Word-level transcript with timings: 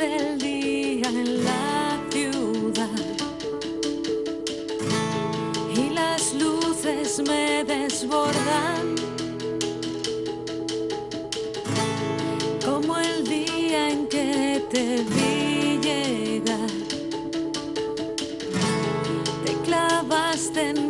del 0.00 0.38
día 0.38 1.08
en 1.10 1.44
la 1.44 2.00
ciudad 2.10 2.88
y 5.76 5.90
las 5.90 6.32
luces 6.32 7.20
me 7.28 7.64
desbordan 7.64 8.94
como 12.64 12.96
el 12.96 13.28
día 13.28 13.90
en 13.90 14.06
que 14.06 14.64
te 14.70 15.04
vi 15.14 15.78
llegar. 15.86 16.70
Te 19.44 19.52
clavaste 19.66 20.70
en 20.70 20.89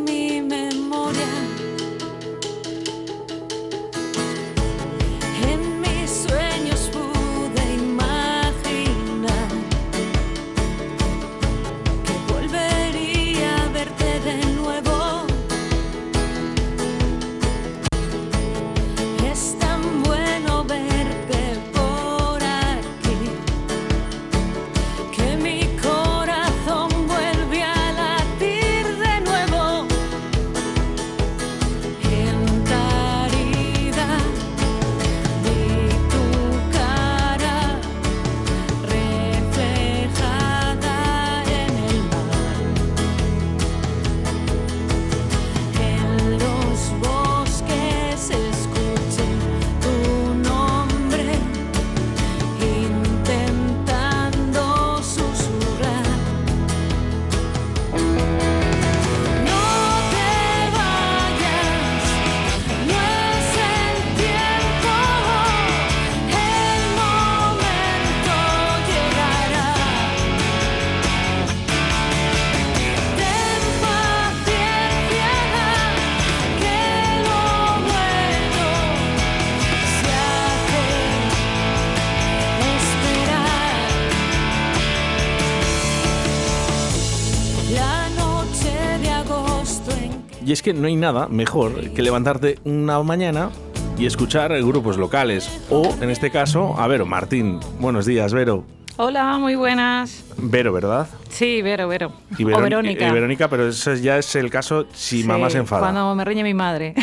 Y 90.50 90.52
es 90.52 90.62
que 90.62 90.74
no 90.74 90.88
hay 90.88 90.96
nada 90.96 91.28
mejor 91.28 91.90
que 91.92 92.02
levantarte 92.02 92.58
una 92.64 93.00
mañana 93.04 93.50
y 93.96 94.06
escuchar 94.06 94.52
grupos 94.64 94.96
locales. 94.98 95.48
O, 95.70 95.94
en 96.00 96.10
este 96.10 96.32
caso, 96.32 96.74
a 96.76 96.88
Vero 96.88 97.06
Martín. 97.06 97.60
Buenos 97.78 98.04
días, 98.04 98.32
Vero. 98.34 98.64
Hola, 98.96 99.38
muy 99.38 99.54
buenas. 99.54 100.24
Vero, 100.38 100.72
¿verdad? 100.72 101.06
Sí, 101.28 101.62
Vero, 101.62 101.86
Vero. 101.86 102.10
Y 102.36 102.42
o 102.42 102.48
Verón- 102.48 102.62
Verónica. 102.64 103.06
y 103.06 103.12
Verónica, 103.12 103.48
pero 103.48 103.68
eso 103.68 103.94
ya 103.94 104.18
es 104.18 104.34
el 104.34 104.50
caso 104.50 104.86
si 104.92 105.22
Sí, 105.22 105.24
mamá 105.28 105.50
se 105.50 105.58
enfada. 105.58 105.82
Cuando 105.82 106.12
me 106.16 106.24
riñe 106.24 106.42
mi 106.42 106.52
madre. 106.52 106.96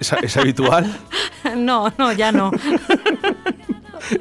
¿Es, 0.00 0.14
es 0.14 0.36
habitual? 0.38 0.90
no, 1.58 1.92
no, 1.98 2.12
ya 2.14 2.32
no. 2.32 2.50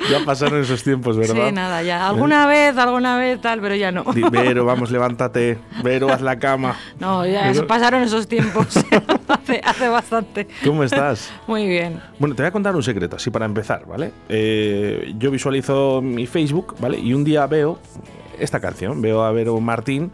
ya 0.09 0.23
pasaron 0.25 0.61
esos 0.61 0.83
tiempos, 0.83 1.17
¿verdad? 1.17 1.47
Sí, 1.47 1.51
nada, 1.53 1.81
ya. 1.83 2.07
Alguna 2.07 2.45
vez, 2.47 2.77
alguna 2.77 3.17
vez 3.17 3.39
tal, 3.41 3.61
pero 3.61 3.75
ya 3.75 3.91
no. 3.91 4.03
Vero, 4.31 4.65
vamos, 4.65 4.91
levántate. 4.91 5.57
Vero, 5.83 6.11
haz 6.11 6.21
la 6.21 6.37
cama. 6.39 6.75
No, 6.99 7.25
ya 7.25 7.51
Vero- 7.51 7.67
pasaron 7.67 8.03
esos 8.03 8.27
tiempos. 8.27 8.67
hace, 9.27 9.61
hace 9.63 9.87
bastante. 9.87 10.47
¿Cómo 10.65 10.83
estás? 10.83 11.31
Muy 11.47 11.67
bien. 11.67 11.99
Bueno, 12.19 12.35
te 12.35 12.41
voy 12.43 12.47
a 12.49 12.51
contar 12.51 12.75
un 12.75 12.83
secreto, 12.83 13.15
así 13.15 13.29
para 13.29 13.45
empezar, 13.45 13.85
¿vale? 13.85 14.11
Eh, 14.27 15.13
yo 15.17 15.31
visualizo 15.31 16.01
mi 16.01 16.27
Facebook, 16.27 16.75
¿vale? 16.79 16.99
Y 16.99 17.13
un 17.13 17.23
día 17.23 17.45
veo 17.47 17.79
esta 18.37 18.59
canción, 18.59 19.01
veo 19.01 19.23
a 19.23 19.31
Vero 19.31 19.59
Martín 19.59 20.11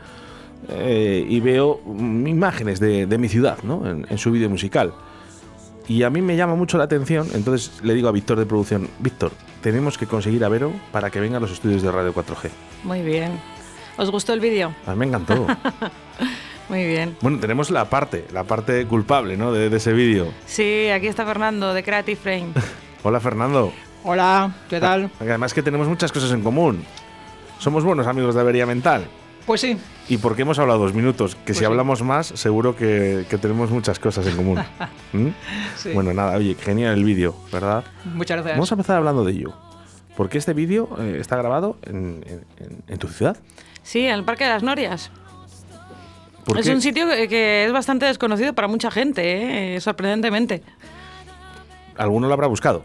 eh, 0.69 1.25
y 1.27 1.39
veo 1.39 1.81
imágenes 1.85 2.79
de, 2.79 3.05
de 3.05 3.17
mi 3.17 3.29
ciudad, 3.29 3.57
¿no? 3.63 3.87
En, 3.89 4.05
en 4.09 4.17
su 4.17 4.31
vídeo 4.31 4.49
musical. 4.49 4.93
Y 5.87 6.01
a 6.03 6.09
mí 6.09 6.21
me 6.21 6.35
llama 6.35 6.55
mucho 6.55 6.77
la 6.79 6.85
atención, 6.85 7.27
entonces 7.35 7.79
le 7.83 7.93
digo 7.93 8.07
a 8.09 8.11
Víctor 8.11 8.39
de 8.39 8.45
producción, 8.47 8.89
Víctor, 8.99 9.31
tenemos 9.65 9.97
que 9.97 10.05
conseguir 10.05 10.45
a 10.45 10.47
Vero 10.49 10.71
para 10.91 11.09
que 11.09 11.19
venga 11.19 11.37
a 11.37 11.39
los 11.39 11.49
estudios 11.49 11.81
de 11.81 11.91
Radio 11.91 12.13
4G. 12.13 12.51
Muy 12.83 13.01
bien. 13.01 13.39
¿Os 13.97 14.11
gustó 14.11 14.31
el 14.33 14.39
vídeo? 14.39 14.75
A 14.85 14.91
mí 14.91 14.97
me 14.97 15.07
encantó. 15.07 15.47
Muy 16.69 16.85
bien. 16.85 17.17
bueno, 17.19 17.39
tenemos 17.39 17.71
la 17.71 17.89
parte, 17.89 18.27
la 18.31 18.43
parte 18.43 18.85
culpable, 18.85 19.37
¿no? 19.37 19.51
De, 19.51 19.71
de 19.71 19.77
ese 19.77 19.91
vídeo. 19.93 20.31
Sí, 20.45 20.89
aquí 20.89 21.07
está 21.07 21.25
Fernando 21.25 21.73
de 21.73 21.83
Creative 21.83 22.15
Frame. 22.15 22.49
Hola, 23.03 23.19
Fernando. 23.19 23.73
Hola, 24.03 24.53
¿qué 24.69 24.79
tal? 24.79 25.09
Además 25.19 25.51
que 25.51 25.63
tenemos 25.63 25.87
muchas 25.87 26.11
cosas 26.11 26.31
en 26.31 26.43
común. 26.43 26.85
Somos 27.57 27.83
buenos 27.83 28.05
amigos 28.05 28.35
de 28.35 28.41
Avería 28.41 28.67
Mental. 28.67 29.07
Pues 29.45 29.61
sí, 29.61 29.77
Y 30.09 30.17
porque 30.17 30.41
hemos 30.41 30.57
hablado 30.57 30.79
dos 30.79 30.93
minutos, 30.95 31.35
que 31.45 31.53
si 31.53 31.59
sí. 31.59 31.65
hablamos 31.65 32.01
más, 32.01 32.27
seguro 32.27 32.75
que, 32.75 33.25
que 33.29 33.37
tenemos 33.37 33.69
muchas 33.69 33.99
cosas 33.99 34.25
en 34.25 34.35
común. 34.35 34.59
¿Mm? 35.13 35.27
Sí. 35.75 35.91
Bueno, 35.93 36.13
nada, 36.13 36.35
oye, 36.37 36.55
genial 36.55 36.93
el 36.95 37.03
vídeo, 37.03 37.35
¿verdad? 37.51 37.83
muchas 38.05 38.37
gracias. 38.37 38.55
Vamos 38.57 38.71
a 38.71 38.75
empezar 38.75 38.97
hablando 38.97 39.23
de 39.23 39.31
ello. 39.33 39.53
Porque 40.17 40.37
este 40.39 40.53
vídeo 40.53 40.89
eh, 40.99 41.17
está 41.19 41.35
grabado 41.35 41.77
en, 41.83 42.23
en- 42.25 42.45
en- 42.65 42.83
en 42.87 42.97
tu 42.97 43.07
ciudad. 43.07 43.37
Sí, 43.83 43.99
en 44.07 44.13
el 44.15 44.23
Parque 44.23 44.45
de 44.45 44.49
las 44.51 44.63
Norias. 44.63 45.11
¿Por 46.45 46.57
Es 46.59 46.65
qué? 46.67 46.73
un 46.73 46.81
sitio 46.81 47.07
que, 47.09 47.27
que 47.27 47.65
es 47.65 47.71
bastante 47.71 48.05
desconocido 48.05 48.53
para 48.53 48.67
mucha 48.67 48.89
gente, 48.91 49.75
¿eh? 49.75 49.81
sorprendentemente. 49.81 50.63
Alguno 51.97 52.27
lo 52.27 52.33
habrá 52.33 52.47
buscado. 52.47 52.83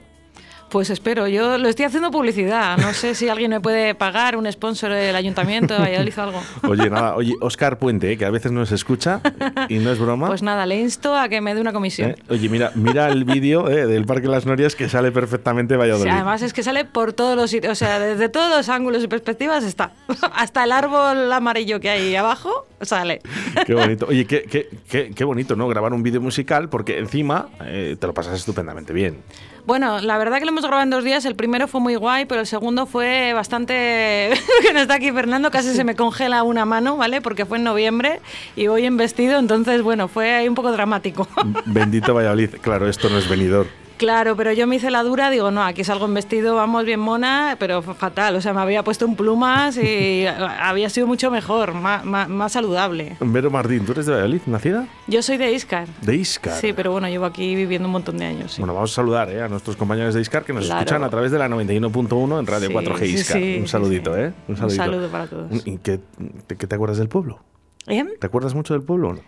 Pues 0.71 0.89
espero, 0.89 1.27
yo 1.27 1.59
lo 1.59 1.69
estoy 1.69 1.85
haciendo 1.85 2.13
publicidad. 2.13 2.79
No 2.79 2.93
sé 2.93 3.17
si 3.17 3.29
alguien 3.29 3.51
me 3.51 3.61
puede 3.61 3.97
pagar, 3.97 4.37
un 4.37 4.51
sponsor 4.53 4.93
del 4.93 5.17
ayuntamiento 5.17 5.75
de 5.75 5.81
Valladolid 5.81 6.17
o 6.17 6.23
algo. 6.23 6.43
Oye, 6.63 6.89
nada, 6.89 7.17
oye, 7.17 7.35
Oscar 7.41 7.77
Puente, 7.77 8.13
eh, 8.13 8.17
que 8.17 8.25
a 8.25 8.31
veces 8.31 8.53
no 8.53 8.65
se 8.65 8.77
escucha 8.77 9.21
y 9.69 9.79
no 9.79 9.91
es 9.91 9.99
broma. 9.99 10.29
Pues 10.29 10.43
nada, 10.43 10.67
le 10.67 10.79
insto 10.79 11.17
a 11.17 11.29
que 11.29 11.41
me 11.41 11.57
dé 11.57 11.61
una 11.61 11.73
comisión. 11.73 12.11
¿eh? 12.11 12.17
Oye, 12.29 12.49
mira, 12.49 12.71
mira 12.77 13.09
el 13.09 13.25
vídeo 13.25 13.69
eh, 13.69 13.87
del 13.87 14.07
Parque 14.07 14.29
Las 14.29 14.47
Norias 14.47 14.77
que 14.77 14.89
sale 14.89 15.11
perfectamente 15.11 15.75
Sí, 15.75 15.79
Valladolid. 15.79 16.11
además 16.13 16.43
es 16.43 16.53
que 16.53 16.63
sale 16.63 16.85
por 16.85 17.15
todos 17.15 17.37
los 17.37 17.51
sitios, 17.51 17.73
o 17.73 17.75
sea, 17.75 17.99
desde 17.99 18.29
todos 18.29 18.57
los 18.57 18.69
ángulos 18.69 19.03
y 19.03 19.09
perspectivas 19.09 19.65
está. 19.65 19.91
Hasta 20.35 20.63
el 20.63 20.71
árbol 20.71 21.33
amarillo 21.33 21.81
que 21.81 21.91
hay 21.91 22.15
abajo 22.15 22.69
sale. 22.81 23.21
Qué 23.67 23.75
bonito. 23.75 24.07
Oye, 24.09 24.25
qué, 24.25 24.45
qué, 24.45 24.69
qué, 24.89 25.11
qué 25.15 25.25
bonito, 25.25 25.57
¿no? 25.57 25.67
Grabar 25.67 25.93
un 25.93 26.05
vídeo 26.05 26.21
musical 26.21 26.69
porque 26.69 26.99
encima 26.99 27.49
eh, 27.65 27.97
te 27.99 28.07
lo 28.07 28.15
pasas 28.15 28.37
estupendamente 28.37 28.93
bien. 28.93 29.19
Bueno, 29.67 30.01
la 30.01 30.19
verdad 30.19 30.39
que 30.39 30.45
lo 30.45 30.51
hemos 30.51 30.63
grabado 30.63 30.83
en 30.83 30.91
dos 30.91 31.05
días. 31.05 31.25
El 31.25 31.35
primero 31.35 31.69
fue 31.69 31.81
muy 31.81 31.95
guay, 31.97 32.25
pero 32.25 32.41
el 32.41 32.47
segundo 32.47 32.87
fue 32.87 33.33
bastante. 33.33 34.31
que 34.63 34.73
no 34.73 34.81
está 34.81 34.95
aquí 34.95 35.11
Fernando, 35.13 35.51
casi 35.51 35.75
se 35.75 35.85
me 35.85 35.97
congela 35.97 36.43
una 36.43 36.65
mano, 36.65 36.97
¿vale? 36.97 37.21
Porque 37.21 37.47
fue 37.47 37.59
en 37.59 37.65
noviembre 37.65 38.21
y 38.57 38.67
voy 38.67 38.85
en 38.87 38.97
vestido, 38.97 39.39
entonces, 39.39 39.83
bueno, 39.83 40.09
fue 40.09 40.35
ahí 40.35 40.49
un 40.49 40.55
poco 40.55 40.73
dramático. 40.73 41.29
Bendito 41.67 42.15
Valladolid. 42.15 42.51
Claro, 42.61 42.89
esto 42.89 43.09
no 43.09 43.19
es 43.19 43.29
venidor. 43.29 43.67
Claro, 44.01 44.35
pero 44.35 44.51
yo 44.55 44.67
me 44.67 44.77
hice 44.77 44.91
la 44.91 45.03
dura, 45.03 45.29
digo, 45.29 45.51
no, 45.51 45.63
aquí 45.63 45.85
salgo 45.85 46.07
en 46.07 46.15
vestido, 46.15 46.55
vamos 46.55 46.87
bien 46.87 46.99
mona, 47.01 47.57
pero 47.59 47.83
fatal. 47.83 48.35
O 48.35 48.41
sea, 48.41 48.55
me 48.55 48.63
había 48.63 48.83
puesto 48.83 49.05
en 49.05 49.15
plumas 49.15 49.77
y 49.77 50.25
había 50.59 50.89
sido 50.89 51.07
mucho 51.07 51.31
mejor, 51.31 51.75
más, 51.75 52.03
más, 52.07 52.51
saludable. 52.51 53.19
Vero 53.21 53.51
Martín, 53.51 53.85
¿tú 53.85 53.93
eres 53.93 54.07
de 54.07 54.13
Valladolid, 54.13 54.41
nacida? 54.47 54.89
Yo 55.07 55.21
soy 55.21 55.37
de 55.37 55.53
Iscar. 55.53 55.87
De 56.01 56.17
Iscar. 56.17 56.55
Sí, 56.55 56.73
pero 56.73 56.93
bueno, 56.93 57.09
llevo 57.09 57.27
aquí 57.27 57.55
viviendo 57.55 57.89
un 57.89 57.93
montón 57.93 58.17
de 58.17 58.25
años. 58.25 58.53
sí. 58.53 58.63
Bueno, 58.63 58.73
vamos 58.73 58.91
a 58.91 58.95
saludar 58.95 59.29
eh, 59.31 59.43
a 59.43 59.49
nuestros 59.49 59.77
compañeros 59.77 60.15
de 60.15 60.23
Iscar 60.23 60.45
que 60.45 60.55
nos 60.55 60.65
Claro. 60.65 60.81
escuchan 60.81 61.05
a 61.05 61.11
través 61.11 61.31
de 61.31 61.39
la 61.39 61.51
91.1 61.51 62.41
en 62.41 62.47
Radio 62.47 62.69
Sí, 62.69 62.75
4G 62.75 62.99
sí, 63.01 63.05
Iscar. 63.05 63.37
sí, 63.37 63.57
un 63.61 63.69
saludito. 63.69 64.17
¿eh? 64.17 64.33
Un 64.49 64.57
saludo 64.71 65.09
para 65.11 65.27
todos. 65.27 65.67
¿Y 65.67 65.77
qué, 65.77 66.01
te, 66.47 66.57
qué 66.57 66.67
te 66.67 66.75
acuerdas 66.75 66.97
del 66.97 67.11
pueblo? 67.11 67.41
¿Eh? 67.87 68.03
¿Te 68.19 68.27
acuerdas 68.27 68.55
mucho 68.55 68.73
del 68.73 68.83
pueblo 68.83 69.11
o 69.11 69.13
no? 69.13 69.21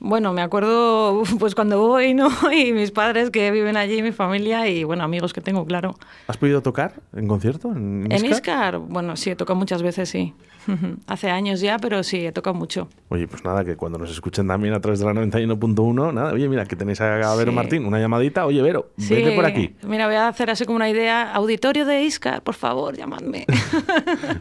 Bueno, 0.00 0.32
me 0.32 0.42
acuerdo 0.42 1.22
pues 1.38 1.54
cuando 1.54 1.78
voy, 1.78 2.14
¿no? 2.14 2.28
Y 2.52 2.72
mis 2.72 2.90
padres 2.90 3.30
que 3.30 3.50
viven 3.50 3.76
allí, 3.76 4.02
mi 4.02 4.12
familia 4.12 4.68
y 4.68 4.84
bueno, 4.84 5.04
amigos 5.04 5.32
que 5.32 5.40
tengo, 5.40 5.64
claro. 5.64 5.94
¿Has 6.26 6.36
podido 6.36 6.60
tocar 6.62 6.94
en 7.16 7.26
concierto? 7.26 7.72
¿En 7.72 8.06
En 8.10 8.24
Iscar, 8.26 8.78
bueno, 8.78 9.16
sí, 9.16 9.30
he 9.30 9.36
tocado 9.36 9.58
muchas 9.58 9.82
veces, 9.82 10.08
sí. 10.08 10.34
Hace 11.06 11.30
años 11.30 11.60
ya, 11.60 11.78
pero 11.78 12.02
sí, 12.02 12.24
he 12.26 12.32
tocado 12.32 12.54
mucho. 12.54 12.88
Oye, 13.10 13.28
pues 13.28 13.44
nada, 13.44 13.64
que 13.64 13.76
cuando 13.76 13.98
nos 13.98 14.10
escuchen 14.10 14.48
también 14.48 14.72
a 14.74 14.80
través 14.80 14.98
de 15.00 15.04
la 15.06 15.12
91.1, 15.12 16.12
nada, 16.14 16.32
oye, 16.32 16.48
mira, 16.48 16.64
que 16.64 16.74
tenéis 16.76 17.00
a 17.02 17.34
Vero 17.36 17.50
Sí. 17.50 17.54
Martín, 17.56 17.84
una 17.86 17.98
llamadita, 18.00 18.46
oye, 18.46 18.62
Vero, 18.62 18.90
Sí, 18.96 19.14
vete 19.14 19.32
por 19.32 19.44
aquí. 19.44 19.74
Mira, 19.86 20.06
voy 20.06 20.16
a 20.16 20.28
hacer 20.28 20.50
así 20.50 20.64
como 20.64 20.76
una 20.76 20.88
idea. 20.88 21.32
Auditorio 21.34 21.84
de 21.84 22.02
Iscar, 22.04 22.42
por 22.42 22.54
favor, 22.54 22.96
llamadme. 22.96 23.44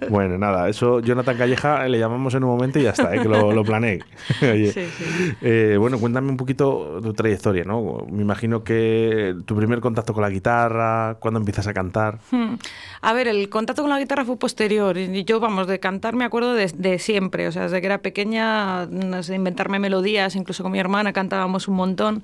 Bueno, 0.10 0.38
nada, 0.38 0.70
eso 0.70 1.00
Jonathan 1.02 1.38
Calleja 1.38 1.88
le 1.88 2.00
llamamos 2.00 2.34
en 2.36 2.44
un 2.44 2.52
momento 2.52 2.80
y 2.80 2.84
ya 2.84 2.92
está, 2.92 3.14
¿eh? 3.16 3.22
que 3.22 3.28
lo, 3.28 3.52
lo 3.52 3.64
planeé. 3.64 4.00
Oye, 4.42 4.72
Sí, 4.72 4.82
sí. 4.98 5.36
Eh, 5.46 5.76
bueno, 5.78 6.00
cuéntame 6.00 6.30
un 6.30 6.38
poquito 6.38 7.02
tu 7.04 7.14
trayectoria, 7.14 7.66
¿no? 7.66 8.06
Me 8.10 8.22
imagino 8.22 8.64
que 8.64 9.36
tu 9.46 9.58
primer 9.58 9.82
contacto 9.82 10.14
con 10.14 10.22
la 10.24 10.30
guitarra, 10.30 11.18
cuándo 11.20 11.38
empiezas 11.40 11.68
a 11.68 11.74
cantar. 11.74 12.20
Hmm. 12.32 12.56
A 13.02 13.12
ver, 13.12 13.28
el 13.28 13.50
contacto 13.50 13.82
con 13.82 13.90
la 13.92 14.00
guitarra 14.00 14.24
fue 14.24 14.38
posterior. 14.38 14.98
Yo, 14.98 15.42
vamos, 15.42 15.68
de 15.68 15.82
cantar 15.82 16.16
me 16.16 16.24
acuerdo 16.24 16.54
de, 16.54 16.98
siempre. 16.98 17.46
O 17.48 17.52
sea, 17.52 17.64
desde 17.64 17.82
que 17.82 17.88
era 17.88 17.98
pequeña, 17.98 18.86
no 18.86 19.20
inventarme 19.36 19.80
melodías, 19.80 20.38
incluso 20.38 20.64
con 20.64 20.72
mi 20.72 20.80
hermana 20.80 21.12
cantábamos 21.12 21.68
un 21.68 21.76
montón. 21.76 22.24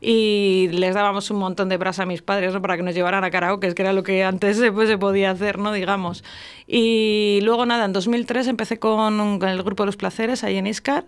Y 0.00 0.68
les 0.72 0.94
dábamos 0.94 1.30
un 1.32 1.38
montón 1.38 1.68
de 1.68 1.76
brasa 1.76 2.04
a 2.04 2.06
mis 2.06 2.22
padres 2.22 2.54
para 2.62 2.76
que 2.76 2.84
nos 2.84 2.94
llevaran 2.94 3.24
a 3.24 3.30
karaoke, 3.32 3.74
que 3.74 3.82
era 3.82 3.92
lo 3.92 4.04
que 4.04 4.22
antes 4.22 4.62
pues, 4.72 4.88
se 4.88 4.96
podía 4.96 5.32
hacer, 5.32 5.58
¿no? 5.58 5.72
Digamos. 5.72 6.22
Y 6.68 7.40
luego, 7.42 7.66
nada, 7.66 7.84
en 7.84 7.92
2003 7.92 8.46
empecé 8.46 8.78
con, 8.78 9.18
un- 9.20 9.38
con 9.40 9.48
el 9.48 9.62
grupo 9.64 9.84
Los 9.84 9.96
Placeres, 9.96 10.44
ahí 10.44 10.56
en 10.56 10.68
Iscar. 10.68 11.04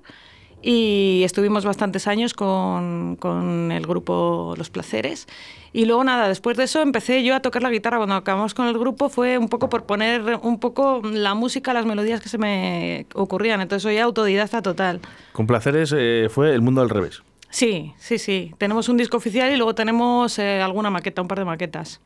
Y 0.63 1.23
estuvimos 1.25 1.65
bastantes 1.65 2.07
años 2.07 2.35
con, 2.35 3.17
con 3.17 3.73
el 3.73 3.85
grupo 3.85 4.55
Los 4.57 4.71
Placeres. 4.71 5.27
Y 5.73 5.87
luego 5.87 6.05
nada, 6.05 6.29
después 6.29 6.57
de 6.57 6.65
eso 6.65 6.83
empecé 6.83 7.25
yo 7.25 7.35
a 7.35 7.41
tocar 7.41 7.63
la 7.63 7.71
guitarra. 7.71 7.97
Cuando 7.97 8.15
acabamos 8.15 8.55
con 8.55 8.69
el 8.69 8.79
grupo 8.79 9.09
fue 9.09 9.39
un 9.39 9.49
poco 9.49 9.69
por 9.69 9.85
poner 9.85 10.39
un 10.43 10.61
poco 10.61 11.01
la 11.03 11.35
música, 11.35 11.73
las 11.73 11.87
melodías 11.87 12.21
que 12.21 12.29
se 12.29 12.39
me 12.39 13.07
ocurrían. 13.15 13.61
Entonces 13.61 13.83
soy 13.83 13.99
autodidacta 13.99 14.63
total. 14.63 15.01
Con 15.33 15.47
placeres 15.47 15.93
eh, 15.97 16.29
fue 16.31 16.55
El 16.55 16.61
Mundo 16.61 16.81
al 16.81 16.91
Revés. 16.91 17.23
Sí, 17.51 17.93
sí, 17.99 18.19
sí. 18.19 18.55
Tenemos 18.59 18.89
un 18.89 18.97
disco 18.97 19.17
oficial 19.17 19.53
y 19.53 19.57
luego 19.57 19.75
tenemos 19.75 20.39
eh, 20.39 20.63
alguna 20.63 20.91
maqueta, 20.91 21.23
un 21.23 21.29
par 21.29 21.39
de 21.39 21.45
maquetas. 21.45 22.01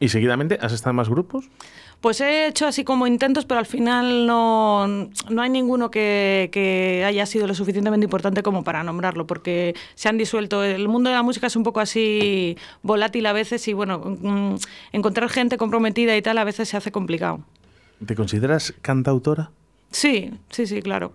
¿Y 0.00 0.08
seguidamente 0.08 0.58
has 0.60 0.72
estado 0.72 0.90
en 0.90 0.96
más 0.96 1.08
grupos? 1.08 1.48
Pues 2.02 2.20
he 2.20 2.48
hecho 2.48 2.66
así 2.66 2.82
como 2.82 3.06
intentos, 3.06 3.44
pero 3.44 3.60
al 3.60 3.66
final 3.66 4.26
no, 4.26 4.88
no 4.88 5.40
hay 5.40 5.48
ninguno 5.48 5.88
que, 5.88 6.50
que 6.52 7.04
haya 7.06 7.24
sido 7.26 7.46
lo 7.46 7.54
suficientemente 7.54 8.04
importante 8.04 8.42
como 8.42 8.64
para 8.64 8.82
nombrarlo, 8.82 9.24
porque 9.28 9.76
se 9.94 10.08
han 10.08 10.18
disuelto. 10.18 10.64
El 10.64 10.88
mundo 10.88 11.10
de 11.10 11.16
la 11.16 11.22
música 11.22 11.46
es 11.46 11.54
un 11.54 11.62
poco 11.62 11.78
así 11.78 12.58
volátil 12.82 13.24
a 13.26 13.32
veces 13.32 13.68
y 13.68 13.72
bueno, 13.72 14.00
mm, 14.20 14.56
encontrar 14.90 15.28
gente 15.28 15.56
comprometida 15.56 16.16
y 16.16 16.22
tal 16.22 16.38
a 16.38 16.44
veces 16.44 16.68
se 16.68 16.76
hace 16.76 16.90
complicado. 16.90 17.38
¿Te 18.04 18.16
consideras 18.16 18.74
cantautora? 18.82 19.52
Sí, 19.92 20.32
sí, 20.50 20.66
sí, 20.66 20.82
claro. 20.82 21.12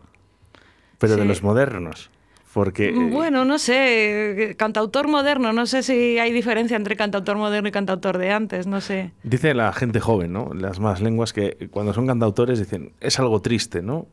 Pero 0.99 1.17
de 1.17 1.25
los 1.25 1.43
modernos. 1.43 2.09
Porque... 2.57 2.89
eh, 2.89 3.09
Bueno, 3.11 3.45
no 3.45 3.59
sé, 3.59 4.55
cantautor 4.57 5.07
moderno, 5.07 5.53
no 5.53 5.67
sé 5.67 5.83
si 5.83 6.17
hay 6.17 6.33
diferencia 6.33 6.75
entre 6.75 6.95
cantautor 6.95 7.37
moderno 7.37 7.69
y 7.69 7.71
cantautor 7.71 8.17
de 8.17 8.31
antes, 8.31 8.65
no 8.65 8.81
sé. 8.81 9.11
Dice 9.21 9.53
la 9.53 9.71
gente 9.73 9.99
joven, 9.99 10.33
¿no? 10.33 10.51
Las 10.55 10.79
más 10.79 10.99
lenguas 10.99 11.33
que 11.33 11.69
cuando 11.69 11.93
son 11.93 12.07
cantautores 12.07 12.57
dicen, 12.57 12.93
es 12.99 13.19
algo 13.19 13.43
triste, 13.43 13.83
¿no? 13.83 14.07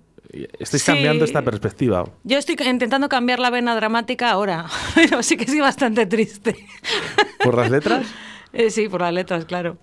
Estáis 0.59 0.83
Sí. 0.83 0.93
cambiando 0.93 1.25
esta 1.25 1.41
perspectiva. 1.41 2.05
Yo 2.25 2.37
estoy 2.37 2.57
intentando 2.69 3.09
cambiar 3.09 3.39
la 3.41 3.49
vena 3.49 3.75
dramática 3.77 4.31
ahora, 4.31 4.67
pero 4.95 5.23
sí 5.23 5.39
que 5.39 5.47
sí 5.47 5.59
bastante 5.61 6.05
triste. 6.05 6.55
¿Por 7.43 7.57
las 7.57 7.71
letras? 7.71 8.07
Eh, 8.57 8.71
sí, 8.71 8.89
por 8.89 9.01
las 9.01 9.13
letras, 9.13 9.47
claro. 9.47 9.79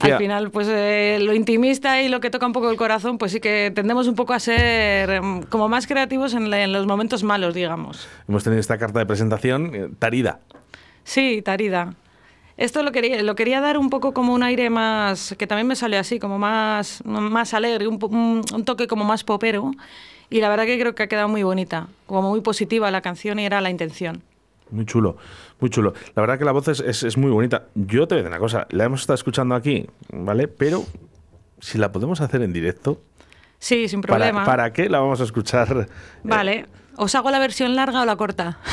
Al 0.00 0.18
final, 0.18 0.50
pues 0.50 0.66
eh, 0.70 1.18
lo 1.20 1.32
intimista 1.34 2.02
y 2.02 2.08
lo 2.08 2.20
que 2.20 2.30
toca 2.30 2.46
un 2.46 2.52
poco 2.52 2.70
el 2.70 2.76
corazón, 2.76 3.18
pues 3.18 3.30
sí 3.32 3.40
que 3.40 3.70
tendemos 3.74 4.08
un 4.08 4.14
poco 4.16 4.32
a 4.32 4.40
ser 4.40 5.10
em, 5.10 5.42
como 5.42 5.68
más 5.68 5.86
creativos 5.86 6.34
en, 6.34 6.52
en 6.52 6.72
los 6.72 6.86
momentos 6.86 7.22
malos, 7.22 7.54
digamos. 7.54 8.08
Hemos 8.28 8.42
tenido 8.42 8.60
esta 8.60 8.78
carta 8.78 8.98
de 8.98 9.06
presentación, 9.06 9.74
eh, 9.74 9.88
Tarida. 9.98 10.40
Sí, 11.04 11.42
Tarida. 11.42 11.94
Esto 12.56 12.82
lo 12.82 12.92
quería, 12.92 13.22
lo 13.22 13.34
quería 13.34 13.60
dar 13.60 13.78
un 13.78 13.90
poco 13.90 14.12
como 14.12 14.34
un 14.34 14.42
aire 14.42 14.70
más, 14.70 15.34
que 15.38 15.46
también 15.46 15.66
me 15.66 15.76
salió 15.76 15.98
así, 16.00 16.18
como 16.18 16.38
más, 16.38 17.02
más 17.04 17.54
alegre, 17.54 17.86
un- 17.88 18.42
un 18.52 18.64
toque 18.64 18.86
como 18.86 19.04
más 19.04 19.24
popero. 19.24 19.70
Y 20.30 20.40
la 20.40 20.48
verdad 20.48 20.64
que 20.64 20.78
creo 20.78 20.94
que 20.94 21.02
ha 21.02 21.06
quedado 21.08 21.28
muy 21.28 21.42
bonita, 21.42 21.88
como 22.06 22.30
muy 22.30 22.40
positiva 22.40 22.90
la 22.90 23.00
canción 23.02 23.38
y 23.38 23.44
era 23.46 23.60
la 23.60 23.70
intención. 23.70 24.22
Muy 24.72 24.86
chulo, 24.86 25.16
muy 25.60 25.70
chulo. 25.70 25.92
La 26.16 26.22
verdad 26.22 26.38
que 26.38 26.44
la 26.44 26.52
voz 26.52 26.66
es, 26.68 26.80
es- 26.80 27.02
es 27.04 27.16
muy 27.16 27.30
bonita. 27.30 27.66
Yo 27.74 28.08
te 28.08 28.14
voy 28.14 28.20
a 28.20 28.22
decir 28.24 28.28
una 28.28 28.38
cosa, 28.38 28.66
la 28.70 28.84
hemos 28.84 29.02
estado 29.02 29.14
escuchando 29.14 29.54
aquí, 29.54 29.86
¿vale? 30.12 30.48
Pero 30.48 30.84
si 31.60 31.78
la 31.78 31.92
podemos 31.92 32.20
hacer 32.20 32.42
en 32.42 32.52
directo, 32.52 33.00
Sí, 33.58 33.86
sin 33.88 34.00
¿para, 34.00 34.14
problema. 34.16 34.44
¿para 34.44 34.72
qué 34.72 34.88
la 34.88 34.98
vamos 34.98 35.20
a 35.20 35.24
escuchar? 35.24 35.86
Vale. 36.24 36.66
¿Os 36.96 37.14
hago 37.14 37.30
la 37.30 37.38
versión 37.38 37.74
larga 37.74 38.02
o 38.02 38.04
la 38.04 38.16
corta? 38.16 38.58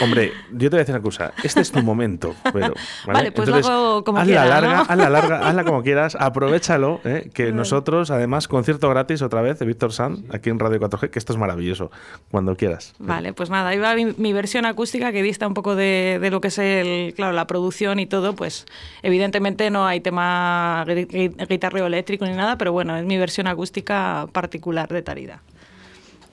Hombre, 0.00 0.32
yo 0.52 0.68
te 0.70 0.76
voy 0.76 0.76
a 0.76 0.80
decir 0.80 0.94
una 0.94 1.02
cosa. 1.02 1.32
Este 1.42 1.60
es 1.60 1.72
tu 1.72 1.82
momento, 1.82 2.34
pero. 2.52 2.74
Vale, 3.06 3.32
pues 3.32 3.48
lo 3.48 3.56
hago 3.56 4.04
como 4.04 4.18
hazla 4.18 4.26
quiera, 4.42 4.46
larga, 4.60 4.74
¿no? 4.76 4.80
hazla 4.82 5.10
larga, 5.10 5.38
hazla 5.48 5.64
como 5.64 5.82
quieras, 5.82 6.14
aprovechalo, 6.18 7.00
¿eh? 7.04 7.30
que 7.34 7.52
nosotros, 7.52 8.10
además, 8.10 8.46
concierto 8.48 8.88
gratis 8.90 9.22
otra 9.22 9.42
vez 9.42 9.58
de 9.58 9.66
Víctor 9.66 9.92
San, 9.92 10.24
aquí 10.32 10.50
en 10.50 10.58
Radio 10.58 10.78
4G, 10.78 11.10
que 11.10 11.18
esto 11.18 11.32
es 11.32 11.38
maravilloso, 11.38 11.90
cuando 12.30 12.54
quieras. 12.56 12.94
Vale, 12.98 13.32
pues 13.32 13.50
nada, 13.50 13.70
ahí 13.70 13.78
va 13.78 13.94
mi, 13.94 14.04
mi 14.16 14.32
versión 14.32 14.66
acústica 14.66 15.10
que 15.10 15.22
dista 15.22 15.46
un 15.48 15.54
poco 15.54 15.74
de, 15.74 16.18
de 16.20 16.30
lo 16.30 16.40
que 16.40 16.48
es 16.48 16.58
el, 16.58 17.14
claro, 17.14 17.32
la 17.32 17.46
producción 17.46 17.98
y 17.98 18.06
todo, 18.06 18.34
pues 18.34 18.66
evidentemente 19.02 19.70
no 19.70 19.84
hay 19.86 20.00
tema 20.00 20.84
gui- 20.86 21.08
gui- 21.08 21.46
guitarreo 21.48 21.86
eléctrico 21.86 22.24
ni 22.24 22.34
nada, 22.34 22.56
pero 22.56 22.72
bueno, 22.72 22.96
es 22.96 23.04
mi 23.04 23.16
versión 23.18 23.46
acústica 23.48 24.26
particular 24.32 24.88
de 24.88 25.02
Tarida. 25.02 25.42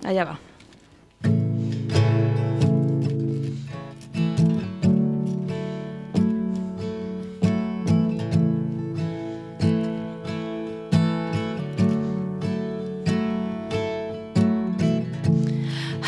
Allá 0.03 0.25
va. 0.25 0.39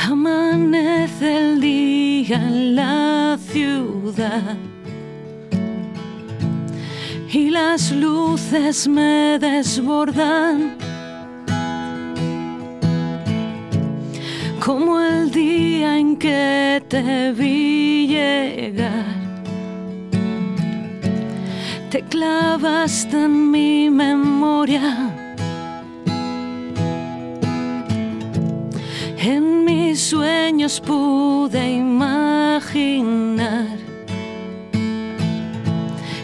Amanece 0.09 1.37
el 1.37 1.59
día 1.59 2.37
en 2.37 2.75
la 2.75 3.37
ciudad 3.51 4.57
y 7.31 7.49
las 7.49 7.91
luces 7.91 8.87
me 8.87 9.37
desbordan. 9.39 10.75
Como 14.63 15.06
que 16.19 16.81
te 16.87 17.31
vi 17.31 18.07
llegar. 18.07 19.05
Te 21.89 22.01
clavaste 22.03 23.23
en 23.25 23.51
mi 23.51 23.89
memoria. 23.89 25.13
En 29.17 29.65
mis 29.65 29.99
sueños 29.99 30.79
pude 30.79 31.71
imaginar 31.73 33.17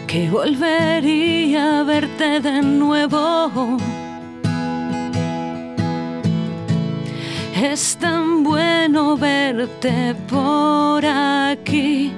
que 0.06 0.30
volvería 0.30 1.80
a 1.80 1.82
verte 1.82 2.40
de 2.40 2.62
nuevo. 2.62 3.78
Es 7.64 7.96
tan 7.96 8.44
bueno 8.44 9.16
verte 9.16 10.14
por 10.28 11.02
aquí 11.04 12.12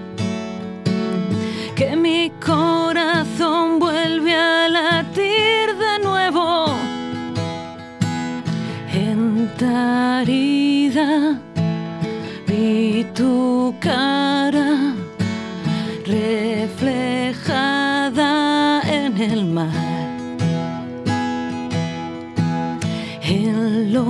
que 1.77 1.95
mi 1.95 2.33
corazón 2.45 3.79
vuelve 3.79 4.35
a 4.35 4.69
latir 4.69 5.67
de 5.85 5.99
nuevo 6.03 6.75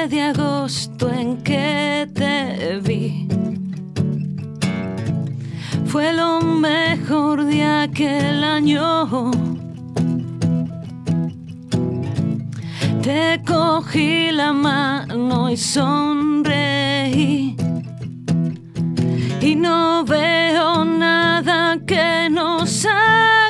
De 0.07 0.21
agosto 0.21 1.09
en 1.11 1.37
que 1.37 2.07
te 2.13 2.79
vi 2.79 3.27
fue 5.85 6.13
lo 6.13 6.41
mejor 6.41 7.45
de 7.45 7.63
aquel 7.63 8.43
año. 8.43 9.31
Te 13.01 13.41
cogí 13.47 14.31
la 14.31 14.51
mano 14.51 15.49
y 15.49 15.57
sonreí. 15.57 17.55
Y 19.41 19.55
no 19.55 20.03
veo 20.03 20.85
nada 20.85 21.77
que 21.87 22.29
nos 22.29 22.85
haga 22.85 23.44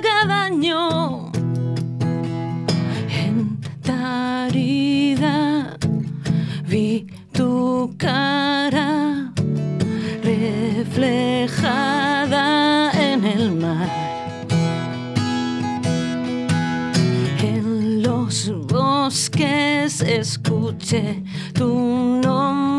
escuché 20.35 21.23
tu 21.53 22.19
nombre 22.21 22.74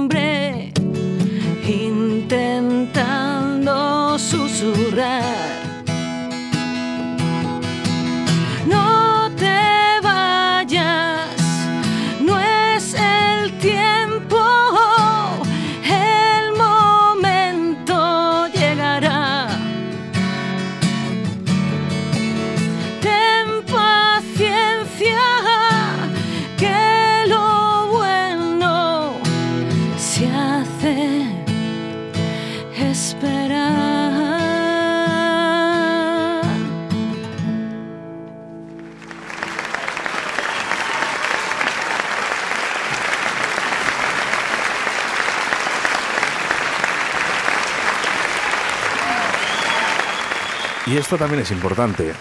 esto 51.06 51.16
también 51.16 51.40
es 51.42 51.52
importante. 51.52 52.12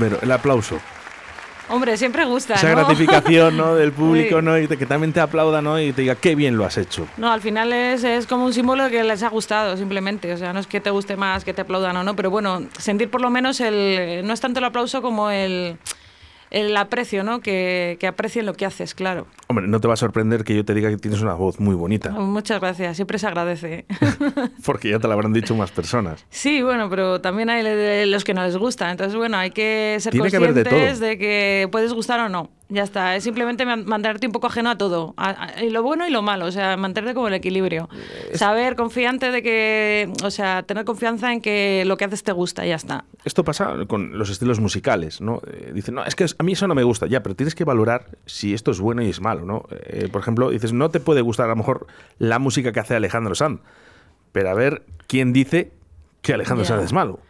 Pero 0.00 0.18
el 0.20 0.32
aplauso. 0.32 0.80
Hombre, 1.68 1.96
siempre 1.96 2.24
gusta, 2.24 2.54
Esa 2.54 2.70
¿no? 2.70 2.76
gratificación 2.76 3.56
¿no? 3.56 3.76
del 3.76 3.92
público. 4.00 4.42
¿no? 4.42 4.58
Y 4.58 4.66
te- 4.66 4.76
que 4.76 4.84
también 4.84 5.12
te 5.12 5.20
aplauda, 5.20 5.62
¿no? 5.62 5.80
Y 5.80 5.92
te 5.92 6.02
diga, 6.02 6.16
qué 6.16 6.34
bien 6.34 6.56
lo 6.56 6.64
has 6.64 6.76
hecho. 6.76 7.06
No, 7.18 7.30
al 7.32 7.40
final 7.40 7.72
es, 7.72 8.02
es 8.02 8.26
como 8.26 8.44
un 8.44 8.52
símbolo 8.52 8.82
de 8.84 8.90
que 8.90 9.04
les 9.04 9.22
ha 9.22 9.28
gustado, 9.28 9.76
simplemente. 9.76 10.32
O 10.32 10.36
sea, 10.36 10.52
no 10.52 10.58
es 10.58 10.66
que 10.66 10.80
te 10.80 10.90
guste 10.90 11.16
más, 11.16 11.44
que 11.44 11.54
te 11.54 11.60
aplaudan 11.62 11.96
o 11.98 12.02
no, 12.04 12.16
pero 12.16 12.30
bueno, 12.30 12.66
sentir 12.78 13.10
por 13.10 13.20
lo 13.20 13.30
menos 13.30 13.60
el. 13.60 14.22
No 14.26 14.32
es 14.32 14.40
tanto 14.40 14.58
el 14.58 14.64
aplauso 14.64 15.00
como 15.02 15.30
el, 15.30 15.76
el 16.50 16.76
aprecio, 16.76 17.24
¿no? 17.24 17.40
Que, 17.40 17.96
que 18.00 18.06
aprecien 18.06 18.46
lo 18.46 18.54
que 18.54 18.66
haces, 18.66 18.94
claro. 18.94 19.26
Hombre, 19.48 19.66
no 19.68 19.80
te 19.80 19.88
va 19.88 19.94
a 19.94 19.96
sorprender 19.96 20.44
que 20.44 20.54
yo 20.54 20.64
te 20.64 20.74
diga 20.74 20.90
que 20.90 20.96
tienes 20.96 21.20
una 21.20 21.34
voz 21.34 21.60
muy 21.60 21.74
bonita, 21.74 22.10
Muchas 22.10 22.60
gracias, 22.60 22.96
siempre 22.96 23.18
se 23.18 23.26
agradece. 23.26 23.86
porque 24.64 24.90
ya 24.90 24.98
te 24.98 25.06
lo 25.06 25.12
habrán 25.14 25.32
dicho 25.32 25.54
más 25.54 25.70
personas. 25.70 26.24
Sí, 26.30 26.62
bueno, 26.62 26.88
pero 26.90 27.20
también 27.20 27.50
hay 27.50 28.06
los 28.06 28.24
que 28.24 28.34
no 28.34 28.44
les 28.44 28.56
gusta. 28.56 28.90
Entonces, 28.90 29.16
bueno, 29.16 29.36
hay 29.36 29.50
que 29.50 29.96
ser 30.00 30.12
Tiene 30.12 30.30
que 30.30 30.36
haber 30.36 30.54
de 30.54 30.64
conscientes 30.64 31.00
de, 31.00 31.18
que 31.18 31.68
puedes 31.70 31.92
gustar 31.92 32.20
o 32.20 32.28
no. 32.28 32.50
Ya 32.68 32.82
está, 32.82 33.14
es 33.14 33.22
simplemente 33.22 33.64
man- 33.64 33.84
mantenerte 33.86 34.26
un 34.26 34.32
poco 34.32 34.48
ajeno 34.48 34.70
a 34.70 34.76
todo, 34.76 35.14
a- 35.16 35.52
lo 35.70 35.84
bueno 35.84 36.04
y 36.06 36.10
lo 36.10 36.20
malo, 36.22 36.46
o 36.46 36.50
sea, 36.50 36.76
mantenerte 36.76 37.14
como 37.14 37.28
el 37.28 37.34
equilibrio. 37.34 37.88
Saber, 38.34 38.74
confiante 38.74 39.30
de 39.30 39.40
que, 39.40 40.12
o 40.24 40.30
sea, 40.32 40.64
tener 40.64 40.84
confianza 40.84 41.32
en 41.32 41.40
que 41.40 41.84
lo 41.86 41.96
que 41.96 42.06
haces 42.06 42.24
te 42.24 42.32
gusta, 42.32 42.66
y 42.66 42.70
ya 42.70 42.74
está. 42.74 43.04
Esto 43.24 43.44
pasa 43.44 43.72
con 43.86 44.18
los 44.18 44.30
estilos 44.30 44.58
musicales, 44.58 45.20
¿no? 45.20 45.40
Eh, 45.46 45.70
dicen, 45.74 45.94
no, 45.94 46.04
es 46.04 46.16
que 46.16 46.24
a 46.36 46.42
mí 46.42 46.52
eso 46.54 46.66
no 46.66 46.74
me 46.74 46.82
gusta, 46.82 47.06
ya, 47.06 47.22
pero 47.22 47.36
tienes 47.36 47.54
que 47.54 47.62
valorar 47.62 48.06
si 48.26 48.52
esto 48.52 48.72
es 48.72 48.80
bueno 48.80 49.00
y 49.02 49.10
es 49.10 49.20
malo, 49.20 49.44
¿no? 49.44 49.62
Eh, 49.70 50.08
por 50.10 50.20
ejemplo, 50.20 50.50
dices, 50.50 50.72
no 50.72 50.90
te 50.90 50.98
puede 50.98 51.20
gustar 51.20 51.46
a 51.46 51.50
lo 51.50 51.56
mejor 51.56 51.86
la 52.18 52.40
música 52.40 52.72
que 52.72 52.80
hace 52.80 52.96
Alejandro 52.96 53.36
Sanz, 53.36 53.60
pero 54.32 54.50
a 54.50 54.54
ver 54.54 54.82
quién 55.06 55.32
dice 55.32 55.70
que 56.20 56.34
Alejandro. 56.34 56.64
Sanz 56.64 56.82
es 56.84 56.92
malo. 56.92 57.20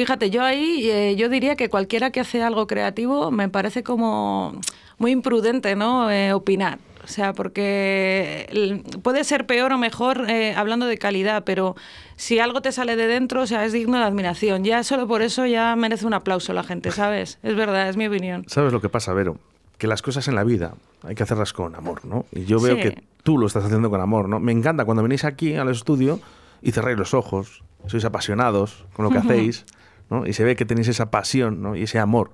Fíjate, 0.00 0.30
yo 0.30 0.42
ahí 0.42 0.88
eh, 0.90 1.14
yo 1.14 1.28
diría 1.28 1.56
que 1.56 1.68
cualquiera 1.68 2.10
que 2.10 2.20
hace 2.20 2.42
algo 2.42 2.66
creativo 2.66 3.30
me 3.30 3.50
parece 3.50 3.82
como 3.82 4.58
muy 4.96 5.10
imprudente, 5.10 5.76
¿no? 5.76 6.10
Eh, 6.10 6.32
opinar. 6.32 6.78
O 7.04 7.06
sea, 7.06 7.34
porque 7.34 8.46
el- 8.50 8.82
puede 9.02 9.24
ser 9.24 9.44
peor 9.44 9.74
o 9.74 9.78
mejor 9.78 10.24
eh, 10.30 10.54
hablando 10.56 10.86
de 10.86 10.96
calidad, 10.96 11.44
pero 11.44 11.76
si 12.16 12.38
algo 12.38 12.62
te 12.62 12.72
sale 12.72 12.96
de 12.96 13.08
dentro, 13.08 13.42
o 13.42 13.46
sea, 13.46 13.66
es 13.66 13.74
digno 13.74 13.98
de 13.98 14.04
admiración. 14.04 14.64
Ya 14.64 14.82
solo 14.84 15.06
por 15.06 15.20
eso 15.20 15.44
ya 15.44 15.76
merece 15.76 16.06
un 16.06 16.14
aplauso 16.14 16.54
la 16.54 16.62
gente, 16.62 16.90
¿sabes? 16.92 17.38
Es 17.42 17.54
verdad, 17.54 17.90
es 17.90 17.98
mi 17.98 18.06
opinión. 18.06 18.44
¿Sabes 18.46 18.72
lo 18.72 18.80
que 18.80 18.88
pasa, 18.88 19.12
Vero? 19.12 19.36
Que 19.76 19.86
las 19.86 20.00
cosas 20.00 20.26
en 20.28 20.34
la 20.34 20.44
vida 20.44 20.72
hay 21.02 21.14
que 21.14 21.24
hacerlas 21.24 21.52
con 21.52 21.74
amor, 21.74 22.06
¿no? 22.06 22.24
Y 22.32 22.46
yo 22.46 22.58
veo 22.58 22.76
Sí. 22.76 22.80
que 22.80 23.02
tú 23.22 23.36
lo 23.36 23.46
estás 23.46 23.64
haciendo 23.64 23.90
con 23.90 24.00
amor, 24.00 24.30
¿no? 24.30 24.40
Me 24.40 24.52
encanta 24.52 24.86
cuando 24.86 25.02
venís 25.02 25.24
aquí 25.26 25.56
al 25.56 25.68
estudio 25.68 26.20
y 26.62 26.70
cerráis 26.72 26.96
los 26.96 27.12
ojos, 27.12 27.62
sois 27.86 28.06
apasionados 28.06 28.86
con 28.94 29.04
lo 29.04 29.10
que 29.10 29.18
hacéis, 29.18 29.66
¿no? 30.10 30.26
Y 30.26 30.32
se 30.32 30.44
ve 30.44 30.56
que 30.56 30.64
tenéis 30.64 30.88
esa 30.88 31.10
pasión, 31.10 31.62
¿no? 31.62 31.76
Y 31.76 31.84
ese 31.84 31.98
amor. 31.98 32.32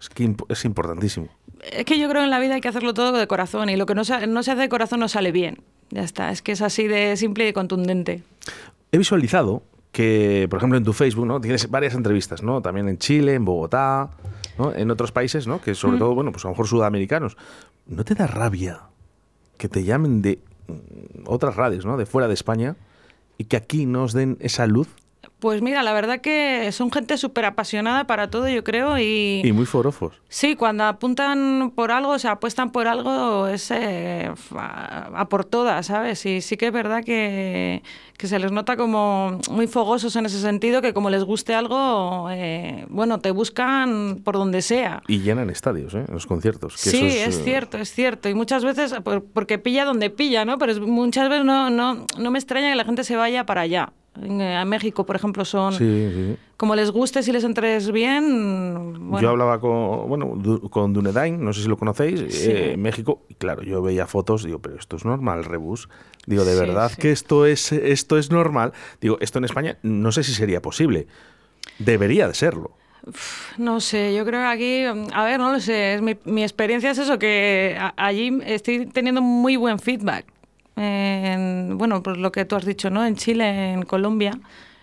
Es 0.00 0.08
que 0.08 0.34
es 0.48 0.64
importantísimo. 0.64 1.28
Es 1.72 1.84
que 1.84 1.98
yo 1.98 2.08
creo 2.08 2.20
que 2.20 2.24
en 2.24 2.30
la 2.30 2.40
vida 2.40 2.56
hay 2.56 2.60
que 2.60 2.68
hacerlo 2.68 2.92
todo 2.92 3.16
de 3.16 3.26
corazón 3.26 3.70
y 3.70 3.76
lo 3.76 3.86
que 3.86 3.94
no 3.94 4.04
se, 4.04 4.26
no 4.26 4.42
se 4.42 4.50
hace 4.50 4.62
de 4.62 4.68
corazón 4.68 5.00
no 5.00 5.08
sale 5.08 5.30
bien. 5.30 5.62
Ya 5.90 6.02
está, 6.02 6.30
es 6.30 6.42
que 6.42 6.52
es 6.52 6.62
así 6.62 6.88
de 6.88 7.16
simple 7.16 7.48
y 7.48 7.52
contundente. 7.52 8.22
He 8.90 8.98
visualizado 8.98 9.62
que, 9.92 10.46
por 10.50 10.58
ejemplo, 10.58 10.78
en 10.78 10.84
tu 10.84 10.92
Facebook, 10.92 11.26
¿no? 11.26 11.40
Tienes 11.40 11.70
varias 11.70 11.94
entrevistas, 11.94 12.42
¿no? 12.42 12.62
También 12.62 12.88
en 12.88 12.98
Chile, 12.98 13.34
en 13.34 13.44
Bogotá, 13.44 14.10
¿no? 14.58 14.74
En 14.74 14.90
otros 14.90 15.12
países, 15.12 15.46
¿no? 15.46 15.60
Que 15.60 15.74
sobre 15.74 15.98
todo, 15.98 16.14
bueno, 16.14 16.32
pues 16.32 16.44
a 16.44 16.48
lo 16.48 16.52
mejor 16.52 16.66
sudamericanos. 16.66 17.36
¿No 17.86 18.04
te 18.04 18.14
da 18.14 18.26
rabia 18.26 18.80
que 19.58 19.68
te 19.68 19.84
llamen 19.84 20.22
de 20.22 20.40
otras 21.26 21.56
radios, 21.56 21.84
¿no? 21.84 21.96
De 21.96 22.06
fuera 22.06 22.26
de 22.26 22.34
España 22.34 22.76
y 23.38 23.44
que 23.44 23.56
aquí 23.56 23.86
nos 23.86 24.12
den 24.12 24.36
esa 24.40 24.66
luz 24.66 24.88
Pues 25.42 25.60
mira, 25.60 25.82
la 25.82 25.92
verdad 25.92 26.20
que 26.20 26.70
son 26.70 26.92
gente 26.92 27.18
súper 27.18 27.44
apasionada 27.46 28.04
para 28.06 28.30
todo, 28.30 28.48
yo 28.48 28.62
creo, 28.62 28.96
y, 29.00 29.40
y 29.44 29.50
muy 29.50 29.66
forofos? 29.66 30.14
sí, 30.28 30.54
cuando 30.54 30.84
apuntan 30.84 31.72
por 31.74 31.90
algo, 31.90 32.12
o 32.12 32.18
sea, 32.20 32.30
apuestan 32.32 32.70
por 32.70 32.86
algo, 32.86 33.48
es 33.48 33.72
eh, 33.72 34.30
a, 34.56 35.10
a 35.20 35.28
por 35.28 35.44
todas, 35.44 35.86
¿sabes? 35.86 36.24
Y 36.26 36.42
sí 36.42 36.56
que 36.56 36.68
es 36.68 36.72
verdad 36.72 37.02
que, 37.02 37.82
que 38.16 38.28
se 38.28 38.38
les 38.38 38.52
nota 38.52 38.76
como 38.76 39.40
muy 39.50 39.66
fogosos 39.66 40.14
en 40.14 40.26
ese 40.26 40.40
sentido, 40.40 40.80
que 40.80 40.94
como 40.94 41.10
les 41.10 41.24
guste 41.24 41.56
algo, 41.56 42.28
eh, 42.30 42.86
bueno, 42.88 43.18
te 43.18 43.32
buscan 43.32 44.20
por 44.22 44.36
donde 44.36 44.62
sea. 44.62 45.02
Y 45.08 45.22
llenan 45.22 45.50
estadios, 45.50 45.92
¿eh? 45.94 46.04
En 46.06 46.14
los 46.14 46.26
conciertos. 46.26 46.74
que 46.74 46.90
Sí, 46.90 47.04
eso 47.04 47.30
es, 47.30 47.38
eh, 47.38 47.42
cierto, 47.42 47.78
es 47.78 47.92
cierto. 47.92 48.28
Y 48.28 48.34
muchas 48.34 48.64
veces, 48.64 48.94
por- 49.02 49.24
porque 49.24 49.58
pilla 49.58 49.84
donde 49.84 50.08
pilla, 50.08 50.44
¿no? 50.44 50.56
Pero 50.58 50.70
es- 50.70 50.78
muchas 50.78 51.28
veces 51.28 51.44
no, 51.44 51.68
no, 51.68 52.06
no 52.16 52.30
me 52.30 52.38
extraña 52.38 52.70
que 52.70 52.76
la 52.76 52.84
gente 52.84 53.02
se 53.02 53.16
vaya 53.16 53.44
para 53.44 53.62
allá. 53.62 53.92
Eh, 54.20 54.54
a 54.56 54.64
México, 54.66 55.06
por 55.06 55.16
ejemplo, 55.16 55.44
son... 55.44 55.72
Sí, 55.72 56.10
sí. 56.14 56.36
Como 56.58 56.74
les 56.76 56.90
guste, 56.90 57.22
si 57.22 57.32
les 57.32 57.44
entres 57.44 57.90
bien, 57.90 59.08
bueno, 59.10 59.20
Yo 59.20 59.30
hablaba 59.30 59.58
con, 59.58 60.06
bueno, 60.08 60.34
Du- 60.36 60.68
con 60.68 60.92
Dunedain, 60.92 61.42
no 61.42 61.52
sé 61.52 61.62
si 61.62 61.68
lo 61.68 61.76
conocéis, 61.78 62.20
Sí. 62.28 62.50
eh, 62.50 62.72
en 62.74 62.82
México, 62.82 63.22
y 63.28 63.34
claro, 63.34 63.62
yo 63.62 63.80
veía 63.82 64.06
fotos, 64.06 64.44
digo, 64.44 64.58
pero 64.60 64.76
esto 64.76 64.96
es 64.96 65.04
normal, 65.06 65.44
Rebus. 65.44 65.88
Digo, 66.26 66.44
¿de 66.44 66.52
Sí, 66.52 66.60
verdad 66.60 66.90
sí. 66.90 67.00
que 67.00 67.10
esto 67.10 67.46
es, 67.46 67.72
esto 67.72 68.18
es 68.18 68.30
normal? 68.30 68.72
Digo, 69.00 69.16
esto 69.20 69.38
en 69.38 69.44
España 69.46 69.78
no 69.82 70.12
sé 70.12 70.22
si 70.24 70.34
sería 70.34 70.60
posible. 70.62 71.06
Debería 71.78 72.28
de 72.28 72.34
serlo. 72.34 72.72
no 73.58 73.80
sé, 73.80 74.14
yo 74.14 74.24
creo 74.24 74.40
que 74.42 74.46
aquí, 74.46 75.08
a 75.12 75.24
ver, 75.24 75.40
no 75.40 75.50
lo 75.52 75.58
sé, 75.58 75.94
es 75.94 76.02
mi, 76.02 76.16
mi 76.24 76.42
experiencia 76.44 76.90
es 76.92 76.98
eso, 76.98 77.18
que 77.18 77.76
allí 77.96 78.38
estoy 78.44 78.86
teniendo 78.86 79.20
muy 79.22 79.56
buen 79.56 79.78
feedback. 79.80 80.26
En, 80.76 81.76
bueno, 81.78 82.02
pues 82.02 82.16
lo 82.18 82.32
que 82.32 82.44
tú 82.44 82.56
has 82.56 82.64
dicho, 82.64 82.90
¿no? 82.90 83.04
En 83.04 83.16
Chile, 83.16 83.72
en 83.72 83.82
Colombia, 83.82 84.32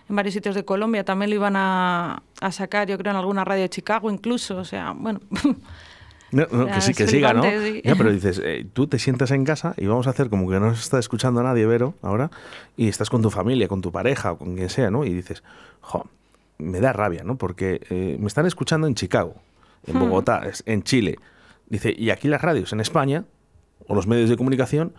en 0.08 0.16
varios 0.16 0.34
sitios 0.34 0.54
de 0.54 0.64
Colombia 0.64 1.04
también 1.04 1.30
lo 1.30 1.36
iban 1.36 1.56
a, 1.56 2.22
a 2.40 2.52
sacar, 2.52 2.88
yo 2.88 2.96
creo, 2.98 3.10
en 3.12 3.16
alguna 3.18 3.44
radio 3.44 3.62
de 3.62 3.70
Chicago 3.70 4.10
incluso, 4.10 4.56
o 4.58 4.64
sea, 4.64 4.92
bueno... 4.96 5.20
No, 6.32 6.46
no, 6.52 6.68
Ya, 6.68 6.74
que 6.74 6.80
sí, 6.80 6.92
es 6.92 6.96
que 6.96 7.06
siga, 7.08 7.32
¿no? 7.34 7.42
flipante, 7.42 7.72
sí. 7.72 7.82
Ya, 7.84 7.96
pero 7.96 8.12
dices, 8.12 8.40
eh, 8.44 8.64
tú 8.72 8.86
te 8.86 9.00
sientas 9.00 9.32
en 9.32 9.44
casa 9.44 9.74
y 9.76 9.86
vamos 9.86 10.06
a 10.06 10.10
hacer 10.10 10.30
como 10.30 10.48
que 10.48 10.60
no 10.60 10.66
nos 10.66 10.78
está 10.78 11.00
escuchando 11.00 11.42
nadie, 11.42 11.66
Vero, 11.66 11.94
ahora, 12.02 12.30
y 12.76 12.86
estás 12.86 13.10
con 13.10 13.20
tu 13.20 13.30
familia, 13.30 13.66
con 13.66 13.80
tu 13.80 13.90
pareja 13.90 14.30
o 14.30 14.38
con 14.38 14.54
quien 14.54 14.68
sea, 14.68 14.92
¿no? 14.92 15.04
Y 15.04 15.12
dices, 15.12 15.42
jo, 15.80 16.08
me 16.58 16.78
da 16.78 16.92
rabia, 16.92 17.24
¿no? 17.24 17.34
Porque 17.36 17.80
eh, 17.90 18.16
me 18.20 18.28
están 18.28 18.46
escuchando 18.46 18.86
en 18.86 18.94
Chicago, 18.94 19.34
en 19.88 19.96
Hmm. 19.96 20.00
Bogotá, 20.02 20.42
es- 20.48 20.62
en 20.66 20.84
Chile. 20.84 21.18
Dice, 21.68 21.92
y 21.98 22.10
aquí 22.10 22.28
las 22.28 22.40
radios 22.40 22.72
en 22.72 22.78
España 22.78 23.24
o 23.88 23.96
los 23.96 24.06
medios 24.06 24.30
de 24.30 24.36
comunicación 24.36 24.92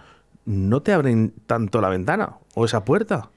no 0.45 0.81
te 0.81 0.93
abren 0.93 1.33
tanto 1.45 1.81
la 1.81 1.89
ventana 1.89 2.37
o 2.55 2.65
esa 2.65 2.85
puerta. 2.85 3.29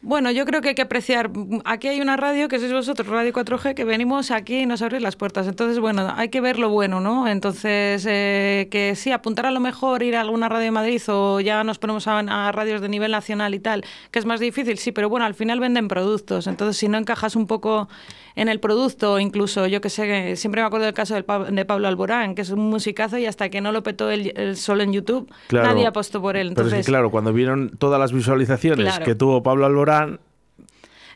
Bueno, 0.00 0.30
yo 0.30 0.44
creo 0.44 0.60
que 0.60 0.68
hay 0.70 0.74
que 0.76 0.82
apreciar. 0.82 1.28
Aquí 1.64 1.88
hay 1.88 2.00
una 2.00 2.16
radio 2.16 2.46
que 2.48 2.60
sois 2.60 2.72
vosotros, 2.72 3.08
Radio 3.08 3.32
4G, 3.32 3.74
que 3.74 3.84
venimos 3.84 4.30
aquí 4.30 4.60
y 4.60 4.66
nos 4.66 4.80
abrís 4.80 5.02
las 5.02 5.16
puertas. 5.16 5.48
Entonces, 5.48 5.80
bueno, 5.80 6.12
hay 6.16 6.28
que 6.28 6.40
ver 6.40 6.56
lo 6.60 6.68
bueno, 6.68 7.00
¿no? 7.00 7.26
Entonces, 7.26 8.06
eh, 8.08 8.68
que 8.70 8.94
sí, 8.94 9.10
apuntar 9.10 9.46
a 9.46 9.50
lo 9.50 9.58
mejor 9.58 10.04
ir 10.04 10.14
a 10.14 10.20
alguna 10.20 10.48
radio 10.48 10.66
de 10.66 10.70
Madrid 10.70 11.02
o 11.08 11.40
ya 11.40 11.64
nos 11.64 11.78
ponemos 11.80 12.06
a, 12.06 12.20
a 12.20 12.52
radios 12.52 12.80
de 12.80 12.88
nivel 12.88 13.10
nacional 13.10 13.54
y 13.54 13.58
tal, 13.58 13.84
que 14.12 14.20
es 14.20 14.24
más 14.24 14.38
difícil, 14.38 14.78
sí, 14.78 14.92
pero 14.92 15.08
bueno, 15.08 15.26
al 15.26 15.34
final 15.34 15.58
venden 15.58 15.88
productos. 15.88 16.46
Entonces, 16.46 16.76
si 16.76 16.86
no 16.88 16.96
encajas 16.96 17.34
un 17.34 17.48
poco 17.48 17.88
en 18.36 18.48
el 18.48 18.60
producto, 18.60 19.18
incluso 19.18 19.66
yo 19.66 19.80
que 19.80 19.90
sé, 19.90 20.36
siempre 20.36 20.60
me 20.62 20.66
acuerdo 20.68 20.84
del 20.86 20.94
caso 20.94 21.14
del 21.14 21.24
Pa- 21.24 21.50
de 21.50 21.64
Pablo 21.64 21.88
Alborán, 21.88 22.36
que 22.36 22.42
es 22.42 22.50
un 22.50 22.60
musicazo 22.70 23.18
y 23.18 23.26
hasta 23.26 23.48
que 23.48 23.60
no 23.60 23.72
lo 23.72 23.82
petó 23.82 24.10
el, 24.12 24.32
el 24.36 24.56
solo 24.56 24.84
en 24.84 24.92
YouTube, 24.92 25.28
Claro, 25.48 25.66
nadie 25.70 25.88
apostó 25.88 26.22
por 26.22 26.36
él. 26.36 26.50
Pero 26.50 26.60
Entonces, 26.68 26.78
es 26.80 26.86
que, 26.86 26.92
claro, 26.92 27.10
cuando 27.10 27.32
vieron 27.32 27.70
todas 27.78 27.98
las 27.98 28.12
visualizaciones 28.12 28.86
Claro. 28.86 29.04
que 29.04 29.16
tuvo 29.16 29.42
Pablo 29.42 29.66
Alborán, 29.66 29.87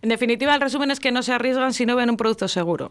En 0.02 0.09
definitiva, 0.09 0.55
el 0.55 0.61
resumen 0.61 0.91
es 0.91 0.99
que 1.00 1.12
no 1.12 1.23
se 1.23 1.33
arriesgan 1.33 1.73
si 1.73 1.87
no 1.87 1.95
ven 1.97 2.11
un 2.11 2.17
producto 2.17 2.49
seguro. 2.49 2.91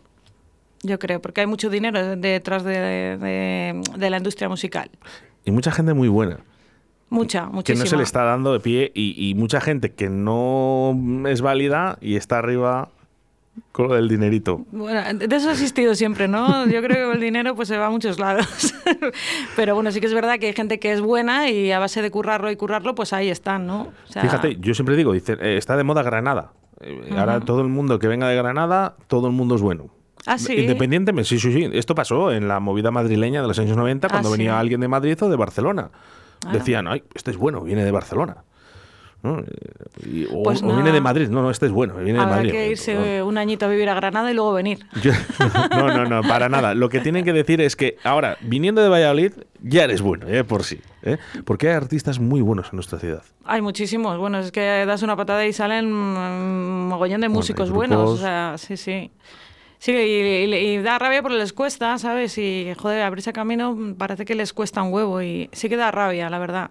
Yo 0.83 0.97
creo, 0.97 1.21
porque 1.21 1.41
hay 1.41 1.47
mucho 1.47 1.69
dinero 1.69 2.15
detrás 2.15 2.63
de, 2.63 3.17
de- 3.17 3.81
de 3.97 4.09
la 4.09 4.17
industria 4.17 4.50
musical. 4.50 4.89
y 5.45 5.51
mucha 5.51 5.71
gente 5.71 5.93
muy 5.93 6.07
buena. 6.07 6.39
Mucha, 7.09 7.47
que 7.47 7.51
muchísima. 7.53 7.83
no 7.83 7.89
se 7.89 7.97
le 7.97 8.03
está 8.03 8.23
dando 8.23 8.53
de 8.53 8.61
pie 8.61 8.91
y, 8.95 9.29
y 9.29 9.35
mucha 9.35 9.59
gente 9.59 9.91
que 9.91 10.07
no 10.09 10.95
es 11.27 11.41
válida 11.41 11.97
y 12.00 12.15
está 12.15 12.38
arriba 12.39 12.89
con 13.71 13.87
lo 13.87 13.95
del 13.95 14.07
dinerito. 14.09 14.65
Bueno, 14.71 15.01
de 15.13 15.35
eso 15.35 15.49
ha 15.49 15.53
existido 15.53 15.95
siempre, 15.95 16.27
¿no? 16.27 16.67
Yo 16.67 16.81
creo 16.81 17.09
que 17.09 17.15
el 17.15 17.21
dinero 17.21 17.55
pues 17.55 17.67
se 17.67 17.77
va 17.77 17.87
a 17.87 17.89
muchos 17.89 18.19
lados. 18.19 18.73
Pero 19.55 19.75
bueno, 19.75 19.91
sí 19.91 19.99
que 20.01 20.07
es 20.07 20.13
verdad 20.13 20.39
que 20.39 20.47
hay 20.47 20.53
gente 20.53 20.79
que 20.79 20.91
es 20.91 21.01
buena 21.01 21.49
y 21.49 21.71
a 21.71 21.79
base 21.79 22.01
de 22.01 22.11
currarlo 22.11 22.51
y 22.51 22.55
currarlo, 22.55 22.95
pues 22.95 23.13
ahí 23.13 23.29
están, 23.29 23.67
¿no? 23.67 23.81
O 24.07 24.11
sea, 24.11 24.21
Fíjate, 24.21 24.57
yo 24.59 24.73
siempre 24.73 24.95
digo, 24.95 25.13
dice, 25.13 25.37
eh, 25.39 25.57
está 25.57 25.77
de 25.77 25.83
moda 25.83 26.03
Granada. 26.03 26.51
Eh, 26.81 27.09
Ahora 27.17 27.39
todo 27.39 27.61
el 27.61 27.67
mundo 27.67 27.99
que 27.99 28.07
venga 28.07 28.27
de 28.27 28.35
Granada, 28.35 28.95
todo 29.07 29.27
el 29.27 29.33
mundo 29.33 29.55
es 29.55 29.61
bueno. 29.61 29.89
Ah, 30.25 30.37
sí. 30.37 30.53
Independientemente, 30.53 31.27
sí, 31.27 31.39
sí, 31.39 31.51
sí. 31.51 31.69
Esto 31.73 31.95
pasó 31.95 32.31
en 32.31 32.47
la 32.47 32.59
movida 32.59 32.91
madrileña 32.91 33.41
de 33.41 33.47
los 33.47 33.57
años 33.59 33.75
90 33.77 34.07
cuando 34.09 34.29
Ah, 34.29 34.31
venía 34.31 34.59
alguien 34.59 34.79
de 34.81 34.87
Madrid 34.87 35.17
o 35.21 35.29
de 35.29 35.35
Barcelona. 35.35 35.89
Ah. 36.45 36.51
Decían, 36.53 36.87
ay, 36.87 37.03
este 37.15 37.31
es 37.31 37.37
bueno, 37.37 37.61
viene 37.61 37.83
de 37.83 37.91
Barcelona. 37.91 38.37
¿No? 39.23 39.39
Eh, 39.39 39.45
y- 40.05 40.25
o, 40.31 40.41
Pues 40.43 40.63
o 40.63 40.67
viene 40.73 40.91
de 40.91 40.99
Madrid. 40.99 41.29
No, 41.29 41.41
no, 41.43 41.51
este 41.51 41.67
es 41.67 41.71
bueno, 41.71 41.95
viene 41.95 42.13
de 42.13 42.19
Habrá 42.23 42.35
Madrid. 42.37 42.51
que 42.51 42.69
irse 42.69 43.21
un 43.21 43.37
añito 43.37 43.65
a 43.65 43.69
vivir 43.69 43.87
a 43.89 43.93
Granada 43.93 44.31
y 44.31 44.33
luego 44.33 44.53
venir. 44.53 44.85
Yo- 45.03 45.11
no, 45.71 45.87
no, 45.89 46.05
no, 46.05 46.21
para 46.27 46.49
nada. 46.49 46.73
Lo 46.73 46.89
que 46.89 46.99
tienen 47.01 47.23
que 47.23 47.31
decir 47.33 47.61
es 47.61 47.75
que 47.75 47.97
ahora, 48.03 48.37
viniendo 48.41 48.81
de 48.81 48.89
Valladolid, 48.89 49.33
ya 49.61 49.83
eres 49.83 50.01
bueno, 50.01 50.27
¿eh? 50.27 50.43
por 50.43 50.63
sí. 50.63 50.81
¿eh? 51.03 51.17
Porque 51.45 51.69
hay 51.69 51.75
artistas 51.75 52.19
muy 52.19 52.41
buenos 52.41 52.67
en 52.71 52.77
nuestra 52.77 52.97
ciudad. 52.97 53.21
Hay 53.45 53.61
muchísimos. 53.61 54.17
Bueno, 54.17 54.39
es 54.39 54.51
que 54.51 54.85
das 54.87 55.03
una 55.03 55.15
patada 55.15 55.45
y 55.45 55.53
salen 55.53 55.91
mm, 55.91 56.87
mogollón 56.87 57.21
de 57.21 57.29
músicos 57.29 57.69
buenos. 57.69 58.09
O 58.09 58.17
sea, 58.17 58.55
sí, 58.57 58.75
sí. 58.77 59.11
Sí, 59.77 59.91
y, 59.93 60.45
y- 60.45 60.55
y 60.55 60.77
da 60.81 60.99
rabia 60.99 61.21
porque 61.23 61.37
les 61.37 61.53
cuesta, 61.53 61.97
¿sabes? 61.97 62.37
Y, 62.37 62.71
joder, 62.77 63.01
abrirse 63.01 63.33
camino 63.33 63.75
parece 63.97 64.25
que 64.25 64.35
les 64.35 64.53
cuesta 64.53 64.81
un 64.83 64.93
huevo. 64.93 65.21
Y 65.23 65.49
sí 65.53 65.69
que 65.69 65.75
da 65.77 65.89
rabia, 65.91 66.29
la 66.29 66.37
verdad. 66.39 66.69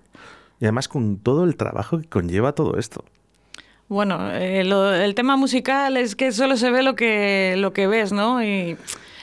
Y 0.61 0.67
además 0.67 0.89
con 0.89 1.17
todo 1.19 1.45
el 1.45 1.57
trabajo 1.57 1.99
que 1.99 2.09
conlleva 2.09 2.53
todo 2.53 2.77
esto. 2.79 3.05
Bueno, 3.89 4.31
eh, 4.33 4.63
lo- 4.65 4.93
el 4.95 5.15
tema 5.15 5.37
musical 5.37 5.97
es 5.97 6.15
que 6.15 6.31
solo 6.33 6.57
se 6.57 6.71
ve 6.71 6.83
lo 6.83 6.95
que, 6.95 7.55
lo 7.59 7.73
que 7.73 7.87
ves, 7.89 8.13
¿no? 8.13 8.43
Y, 8.45 8.77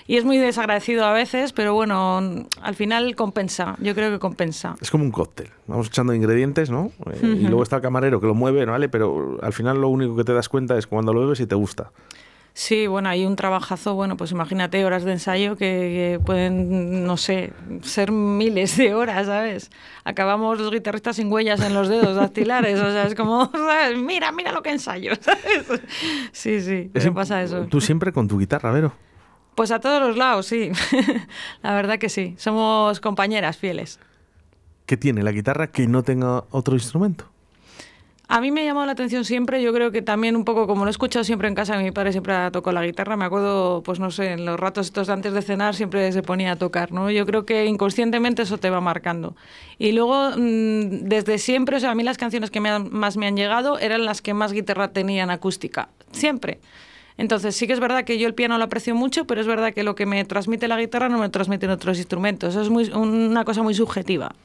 y 0.08 0.18
es 0.18 0.26
muy 0.26 0.38
desagradecido 0.38 1.06
a 1.06 1.14
veces, 1.14 1.54
pero 1.54 1.74
bueno, 1.74 2.22
al 2.62 2.76
final 2.76 3.16
compensa. 3.16 3.76
Yo 3.80 3.94
creo 3.96 4.12
que 4.12 4.20
compensa. 4.20 4.76
Es 4.82 4.90
como 4.92 5.04
un 5.06 5.12
cóctel. 5.12 5.50
Vamos 5.68 5.88
echando 5.88 6.14
ingredientes, 6.14 6.70
¿no? 6.70 6.92
Eh, 7.12 7.20
Y 7.42 7.48
luego 7.48 7.64
está 7.64 7.78
el 7.78 7.82
camarero 7.82 8.20
que 8.20 8.28
lo 8.28 8.34
mueve, 8.36 8.66
¿no? 8.66 8.74
¿vale? 8.74 8.90
Pero 8.90 9.38
al 9.42 9.54
final 9.54 9.80
lo 9.80 9.88
único 9.90 10.16
que 10.18 10.24
te 10.26 10.34
das 10.34 10.50
cuenta 10.50 10.78
es 10.78 10.86
cuando 10.88 11.14
lo 11.14 11.22
bebes 11.22 11.40
y 11.40 11.46
te 11.48 11.56
gusta. 11.56 11.92
Sí, 12.60 12.88
bueno, 12.88 13.08
hay 13.10 13.24
un 13.24 13.36
trabajazo, 13.36 13.94
bueno, 13.94 14.18
pues 14.18 14.32
imagínate 14.32 14.84
horas 14.84 15.04
de 15.04 15.12
ensayo 15.12 15.58
que, 15.58 16.18
que 16.18 16.20
pueden, 16.26 17.06
no 17.06 17.16
sé, 17.16 17.54
ser 17.84 18.12
miles 18.12 18.76
de 18.78 18.96
horas, 18.96 19.28
¿sabes? 19.28 19.70
Acabamos 20.04 20.60
los 20.60 20.72
guitarristas 20.72 21.18
sin 21.18 21.32
huellas 21.32 21.62
en 21.62 21.76
los 21.76 21.88
dedos 21.88 22.16
dactilares, 22.16 22.80
o 22.80 22.92
sea, 22.92 23.06
es 23.06 23.14
como, 23.14 23.46
¿sabes? 23.54 23.96
Mira, 24.00 24.32
mira 24.32 24.52
lo 24.54 24.64
que 24.64 24.72
ensayo, 24.72 25.12
¿sabes? 25.22 25.68
Sí, 26.32 26.60
sí, 26.62 26.90
Es 26.96 27.06
me 27.06 27.12
imp- 27.12 27.14
pasa 27.14 27.44
eso. 27.44 27.68
Tú 27.68 27.80
siempre 27.80 28.12
con 28.12 28.28
tu 28.28 28.40
guitarra, 28.40 28.72
Vero. 28.72 28.92
Pues 29.54 29.70
a 29.70 29.80
todos 29.80 30.02
los 30.02 30.18
lados, 30.18 30.48
sí. 30.48 30.72
La 31.62 31.76
verdad 31.76 32.00
que 32.00 32.10
sí, 32.10 32.34
somos 32.40 33.00
compañeras 33.00 33.56
fieles. 33.58 34.00
¿Qué 34.88 34.98
tiene 34.98 35.22
la 35.22 35.32
guitarra 35.32 35.68
que 35.68 35.86
no 35.86 36.02
tenga 36.02 36.46
otro 36.50 36.74
instrumento? 36.74 37.30
A 38.30 38.42
mí 38.42 38.52
me 38.52 38.62
ha 38.62 38.66
llamado 38.66 38.86
la 38.86 38.92
atención 38.92 39.24
siempre, 39.24 39.62
yo 39.62 39.72
creo 39.74 39.92
que 39.92 40.02
también 40.02 40.36
un 40.36 40.44
poco 40.44 40.68
como 40.68 40.84
lo 40.84 40.90
he 40.90 40.92
escuchado 40.92 41.24
siempre 41.24 41.48
en 41.48 41.56
casa, 41.56 41.78
mi 41.78 41.92
padre 41.92 42.12
siempre 42.12 42.34
tocado 42.52 42.74
la 42.74 42.86
guitarra, 42.86 43.16
me 43.16 43.24
acuerdo, 43.24 43.82
pues 43.84 44.02
no 44.02 44.12
sé, 44.12 44.34
en 44.34 44.46
los 44.46 44.60
ratos 44.60 44.88
estos 44.88 45.08
de 45.08 45.14
antes 45.14 45.32
de 45.32 45.42
cenar 45.42 45.76
siempre 45.76 46.12
se 46.12 46.22
ponía 46.24 46.52
a 46.52 46.56
tocar, 46.58 46.92
¿no? 46.92 47.10
Yo 47.10 47.26
creo 47.26 47.46
que 47.46 47.66
inconscientemente 47.66 48.42
eso 48.42 48.58
te 48.58 48.70
va 48.70 48.82
marcando. 48.82 49.38
Y 49.78 49.94
luego, 49.94 50.32
mm, 50.32 51.08
desde 51.08 51.38
siempre, 51.38 51.78
o 51.78 51.80
sea, 51.80 51.92
a 51.92 51.96
mí 51.96 52.04
las 52.04 52.18
canciones 52.18 52.52
que 52.52 52.60
más 52.60 53.16
me 53.16 53.28
han 53.28 53.38
llegado 53.38 53.80
eran 53.80 54.04
las 54.04 54.22
que 54.22 54.34
más 54.34 54.52
guitarra 54.52 54.90
tenían 54.90 55.30
acústica, 55.30 55.88
siempre. 56.12 56.60
Entonces 57.18 57.56
sí 57.56 57.66
que 57.66 57.74
es 57.74 57.80
verdad 57.80 58.04
que 58.04 58.20
yo 58.20 58.28
el 58.28 58.34
piano 58.34 58.58
lo 58.58 58.66
aprecio 58.66 58.94
mucho, 58.94 59.26
pero 59.26 59.40
es 59.40 59.48
verdad 59.48 59.74
que 59.74 59.84
lo 59.84 59.96
que 59.96 60.06
me 60.06 60.24
transmite 60.26 60.68
la 60.68 60.78
guitarra 60.78 61.08
no 61.08 61.18
me 61.18 61.24
lo 61.24 61.32
transmiten 61.32 61.70
otros 61.70 61.98
instrumentos. 61.98 62.56
Eso 62.56 62.80
es 62.82 62.90
una 62.90 63.46
cosa 63.46 63.64
muy 63.64 63.74
subjetiva. 63.74 64.36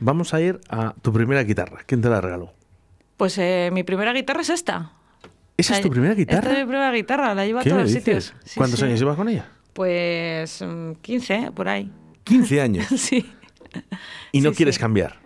Vamos 0.00 0.34
a 0.34 0.40
ir 0.40 0.60
a 0.68 0.94
tu 1.00 1.12
primera 1.12 1.44
guitarra. 1.44 1.78
¿Quién 1.86 2.02
te 2.02 2.10
la 2.10 2.20
regaló? 2.20 2.57
Pues 3.18 3.36
eh, 3.36 3.68
mi 3.72 3.82
primera 3.82 4.14
guitarra 4.14 4.40
es 4.40 4.48
esta. 4.48 4.92
¿Esa 5.58 5.74
es 5.74 5.80
La- 5.80 5.82
tu 5.82 5.90
primera 5.90 6.14
guitarra? 6.14 6.38
Esta 6.38 6.52
es 6.52 6.58
mi 6.58 6.64
primera 6.70 6.92
guitarra, 6.92 7.34
la 7.34 7.44
llevo 7.44 7.58
a 7.58 7.62
¿Qué 7.62 7.68
todos 7.70 7.82
los 7.82 7.92
sitios. 7.92 8.32
Sí, 8.44 8.54
¿Cuántos 8.56 8.78
sí. 8.80 8.86
años 8.86 8.98
llevas 9.00 9.16
con 9.16 9.28
ella? 9.28 9.44
Pues 9.72 10.62
mm, 10.62 10.92
15, 11.02 11.34
¿eh? 11.34 11.50
por 11.54 11.68
ahí. 11.68 11.92
15 12.24 12.60
años. 12.62 12.86
Sí. 12.96 13.30
Y 14.32 14.40
no 14.40 14.50
Sí, 14.50 14.56
quieres 14.56 14.78
cambiar. 14.78 15.16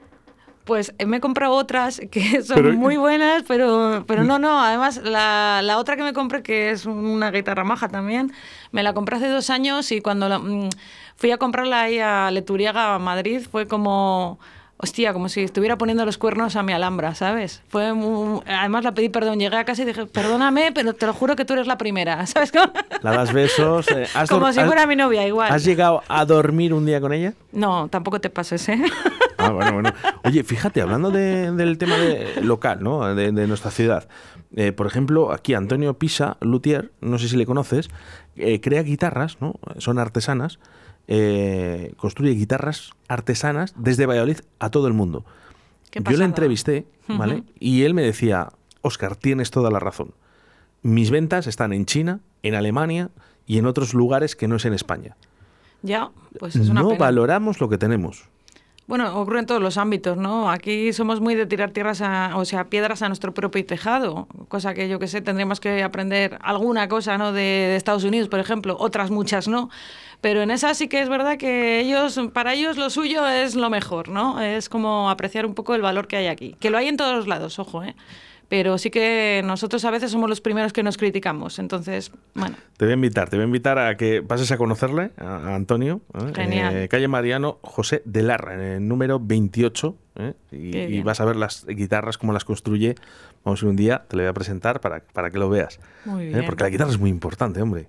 Pues 0.64 0.94
eh, 0.98 1.06
me 1.06 1.18
he 1.18 1.20
comprado 1.20 1.52
otras 1.54 2.00
que 2.10 2.40
son 2.42 2.56
Pero- 2.56 2.72
muy 2.72 2.96
buenas, 2.96 3.42
pero, 3.46 4.04
pero 4.06 4.24
no, 4.24 4.38
no. 4.38 4.58
Además, 4.62 5.00
la, 5.04 5.60
la 5.62 5.76
otra 5.76 5.96
que 5.96 6.02
me 6.02 6.14
compré, 6.14 6.42
que 6.42 6.70
es 6.70 6.86
una 6.86 7.30
guitarra 7.30 7.64
maja 7.64 7.88
también, 7.88 8.32
me 8.70 8.82
la 8.82 8.94
compré 8.94 9.16
hace 9.16 9.28
dos 9.28 9.50
años 9.50 9.92
y 9.92 10.00
cuando 10.00 10.30
la- 10.30 10.38
mm, 10.38 10.70
fui 11.16 11.30
a 11.30 11.36
comprarla 11.36 11.82
ahí 11.82 11.98
a 11.98 12.30
Leturiaga, 12.30 12.94
a 12.94 12.98
Madrid, 12.98 13.42
fue 13.50 13.66
como... 13.66 14.38
Hostia, 14.84 15.12
como 15.12 15.28
si 15.28 15.42
estuviera 15.42 15.78
poniendo 15.78 16.04
los 16.04 16.18
cuernos 16.18 16.56
a 16.56 16.64
mi 16.64 16.72
alhambra, 16.72 17.14
¿sabes? 17.14 17.62
Fue 17.68 17.92
muy- 17.94 18.40
además 18.46 18.82
la 18.82 18.92
pedí 18.92 19.08
perdón, 19.10 19.38
llegué 19.38 19.56
a 19.56 19.64
casa 19.64 19.82
y 19.82 19.84
dije, 19.84 20.06
perdóname, 20.06 20.72
pero 20.74 20.92
te 20.92 21.06
lo 21.06 21.14
juro 21.14 21.36
que 21.36 21.44
tú 21.44 21.52
eres 21.52 21.68
la 21.68 21.78
primera, 21.78 22.26
¿sabes? 22.26 22.50
cómo? 22.50 22.72
La 23.00 23.12
das 23.12 23.32
besos. 23.32 23.88
eh, 23.92 24.08
¿has 24.14 24.28
Como 24.28 24.52
si 24.52 24.58
has- 24.58 24.66
fuera 24.66 24.86
mi 24.88 24.96
novia, 24.96 25.24
igual. 25.26 25.52
¿Has 25.52 25.64
llegado 25.64 26.02
a 26.08 26.24
dormir 26.24 26.74
un 26.74 26.84
día 26.84 27.00
con 27.00 27.12
ella? 27.12 27.32
No, 27.52 27.86
tampoco 27.88 28.20
te 28.20 28.28
pases, 28.30 28.68
¿eh? 28.68 28.82
Ah, 29.38 29.50
bueno, 29.50 29.72
bueno. 29.72 29.92
Oye, 30.24 30.44
fíjate, 30.44 30.80
hablando 30.82 31.10
de- 31.10 31.50
del 31.52 31.76
tema 31.78 31.96
de, 31.96 32.40
local, 32.42 32.78
¿no? 32.82 33.12
De, 33.14 33.32
de 33.32 33.46
nuestra 33.48 33.70
ciudad. 33.72 34.08
Eh, 34.54 34.70
por 34.70 34.86
ejemplo, 34.86 35.32
aquí 35.32 35.54
Antonio 35.54 35.94
Pisa, 35.98 36.36
luthier, 36.40 36.92
no 37.00 37.18
sé 37.18 37.26
si 37.28 37.36
le 37.36 37.44
conoces, 37.46 37.88
eh, 38.36 38.60
crea 38.60 38.82
guitarras, 38.84 39.38
¿no? 39.40 39.54
Son 39.78 39.98
artesanas. 39.98 40.58
Eh, 41.08 41.94
construye 41.96 42.32
guitarras 42.32 42.92
artesanas 43.08 43.74
desde 43.76 44.06
Valladolid 44.06 44.38
a 44.58 44.70
todo 44.70 44.86
el 44.86 44.92
mundo. 44.92 45.24
Yo 45.92 46.16
le 46.16 46.24
entrevisté, 46.24 46.86
¿vale? 47.06 47.44
Y 47.60 47.82
él 47.82 47.92
me 47.92 48.02
decía, 48.02 48.48
Oscar, 48.80 49.16
tienes 49.16 49.50
toda 49.50 49.70
la 49.70 49.78
razón. 49.78 50.14
Mis 50.82 51.10
ventas 51.10 51.46
están 51.46 51.72
en 51.72 51.84
China, 51.86 52.20
en 52.42 52.54
Alemania 52.54 53.10
y 53.46 53.58
en 53.58 53.66
otros 53.66 53.94
lugares 53.94 54.34
que 54.34 54.48
no 54.48 54.56
es 54.56 54.64
en 54.64 54.72
España. 54.72 55.16
Ya, 55.82 56.10
pues 56.38 56.56
es 56.56 56.68
una 56.68 56.82
no 56.82 56.88
pena. 56.90 57.00
valoramos 57.00 57.60
lo 57.60 57.68
que 57.68 57.76
tenemos. 57.76 58.28
Bueno, 58.86 59.16
ocurre 59.20 59.40
en 59.40 59.46
todos 59.46 59.62
los 59.62 59.78
ámbitos, 59.78 60.16
¿no? 60.16 60.50
Aquí 60.50 60.92
somos 60.92 61.20
muy 61.20 61.34
de 61.34 61.46
tirar 61.46 61.70
tierras, 61.70 62.00
a, 62.02 62.32
o 62.36 62.44
sea, 62.44 62.68
piedras 62.68 63.02
a 63.02 63.08
nuestro 63.08 63.32
propio 63.32 63.64
tejado, 63.64 64.26
cosa 64.48 64.74
que 64.74 64.88
yo 64.88 64.98
que 64.98 65.06
sé, 65.06 65.20
tendríamos 65.20 65.60
que 65.60 65.82
aprender 65.82 66.36
alguna 66.42 66.88
cosa, 66.88 67.16
¿no? 67.16 67.32
De, 67.32 67.40
de 67.40 67.76
Estados 67.76 68.04
Unidos, 68.04 68.28
por 68.28 68.40
ejemplo, 68.40 68.76
otras 68.78 69.10
muchas 69.10 69.46
no. 69.46 69.70
Pero 70.22 70.40
en 70.40 70.52
esa 70.52 70.72
sí 70.74 70.86
que 70.86 71.02
es 71.02 71.08
verdad 71.08 71.36
que 71.36 71.80
ellos, 71.80 72.18
para 72.32 72.54
ellos 72.54 72.76
lo 72.76 72.90
suyo 72.90 73.26
es 73.26 73.56
lo 73.56 73.68
mejor, 73.70 74.08
¿no? 74.08 74.40
Es 74.40 74.68
como 74.68 75.10
apreciar 75.10 75.44
un 75.44 75.54
poco 75.54 75.74
el 75.74 75.82
valor 75.82 76.06
que 76.06 76.16
hay 76.16 76.28
aquí. 76.28 76.56
Que 76.60 76.70
lo 76.70 76.78
hay 76.78 76.86
en 76.86 76.96
todos 76.96 77.16
los 77.16 77.26
lados, 77.26 77.58
ojo, 77.58 77.82
¿eh? 77.82 77.96
Pero 78.48 78.78
sí 78.78 78.90
que 78.90 79.42
nosotros 79.44 79.84
a 79.84 79.90
veces 79.90 80.12
somos 80.12 80.28
los 80.30 80.40
primeros 80.40 80.72
que 80.72 80.84
nos 80.84 80.96
criticamos. 80.96 81.58
Entonces, 81.58 82.12
bueno, 82.34 82.54
Te 82.76 82.84
voy 82.84 82.92
a 82.92 82.94
invitar, 82.94 83.30
te 83.30 83.36
voy 83.36 83.42
a 83.42 83.46
invitar 83.46 83.80
a 83.80 83.96
que 83.96 84.22
pases 84.22 84.52
a 84.52 84.58
conocerle, 84.58 85.10
a, 85.16 85.56
Antonio. 85.56 86.02
¿eh? 86.14 86.32
Genial. 86.32 86.76
Eh, 86.76 86.88
calle 86.88 87.08
Mariano 87.08 87.58
José 87.62 88.02
de 88.04 88.22
Larra, 88.22 88.54
en 88.54 88.60
el 88.60 88.86
número 88.86 89.18
28. 89.18 89.96
¿eh? 90.16 90.34
Y, 90.52 91.02
vas 91.02 91.20
a 91.20 91.24
ver 91.24 91.34
las 91.34 91.66
guitarras, 91.66 92.16
cómo 92.16 92.32
las 92.32 92.44
construye. 92.44 92.94
Vamos 93.42 93.60
a 93.60 93.64
ir 93.64 93.70
un 93.70 93.76
día, 93.76 94.04
te 94.06 94.16
lo 94.16 94.22
voy 94.22 94.30
a 94.30 94.34
presentar 94.34 94.80
para, 94.80 95.00
para 95.00 95.30
que 95.30 95.38
lo 95.38 95.48
veas. 95.48 95.80
Muy 96.04 96.26
¿eh? 96.26 96.28
bien. 96.28 96.44
Porque 96.46 96.62
la 96.62 96.70
guitarra 96.70 96.90
es 96.90 96.98
muy 96.98 97.10
importante, 97.10 97.60
hombre. 97.60 97.88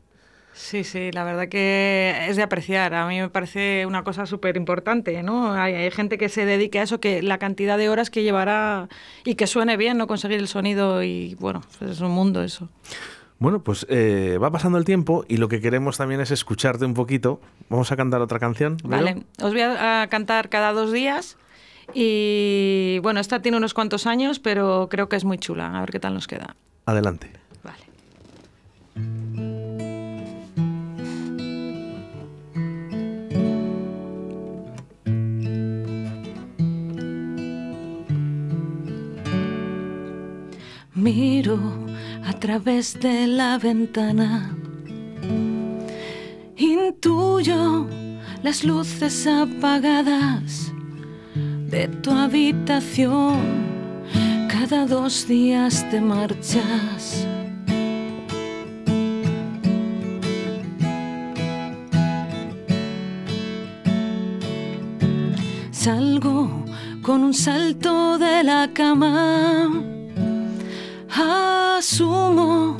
Sí, 0.53 0.83
sí, 0.83 1.11
la 1.11 1.23
verdad 1.23 1.47
que 1.47 2.27
es 2.29 2.35
de 2.35 2.43
apreciar. 2.43 2.93
A 2.93 3.07
mí 3.07 3.19
me 3.19 3.29
parece 3.29 3.85
una 3.85 4.03
cosa 4.03 4.25
súper 4.25 4.55
importante, 4.55 5.23
¿no? 5.23 5.53
Hay, 5.53 5.73
hay 5.73 5.91
gente 5.91 6.17
que 6.17 6.29
se 6.29 6.45
dedique 6.45 6.79
a 6.79 6.83
eso, 6.83 6.99
que 6.99 7.23
la 7.23 7.39
cantidad 7.39 7.77
de 7.77 7.89
horas 7.89 8.09
que 8.09 8.23
llevará 8.23 8.87
y 9.25 9.35
que 9.35 9.47
suene 9.47 9.77
bien, 9.77 9.97
¿no? 9.97 10.07
Conseguir 10.07 10.39
el 10.39 10.47
sonido 10.47 11.03
y, 11.03 11.35
bueno, 11.39 11.61
pues 11.79 11.91
es 11.91 12.01
un 12.01 12.11
mundo 12.11 12.43
eso. 12.43 12.69
Bueno, 13.39 13.63
pues 13.63 13.85
eh, 13.89 14.37
va 14.41 14.51
pasando 14.51 14.77
el 14.77 14.85
tiempo 14.85 15.25
y 15.27 15.37
lo 15.37 15.49
que 15.49 15.59
queremos 15.59 15.97
también 15.97 16.21
es 16.21 16.31
escucharte 16.31 16.85
un 16.85 16.93
poquito. 16.93 17.41
Vamos 17.69 17.91
a 17.91 17.97
cantar 17.97 18.21
otra 18.21 18.39
canción. 18.39 18.77
Vale, 18.83 19.23
os 19.41 19.51
voy 19.51 19.61
a, 19.61 20.03
a 20.03 20.07
cantar 20.07 20.49
cada 20.49 20.71
dos 20.71 20.91
días 20.91 21.37
y, 21.93 22.99
bueno, 23.01 23.19
esta 23.19 23.41
tiene 23.41 23.57
unos 23.57 23.73
cuantos 23.73 24.07
años, 24.07 24.39
pero 24.39 24.87
creo 24.89 25.09
que 25.09 25.15
es 25.15 25.25
muy 25.25 25.39
chula. 25.39 25.75
A 25.75 25.81
ver 25.81 25.91
qué 25.91 25.99
tal 25.99 26.13
nos 26.13 26.27
queda. 26.27 26.55
Adelante. 26.85 27.31
Miro 41.03 41.59
a 42.25 42.31
través 42.31 42.97
de 42.97 43.27
la 43.27 43.57
ventana. 43.57 44.55
Intuyo 46.55 47.85
las 48.41 48.63
luces 48.63 49.27
apagadas 49.27 50.71
de 51.35 51.89
tu 51.89 52.09
habitación. 52.09 53.35
Cada 54.47 54.85
dos 54.85 55.27
días 55.27 55.85
te 55.91 55.99
marchas. 55.99 57.27
Salgo 65.71 66.63
con 67.01 67.25
un 67.25 67.33
salto 67.33 68.17
de 68.17 68.41
la 68.45 68.69
cama. 68.73 69.89
Asumo 71.23 72.77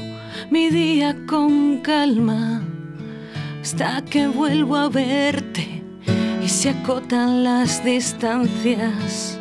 mi 0.49 0.69
día 0.69 1.15
con 1.25 1.79
calma 1.79 2.61
hasta 3.61 4.01
que 4.03 4.27
vuelvo 4.27 4.75
a 4.75 4.89
verte 4.89 5.81
y 6.43 6.49
se 6.49 6.71
acotan 6.71 7.43
las 7.43 7.83
distancias. 7.83 9.39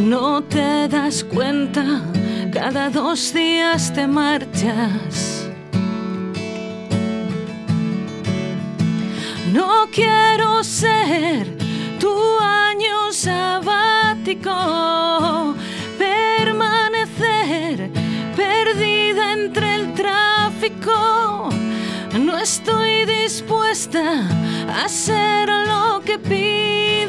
No 0.00 0.42
te 0.42 0.88
das 0.88 1.24
cuenta, 1.24 2.02
cada 2.52 2.90
dos 2.90 3.32
días 3.32 3.92
te 3.92 4.06
marchas. 4.06 5.48
No 9.52 9.88
quiero 9.90 10.62
ser 10.64 11.56
tu 11.98 12.14
año 12.40 13.12
sabático, 13.12 14.50
No 22.18 22.36
estoy 22.38 23.04
dispuesta 23.04 24.26
a 24.68 24.84
hacer 24.86 25.48
lo 25.48 26.00
que 26.04 26.18
pides. 26.18 27.08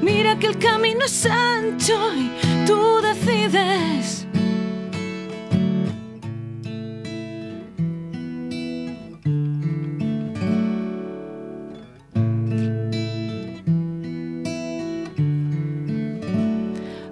Mira 0.00 0.38
que 0.38 0.46
el 0.46 0.58
camino 0.58 1.04
es 1.04 1.26
ancho 1.26 2.14
y 2.14 2.30
tú 2.66 3.02
decides. 3.02 4.26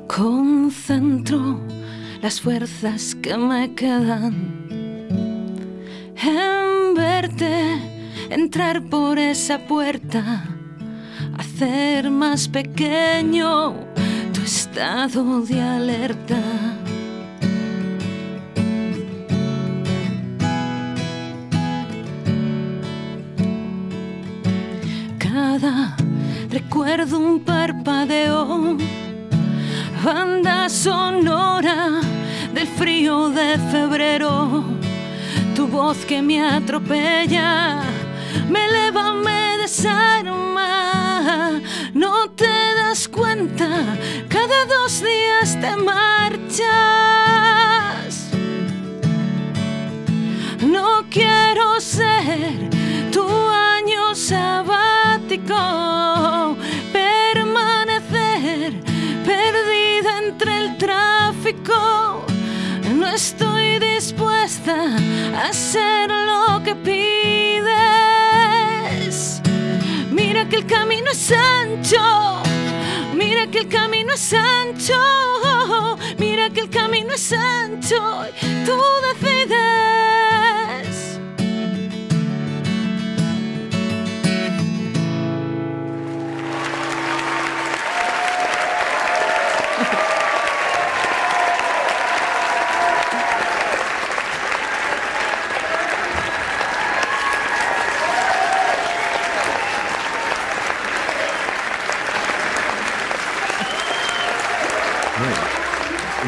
Concentro 0.07 1.74
las 2.25 2.41
fuerzas 2.41 3.15
que 3.17 3.37
me 3.37 3.75
quedan 3.75 4.33
en 6.17 6.95
verte 6.95 7.77
entrar 8.31 8.83
por 8.85 9.19
esa 9.19 9.59
puerta, 9.59 10.43
hacer 11.37 12.11
más 12.11 12.49
pequeño 12.49 13.75
tu 14.33 14.41
estado 14.41 15.43
de 15.43 15.61
alerta. 15.61 16.41
Cada 25.19 25.95
recuerdo 26.49 27.19
un 27.19 27.41
parpadeo, 27.41 28.79
banda 30.03 30.71
sonora 30.71 31.34
de 33.35 33.59
febrero 33.73 34.65
tu 35.57 35.67
voz 35.67 36.05
que 36.05 36.23
me 36.23 36.41
atropella, 36.41 37.83
me 38.49 38.65
eleva, 38.65 39.13
me 39.13 39.59
desarma. 39.59 40.81
No 41.93 42.31
te 42.31 42.75
das 42.77 43.09
cuenta, 43.09 43.97
cada 44.29 44.67
dos 44.67 45.03
días 45.03 45.59
te 45.61 45.77
marchas. 45.77 46.65
No 50.61 51.05
quiero 51.11 51.81
ser 51.81 52.71
tu 53.11 53.27
año 53.27 54.15
sabático, 54.15 55.55
permanecer 56.93 58.75
perdida 59.25 60.19
entre 60.25 60.59
el 60.59 60.77
tráfico. 60.77 62.24
Estoy 63.15 63.79
dispuesta 63.79 64.75
a 65.37 65.49
hacer 65.49 66.11
lo 66.11 66.61
que 66.65 66.75
pides. 66.75 67.63
Mira 70.11 70.49
que 70.49 70.57
el 70.57 70.67
camino 70.67 71.13
es 71.13 71.31
ancho, 71.31 72.43
mira 73.15 73.47
que 73.47 73.59
el 73.61 73.69
camino 73.69 74.15
es 74.15 74.33
ancho, 74.33 75.97
mira 76.19 76.51
que 76.51 76.63
el 76.63 76.71
camino 76.71 77.13
es 77.15 77.33
ancho, 77.33 78.27
tú 78.67 78.83
decides. 79.21 80.14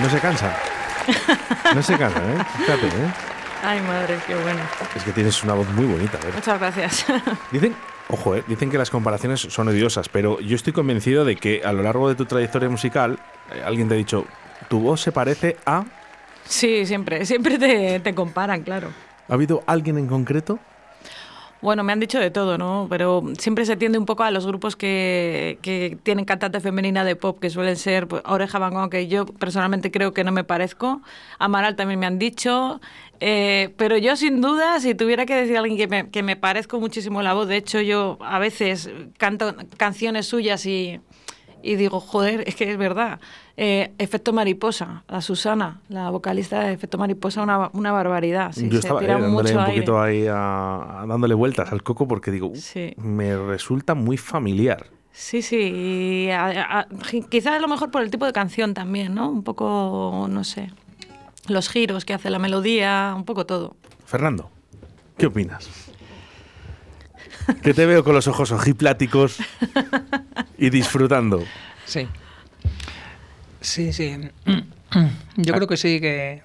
No 0.06 0.12
se 0.12 0.20
cansa. 0.20 0.56
No 1.74 1.82
se 1.82 1.98
cansa, 1.98 2.18
¿eh? 2.20 2.38
Fíjate, 2.58 2.86
¿eh? 2.86 3.12
Ay, 3.64 3.80
madre, 3.80 4.16
qué 4.24 4.36
bueno. 4.36 4.60
Es 4.94 5.02
que 5.02 5.10
tienes 5.10 5.42
una 5.42 5.54
voz 5.54 5.68
muy 5.70 5.84
bonita, 5.84 6.16
¿verdad? 6.18 6.34
Muchas 6.36 6.60
gracias. 6.60 7.06
Dicen, 7.50 7.74
ojo, 8.08 8.36
¿eh? 8.36 8.44
dicen 8.46 8.70
que 8.70 8.78
las 8.78 8.88
comparaciones 8.88 9.40
son 9.40 9.66
odiosas, 9.66 10.08
pero 10.08 10.38
yo 10.38 10.54
estoy 10.54 10.72
convencido 10.72 11.24
de 11.24 11.34
que 11.34 11.62
a 11.64 11.72
lo 11.72 11.82
largo 11.82 12.08
de 12.08 12.14
tu 12.14 12.24
trayectoria 12.24 12.68
musical, 12.68 13.18
eh, 13.52 13.60
alguien 13.66 13.88
te 13.88 13.94
ha 13.94 13.96
dicho, 13.96 14.26
tu 14.68 14.78
voz 14.78 15.00
se 15.00 15.10
parece 15.10 15.56
a... 15.66 15.82
Sí, 16.44 16.86
siempre, 16.86 17.26
siempre 17.26 17.58
te, 17.58 17.98
te 17.98 18.14
comparan, 18.14 18.62
claro. 18.62 18.90
¿Ha 19.28 19.34
habido 19.34 19.64
alguien 19.66 19.98
en 19.98 20.06
concreto? 20.06 20.60
Bueno, 21.66 21.82
me 21.82 21.92
han 21.92 21.98
dicho 21.98 22.20
de 22.20 22.30
todo, 22.30 22.58
¿no? 22.58 22.86
Pero 22.88 23.24
siempre 23.38 23.66
se 23.66 23.76
tiende 23.76 23.98
un 23.98 24.06
poco 24.06 24.22
a 24.22 24.30
los 24.30 24.46
grupos 24.46 24.76
que, 24.76 25.58
que 25.62 25.98
tienen 26.04 26.24
cantante 26.24 26.60
femenina 26.60 27.04
de 27.04 27.16
pop, 27.16 27.40
que 27.40 27.50
suelen 27.50 27.74
ser 27.74 28.06
pues, 28.06 28.22
Oreja 28.24 28.60
Van 28.60 28.72
Gogh, 28.72 28.88
que 28.88 29.08
yo 29.08 29.26
personalmente 29.26 29.90
creo 29.90 30.14
que 30.14 30.22
no 30.22 30.30
me 30.30 30.44
parezco. 30.44 31.02
Amaral 31.40 31.74
también 31.74 31.98
me 31.98 32.06
han 32.06 32.20
dicho. 32.20 32.80
Eh, 33.18 33.74
pero 33.76 33.96
yo, 33.96 34.14
sin 34.14 34.40
duda, 34.40 34.78
si 34.78 34.94
tuviera 34.94 35.26
que 35.26 35.34
decir 35.34 35.56
a 35.56 35.58
alguien 35.58 35.76
que 35.76 35.88
me, 35.88 36.08
que 36.08 36.22
me 36.22 36.36
parezco 36.36 36.78
muchísimo 36.78 37.20
la 37.20 37.34
voz, 37.34 37.48
de 37.48 37.56
hecho, 37.56 37.80
yo 37.80 38.16
a 38.20 38.38
veces 38.38 38.88
canto 39.18 39.56
canciones 39.76 40.26
suyas 40.28 40.64
y, 40.66 41.00
y 41.66 41.76
digo, 41.76 42.00
joder, 42.00 42.44
es 42.46 42.54
que 42.56 42.70
es 42.70 42.78
verdad. 42.78 43.20
Eh, 43.56 43.92
Efecto 43.98 44.32
Mariposa, 44.32 45.02
la 45.08 45.20
Susana, 45.20 45.80
la 45.88 46.10
vocalista 46.10 46.60
de 46.60 46.72
Efecto 46.72 46.98
Mariposa, 46.98 47.42
una, 47.42 47.70
una 47.72 47.92
barbaridad. 47.92 48.52
Sí, 48.52 48.64
yo 48.68 48.72
se 48.72 48.76
estaba 48.88 49.02
eh, 49.02 49.06
dándole 49.06 49.54
aire. 49.58 49.92
ahí 49.98 50.26
a, 50.26 51.02
a 51.02 51.06
dándole 51.06 51.34
vueltas 51.34 51.72
al 51.72 51.82
coco 51.82 52.06
porque 52.06 52.30
digo, 52.30 52.48
"Uh, 52.48 52.56
Sí. 52.56 52.92
me 52.96 53.36
resulta 53.36 53.94
muy 53.94 54.16
familiar. 54.16 54.86
Sí, 55.12 55.40
sí, 55.40 56.28
quizás 57.30 57.54
a 57.54 57.58
lo 57.60 57.68
mejor 57.68 57.90
por 57.90 58.02
el 58.02 58.10
tipo 58.10 58.26
de 58.26 58.32
canción 58.34 58.74
también, 58.74 59.14
¿no? 59.14 59.30
Un 59.30 59.42
poco, 59.42 60.26
no 60.28 60.44
sé, 60.44 60.70
los 61.48 61.70
giros 61.70 62.04
que 62.04 62.12
hace 62.12 62.28
la 62.28 62.38
melodía, 62.38 63.14
un 63.16 63.24
poco 63.24 63.46
todo. 63.46 63.76
Fernando, 64.04 64.50
¿qué 65.16 65.26
opinas? 65.26 65.68
Que 67.62 67.74
te 67.74 67.86
veo 67.86 68.04
con 68.04 68.14
los 68.14 68.26
ojos 68.28 68.52
ojipláticos 68.52 69.38
y 70.58 70.70
disfrutando. 70.70 71.44
Sí. 71.84 72.08
Sí, 73.60 73.92
sí. 73.92 74.16
Yo 75.36 75.54
creo 75.54 75.66
que 75.66 75.76
sí, 75.76 76.00
que, 76.00 76.42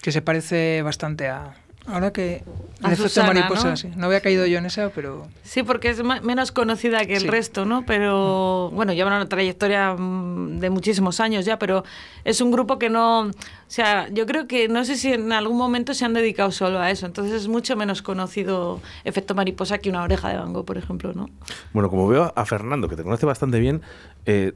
que 0.00 0.12
se 0.12 0.22
parece 0.22 0.82
bastante 0.82 1.28
a. 1.28 1.54
Ahora 1.86 2.12
que. 2.12 2.42
A 2.82 2.88
el 2.88 2.92
efecto 2.94 3.08
Susana, 3.10 3.32
mariposa, 3.32 3.70
¿no? 3.70 3.76
sí. 3.76 3.88
No 3.96 4.06
había 4.06 4.20
caído 4.20 4.44
yo 4.46 4.58
en 4.58 4.66
esa, 4.66 4.90
pero. 4.90 5.26
Sí, 5.44 5.62
porque 5.62 5.90
es 5.90 6.02
menos 6.02 6.50
conocida 6.52 7.04
que 7.06 7.14
el 7.14 7.22
Sí. 7.22 7.28
resto, 7.28 7.64
¿no? 7.64 7.84
Pero 7.86 8.70
bueno, 8.72 8.92
lleva 8.92 9.08
una 9.16 9.28
trayectoria 9.28 9.94
mm, 9.94 10.58
de 10.58 10.70
muchísimos 10.70 11.20
años 11.20 11.44
ya, 11.44 11.58
pero 11.58 11.84
es 12.24 12.40
un 12.40 12.50
grupo 12.50 12.78
que 12.78 12.88
no, 12.90 13.22
o 13.26 13.30
sea, 13.68 14.08
yo 14.10 14.26
creo 14.26 14.46
que 14.48 14.68
no 14.68 14.84
sé 14.84 14.96
si 14.96 15.12
en 15.12 15.32
algún 15.32 15.56
momento 15.58 15.94
se 15.94 16.04
han 16.04 16.12
dedicado 16.12 16.50
solo 16.50 16.80
a 16.80 16.90
eso, 16.90 17.06
entonces 17.06 17.34
es 17.34 17.48
mucho 17.48 17.76
menos 17.76 18.02
conocido 18.02 18.80
efecto 19.04 19.34
mariposa 19.34 19.78
que 19.78 19.88
una 19.90 20.02
oreja 20.02 20.28
de 20.28 20.36
Van 20.38 20.52
por 20.52 20.78
ejemplo, 20.78 21.12
¿no? 21.14 21.30
Bueno, 21.72 21.88
como 21.88 22.08
veo 22.08 22.32
a 22.34 22.44
Fernando, 22.44 22.88
que 22.88 22.96
te 22.96 23.04
conoce 23.04 23.26
bastante 23.26 23.60
bien, 23.60 23.80
eh, 24.26 24.52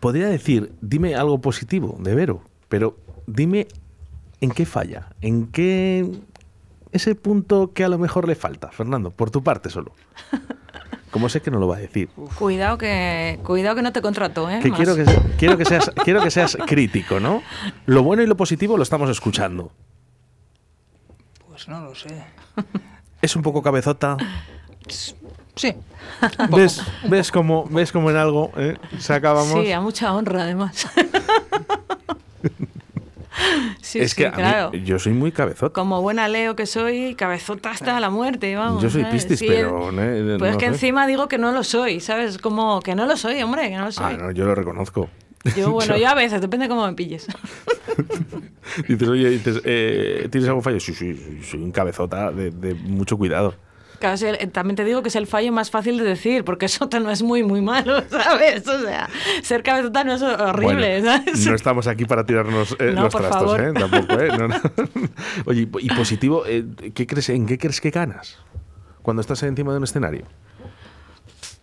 podría 0.00 0.26
decir, 0.28 0.72
dime 0.80 1.14
algo 1.16 1.38
positivo 1.40 1.96
de 2.00 2.14
Vero, 2.14 2.42
pero 2.68 2.96
dime 3.26 3.66
en 4.40 4.50
qué 4.50 4.66
falla, 4.66 5.08
en 5.20 5.46
qué 5.46 6.10
ese 6.92 7.14
punto 7.14 7.72
que 7.72 7.84
a 7.84 7.88
lo 7.88 7.98
mejor 7.98 8.26
le 8.26 8.34
falta, 8.34 8.70
Fernando, 8.70 9.10
por 9.10 9.30
tu 9.30 9.42
parte 9.42 9.70
solo. 9.70 9.92
Como 11.10 11.28
sé 11.28 11.40
que 11.40 11.50
no 11.50 11.58
lo 11.58 11.68
va 11.68 11.76
a 11.76 11.78
decir. 11.78 12.10
Cuidado 12.38 12.76
que 12.76 13.38
cuidado 13.42 13.76
que 13.76 13.82
no 13.82 13.92
te 13.92 14.02
contrato, 14.02 14.50
¿eh? 14.50 14.60
Que 14.62 14.70
quiero 14.70 14.94
que, 14.96 15.04
quiero, 15.38 15.56
que 15.56 15.64
seas, 15.64 15.90
quiero 16.04 16.22
que 16.22 16.30
seas 16.30 16.58
crítico, 16.66 17.20
¿no? 17.20 17.42
Lo 17.86 18.02
bueno 18.02 18.22
y 18.22 18.26
lo 18.26 18.36
positivo 18.36 18.76
lo 18.76 18.82
estamos 18.82 19.08
escuchando. 19.08 19.72
Pues 21.46 21.68
no 21.68 21.80
lo 21.80 21.94
sé. 21.94 22.22
Es 23.22 23.34
un 23.34 23.42
poco 23.42 23.62
cabezota. 23.62 24.16
Sí. 25.54 25.74
¿Ves, 26.50 26.82
ves, 27.08 27.32
como, 27.32 27.64
ves 27.70 27.92
como 27.92 28.10
en 28.10 28.16
algo 28.16 28.52
eh, 28.56 28.76
sacábamos? 28.98 29.64
Sí, 29.64 29.72
a 29.72 29.80
mucha 29.80 30.14
honra 30.14 30.42
además. 30.42 30.86
sí, 33.80 34.00
es 34.00 34.10
sí, 34.12 34.16
que 34.22 34.28
mí- 34.30 34.34
claro. 34.36 34.72
yo 34.72 34.98
soy 34.98 35.12
muy 35.12 35.32
cabezota. 35.32 35.72
Como 35.72 36.00
buena 36.02 36.28
Leo 36.28 36.56
que 36.56 36.66
soy, 36.66 37.14
cabezota 37.14 37.70
hasta 37.70 37.98
la 38.00 38.10
muerte, 38.10 38.54
vamos. 38.56 38.82
Yo 38.82 38.90
soy 38.90 39.04
Sí, 39.18 39.46
pero, 39.46 39.90
eh, 40.00 40.36
Pues 40.38 40.52
es 40.52 40.56
que 40.58 40.66
sé. 40.66 40.72
encima 40.72 41.06
digo 41.06 41.28
que 41.28 41.38
no 41.38 41.52
lo 41.52 41.62
soy, 41.64 42.00
¿sabes? 42.00 42.38
Como 42.38 42.80
que 42.80 42.94
no 42.94 43.06
lo 43.06 43.16
soy, 43.16 43.42
hombre, 43.42 43.68
que 43.68 43.76
no 43.76 43.84
lo 43.86 43.92
soy. 43.92 44.14
Ah, 44.14 44.16
no, 44.16 44.30
yo 44.30 44.44
lo 44.44 44.54
reconozco. 44.54 45.08
Yo, 45.56 45.70
bueno, 45.72 45.96
yo 45.96 46.08
a 46.08 46.14
veces, 46.14 46.40
depende 46.40 46.68
cómo 46.68 46.86
me 46.86 46.94
pilles. 46.94 47.26
Dices, 48.88 49.08
oye, 49.08 49.30
dices, 49.30 49.60
eh, 49.64 50.28
¿tienes 50.30 50.48
algún 50.48 50.62
fallo? 50.62 50.80
Sí, 50.80 50.92
sí, 50.92 51.14
sí, 51.14 51.40
soy 51.42 51.62
un 51.62 51.70
cabezota 51.72 52.30
de, 52.32 52.50
de 52.50 52.74
mucho 52.74 53.16
cuidado. 53.16 53.54
El- 54.00 54.50
también 54.52 54.76
te 54.76 54.84
digo 54.84 55.02
que 55.02 55.08
es 55.08 55.16
el 55.16 55.26
fallo 55.26 55.52
más 55.52 55.70
fácil 55.70 55.98
de 55.98 56.04
decir, 56.04 56.44
porque 56.44 56.66
eso 56.66 56.88
te 56.88 57.00
no 57.00 57.10
es 57.10 57.22
muy, 57.22 57.42
muy 57.42 57.60
malo, 57.60 58.02
¿sabes? 58.10 58.66
O 58.68 58.80
sea, 58.80 59.08
ser 59.42 59.62
cabezota 59.62 60.04
no 60.04 60.14
es 60.14 60.22
horrible, 60.22 61.00
Bueno, 61.00 61.18
¿sabes? 61.18 61.46
No 61.46 61.54
estamos 61.54 61.86
aquí 61.86 62.04
para 62.04 62.24
tirarnos 62.24 62.76
eh, 62.78 62.92
No, 62.94 63.02
los 63.04 63.14
trastos, 63.14 63.56
favor. 63.56 63.60
¿eh? 63.60 63.72
Tampoco, 63.72 64.20
¿eh? 64.20 64.28
No, 64.38 64.48
no. 64.48 64.56
Oye, 65.46 65.68
y- 65.80 65.88
positivo, 65.90 66.44
eh, 66.46 66.64
¿qué 66.94 67.06
crees, 67.06 67.28
¿en 67.30 67.46
qué 67.46 67.58
crees 67.58 67.80
que 67.80 67.90
ganas 67.90 68.36
cuando 69.02 69.20
estás 69.20 69.42
encima 69.44 69.72
de 69.72 69.78
un 69.78 69.84
escenario? 69.84 70.24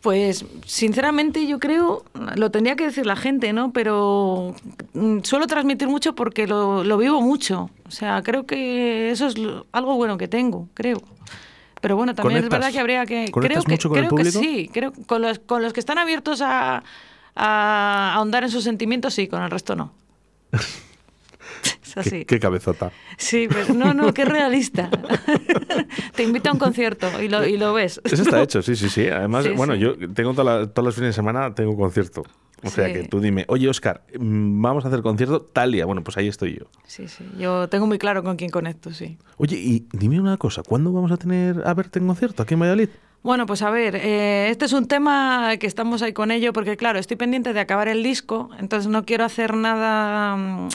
Pues 0.01 0.45
sinceramente 0.65 1.47
yo 1.47 1.59
creo, 1.59 2.03
lo 2.35 2.51
tendría 2.51 2.75
que 2.75 2.83
decir 2.85 3.05
la 3.05 3.15
gente, 3.15 3.53
¿no? 3.53 3.71
Pero 3.71 4.53
mm, 4.93 5.19
suelo 5.23 5.47
transmitir 5.47 5.87
mucho 5.87 6.13
porque 6.13 6.45
lo, 6.45 6.83
lo 6.83 6.97
vivo 6.97 7.21
mucho. 7.21 7.69
O 7.87 7.91
sea, 7.91 8.21
creo 8.21 8.45
que 8.45 9.11
eso 9.11 9.27
es 9.27 9.35
algo 9.71 9.95
bueno 9.95 10.17
que 10.17 10.27
tengo, 10.27 10.67
creo. 10.73 11.01
Pero 11.83 11.97
bueno, 11.97 12.15
también 12.15 12.41
es 12.41 12.49
verdad 12.49 12.71
que 12.71 12.79
habría 12.79 13.05
que... 13.05 13.29
¿Conectas 13.29 13.65
Creo 13.65 13.67
que, 13.67 13.71
mucho 13.73 13.89
con 13.89 13.97
el 13.99 14.05
creo 14.07 14.17
que 14.17 14.23
público? 14.31 14.39
sí, 14.39 14.69
creo 14.73 14.93
con 15.05 15.21
los, 15.21 15.39
con 15.39 15.61
los 15.61 15.73
que 15.73 15.81
están 15.81 15.97
abiertos 15.97 16.39
a, 16.41 16.81
a 17.35 18.13
ahondar 18.15 18.45
en 18.45 18.49
sus 18.49 18.63
sentimientos, 18.63 19.13
sí, 19.13 19.27
con 19.27 19.43
el 19.43 19.51
resto 19.51 19.75
no. 19.75 19.91
así. 21.95 22.09
¿Qué, 22.09 22.25
qué 22.25 22.39
cabezota? 22.39 22.91
Sí, 23.17 23.47
pero 23.51 23.73
no, 23.73 23.93
no, 23.93 24.13
qué 24.13 24.23
realista. 24.25 24.89
Te 26.15 26.23
invito 26.23 26.49
a 26.49 26.53
un 26.53 26.59
concierto 26.59 27.21
y 27.21 27.27
lo, 27.27 27.45
y 27.45 27.57
lo 27.57 27.73
ves. 27.73 27.99
Eso 28.05 28.23
está 28.23 28.41
hecho, 28.41 28.61
sí, 28.61 28.75
sí, 28.75 28.89
sí. 28.89 29.07
Además, 29.09 29.43
Sí, 29.45 29.51
bueno, 29.51 29.73
sí. 29.73 29.79
yo 29.81 29.95
tengo 30.13 30.33
toda 30.33 30.59
la- 30.61 30.67
todos 30.67 30.85
los 30.85 30.95
fines 30.95 31.09
de 31.09 31.13
semana 31.13 31.53
tengo 31.53 31.75
concierto. 31.75 32.23
O 32.63 32.69
sea 32.69 32.87
Sí. 32.87 32.93
que 32.93 33.03
tú 33.03 33.19
dime, 33.19 33.45
oye, 33.47 33.67
Oscar, 33.69 34.03
mm, 34.17 34.61
vamos 34.61 34.85
a 34.85 34.87
hacer 34.87 35.01
concierto 35.01 35.41
tal 35.41 35.71
día. 35.71 35.85
Bueno, 35.85 36.03
pues 36.03 36.17
ahí 36.17 36.27
estoy 36.27 36.57
yo. 36.59 36.65
Sí, 36.87 37.07
sí, 37.07 37.25
yo 37.37 37.67
tengo 37.69 37.87
muy 37.87 37.97
claro 37.97 38.23
con 38.23 38.35
quién 38.37 38.49
conecto, 38.49 38.91
sí. 38.93 39.17
Oye, 39.37 39.57
y 39.57 39.87
dime 39.91 40.19
una 40.19 40.37
cosa, 40.37 40.63
¿cuándo 40.63 40.91
vamos 40.91 41.11
a 41.11 41.17
tener 41.17 41.61
a 41.65 41.73
verte 41.73 41.99
en 41.99 42.07
concierto 42.07 42.43
aquí 42.43 42.53
en 42.53 42.61
Valladolid? 42.61 42.89
Bueno, 43.21 43.45
pues 43.45 43.61
a 43.61 43.69
ver, 43.69 43.95
eh, 43.95 44.49
este 44.49 44.65
es 44.65 44.73
un 44.73 44.85
tema 44.87 45.55
que 45.57 45.65
estamos 45.67 46.01
ahí 46.01 46.11
con 46.13 46.29
ello, 46.31 46.51
porque 46.51 46.75
claro, 46.75 46.99
estoy 46.99 47.15
pendiente 47.17 47.53
de 47.53 47.59
acabar 47.61 47.87
el 47.87 48.03
disco, 48.03 48.49
entonces 48.59 48.89
no 48.91 49.05
quiero 49.05 49.23
hacer 49.23 49.55
nada 49.55 50.35
mm, 50.35 50.67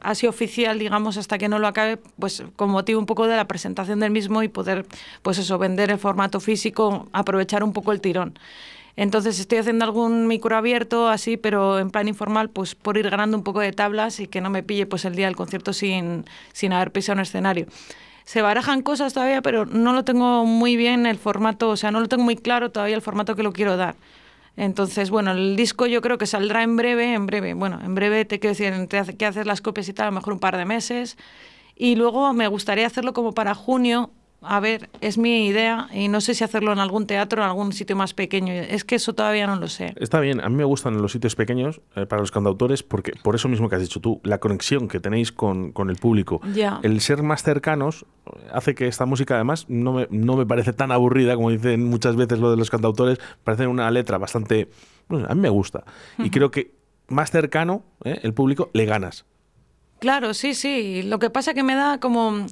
así 0.00 0.26
oficial, 0.28 0.78
digamos, 0.78 1.16
hasta 1.16 1.36
que 1.38 1.48
no 1.48 1.58
lo 1.58 1.66
acabe, 1.66 1.98
pues 2.18 2.44
con 2.56 2.70
motivo 2.70 3.00
un 3.00 3.06
poco 3.06 3.26
de 3.26 3.36
la 3.36 3.46
presentación 3.48 3.98
del 4.00 4.12
mismo 4.12 4.42
y 4.44 4.48
poder, 4.48 4.86
pues 5.22 5.38
eso, 5.38 5.58
vender 5.58 5.90
el 5.90 5.98
formato 5.98 6.38
físico, 6.38 7.08
aprovechar 7.12 7.64
un 7.64 7.72
poco 7.72 7.90
el 7.92 8.00
tirón. 8.00 8.38
Entonces 9.00 9.40
estoy 9.40 9.56
haciendo 9.56 9.86
algún 9.86 10.26
micro 10.26 10.54
abierto 10.54 11.08
así, 11.08 11.38
pero 11.38 11.78
en 11.78 11.88
plan 11.88 12.06
informal, 12.06 12.50
pues 12.50 12.74
por 12.74 12.98
ir 12.98 13.08
ganando 13.08 13.34
un 13.34 13.42
poco 13.42 13.60
de 13.60 13.72
tablas 13.72 14.20
y 14.20 14.26
que 14.26 14.42
no 14.42 14.50
me 14.50 14.62
pille 14.62 14.84
pues 14.84 15.06
el 15.06 15.16
día 15.16 15.24
del 15.24 15.36
concierto 15.36 15.72
sin, 15.72 16.26
sin 16.52 16.74
haber 16.74 16.92
pisado 16.92 17.14
un 17.14 17.22
escenario. 17.22 17.64
Se 18.24 18.42
barajan 18.42 18.82
cosas 18.82 19.14
todavía, 19.14 19.40
pero 19.40 19.64
no 19.64 19.94
lo 19.94 20.04
tengo 20.04 20.44
muy 20.44 20.76
bien 20.76 21.06
el 21.06 21.16
formato, 21.16 21.70
o 21.70 21.78
sea, 21.78 21.90
no 21.90 22.00
lo 22.00 22.08
tengo 22.08 22.24
muy 22.24 22.36
claro 22.36 22.72
todavía 22.72 22.94
el 22.94 23.00
formato 23.00 23.36
que 23.36 23.42
lo 23.42 23.54
quiero 23.54 23.78
dar. 23.78 23.94
Entonces, 24.58 25.08
bueno, 25.08 25.30
el 25.30 25.56
disco 25.56 25.86
yo 25.86 26.02
creo 26.02 26.18
que 26.18 26.26
saldrá 26.26 26.62
en 26.62 26.76
breve, 26.76 27.14
en 27.14 27.24
breve, 27.24 27.54
bueno, 27.54 27.80
en 27.82 27.94
breve 27.94 28.26
te 28.26 28.38
quiero 28.38 28.54
decir, 28.54 28.86
te 28.86 28.98
hace 28.98 29.16
que 29.16 29.24
hacer 29.24 29.46
las 29.46 29.62
copias 29.62 29.88
y 29.88 29.94
tal, 29.94 30.08
a 30.08 30.10
lo 30.10 30.16
mejor 30.16 30.34
un 30.34 30.40
par 30.40 30.58
de 30.58 30.66
meses. 30.66 31.16
Y 31.74 31.94
luego 31.94 32.34
me 32.34 32.48
gustaría 32.48 32.86
hacerlo 32.86 33.14
como 33.14 33.32
para 33.32 33.54
junio. 33.54 34.10
A 34.42 34.58
ver, 34.58 34.88
es 35.02 35.18
mi 35.18 35.46
idea 35.46 35.88
y 35.92 36.08
no 36.08 36.22
sé 36.22 36.34
si 36.34 36.42
hacerlo 36.44 36.72
en 36.72 36.78
algún 36.78 37.06
teatro 37.06 37.42
o 37.42 37.44
en 37.44 37.48
algún 37.50 37.72
sitio 37.72 37.94
más 37.94 38.14
pequeño. 38.14 38.52
Es 38.54 38.84
que 38.84 38.94
eso 38.94 39.12
todavía 39.12 39.46
no 39.46 39.56
lo 39.56 39.68
sé. 39.68 39.92
Está 39.96 40.18
bien, 40.20 40.40
a 40.40 40.48
mí 40.48 40.56
me 40.56 40.64
gustan 40.64 41.00
los 41.02 41.12
sitios 41.12 41.34
pequeños 41.36 41.82
eh, 41.94 42.06
para 42.06 42.20
los 42.22 42.30
cantautores 42.30 42.82
porque 42.82 43.12
por 43.22 43.34
eso 43.34 43.48
mismo 43.48 43.68
que 43.68 43.76
has 43.76 43.82
dicho 43.82 44.00
tú, 44.00 44.18
la 44.24 44.38
conexión 44.38 44.88
que 44.88 44.98
tenéis 44.98 45.30
con, 45.30 45.72
con 45.72 45.90
el 45.90 45.96
público, 45.96 46.40
Ya. 46.54 46.80
el 46.82 47.00
ser 47.02 47.22
más 47.22 47.42
cercanos 47.42 48.06
eh, 48.26 48.30
hace 48.52 48.74
que 48.74 48.86
esta 48.86 49.04
música 49.04 49.34
además 49.34 49.66
no 49.68 49.92
me, 49.92 50.06
no 50.10 50.36
me 50.36 50.46
parece 50.46 50.72
tan 50.72 50.90
aburrida 50.90 51.34
como 51.34 51.50
dicen 51.50 51.84
muchas 51.84 52.16
veces 52.16 52.38
lo 52.38 52.50
de 52.50 52.56
los 52.56 52.70
cantautores, 52.70 53.18
parece 53.44 53.66
una 53.66 53.90
letra 53.90 54.16
bastante, 54.16 54.70
bueno, 55.08 55.26
a 55.28 55.34
mí 55.34 55.40
me 55.42 55.50
gusta 55.50 55.84
y 56.18 56.30
creo 56.30 56.50
que 56.50 56.72
más 57.08 57.30
cercano 57.30 57.82
eh, 58.04 58.20
el 58.22 58.32
público 58.32 58.70
le 58.72 58.86
ganas. 58.86 59.26
Claro, 59.98 60.32
sí, 60.32 60.54
sí. 60.54 61.02
Lo 61.02 61.18
que 61.18 61.28
pasa 61.28 61.52
que 61.52 61.62
me 61.62 61.74
da 61.74 61.98
como, 62.00 62.46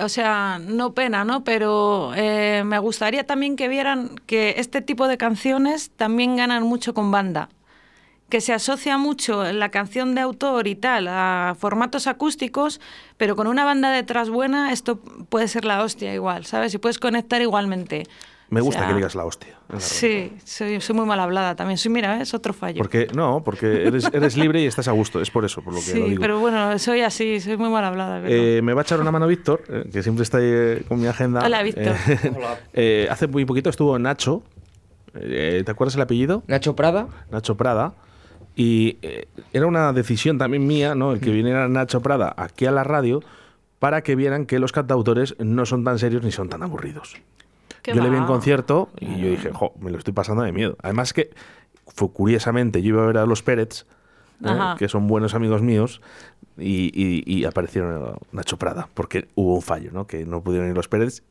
o 0.00 0.08
sea, 0.08 0.58
no 0.58 0.92
pena, 0.92 1.24
¿no? 1.24 1.44
Pero 1.44 2.12
eh, 2.14 2.62
me 2.64 2.78
gustaría 2.78 3.24
también 3.24 3.56
que 3.56 3.68
vieran 3.68 4.20
que 4.26 4.54
este 4.58 4.82
tipo 4.82 5.08
de 5.08 5.18
canciones 5.18 5.90
también 5.96 6.36
ganan 6.36 6.62
mucho 6.62 6.94
con 6.94 7.10
banda. 7.10 7.48
Que 8.28 8.40
se 8.40 8.52
asocia 8.52 8.98
mucho 8.98 9.52
la 9.52 9.70
canción 9.70 10.14
de 10.14 10.20
autor 10.20 10.66
y 10.66 10.74
tal 10.74 11.06
a 11.08 11.56
formatos 11.58 12.06
acústicos, 12.08 12.80
pero 13.16 13.36
con 13.36 13.46
una 13.46 13.64
banda 13.64 13.90
detrás 13.90 14.30
buena, 14.30 14.72
esto 14.72 14.98
puede 14.98 15.46
ser 15.46 15.64
la 15.64 15.82
hostia 15.82 16.12
igual, 16.12 16.44
¿sabes? 16.44 16.74
Y 16.74 16.78
puedes 16.78 16.98
conectar 16.98 17.40
igualmente. 17.40 18.04
Me 18.48 18.60
O 18.60 18.64
gusta 18.64 18.80
sea, 18.82 18.88
que 18.88 18.94
digas 18.94 19.14
la 19.16 19.24
hostia. 19.24 19.58
la. 19.68 19.80
Sí, 19.80 20.32
soy, 20.44 20.80
soy 20.80 20.94
muy 20.94 21.04
mal 21.04 21.18
hablada 21.18 21.56
también. 21.56 21.78
Soy, 21.78 21.90
mira, 21.90 22.20
es 22.20 22.32
otro 22.32 22.52
fallo. 22.52 22.78
Porque, 22.78 23.08
no, 23.14 23.42
porque 23.44 23.88
eres, 23.88 24.08
eres 24.12 24.36
libre 24.36 24.60
y 24.62 24.66
estás 24.66 24.86
a 24.86 24.92
gusto, 24.92 25.20
es 25.20 25.30
por 25.30 25.44
eso, 25.44 25.62
por 25.62 25.74
lo 25.74 25.80
que 25.80 25.94
lo 25.94 26.04
sí, 26.04 26.10
digo. 26.10 26.20
pero 26.20 26.38
bueno, 26.38 26.78
soy 26.78 27.00
así, 27.00 27.40
soy 27.40 27.56
muy 27.56 27.70
mal 27.70 27.84
hablada. 27.84 28.22
Eh, 28.24 28.60
me 28.62 28.72
va 28.72 28.82
a 28.82 28.84
echar 28.84 29.00
una 29.00 29.10
mano 29.10 29.26
Víctor, 29.26 29.62
eh, 29.68 29.88
que 29.92 30.02
siempre 30.02 30.22
está 30.22 30.38
ahí 30.38 30.44
eh, 30.46 30.82
con 30.86 31.00
mi 31.00 31.08
agenda. 31.08 31.44
Hola, 31.44 31.62
Víctor. 31.64 31.96
Eh, 32.08 32.32
eh, 32.74 33.08
hace 33.10 33.26
muy 33.26 33.44
poquito 33.44 33.68
estuvo 33.70 33.98
Nacho. 33.98 34.44
eh, 35.14 35.62
¿Te 35.64 35.70
acuerdas 35.72 35.96
el 35.96 36.02
apellido? 36.02 36.44
Nacho 36.46 36.76
Prada. 36.76 37.08
Nacho 37.32 37.56
Prada. 37.56 37.94
Y 38.54 38.98
eh, 39.02 39.26
era 39.52 39.66
una 39.66 39.92
decisión 39.92 40.38
también 40.38 40.66
mía, 40.66 40.94
¿no? 40.94 41.12
El 41.12 41.20
que 41.20 41.30
viniera 41.30 41.68
Nacho 41.68 42.00
Prada 42.00 42.32
aquí 42.36 42.64
a 42.66 42.70
la 42.70 42.84
radio 42.84 43.22
para 43.80 44.02
que 44.02 44.14
vieran 44.14 44.46
que 44.46 44.58
los 44.60 44.72
cantautores 44.72 45.34
no 45.40 45.66
son 45.66 45.82
tan 45.84 45.98
serios 45.98 46.22
ni 46.22 46.30
son 46.32 46.48
tan 46.48 46.62
aburridos. 46.62 47.16
Qué 47.86 47.94
yo 47.96 48.02
le 48.02 48.10
vi 48.10 48.16
en 48.16 48.22
concierto 48.26 48.88
y 49.00 49.06
yo 49.20 49.28
dije, 49.30 49.50
jo, 49.52 49.72
me 49.80 49.90
lo 49.90 49.98
estoy 49.98 50.12
pasando 50.12 50.42
de 50.42 50.52
miedo. 50.52 50.76
Además 50.82 51.12
que, 51.12 51.30
fue, 51.88 52.10
curiosamente, 52.12 52.82
yo 52.82 52.88
iba 52.90 53.02
a 53.02 53.06
ver 53.06 53.18
a 53.18 53.26
los 53.26 53.42
Pérez, 53.42 53.86
que 54.76 54.88
son 54.88 55.06
buenos 55.06 55.34
amigos 55.34 55.62
míos, 55.62 56.02
y, 56.58 56.90
y- 56.94 57.22
y 57.26 57.44
aparecieron 57.44 58.18
Nacho 58.32 58.58
Prada, 58.58 58.88
porque 58.94 59.28
hubo 59.34 59.54
un 59.54 59.62
fallo, 59.62 59.90
¿no? 59.92 60.06
Que 60.06 60.26
no 60.26 60.42
pudieron 60.42 60.68
ir 60.68 60.74
los 60.76 60.88
Pérez. 60.88 61.22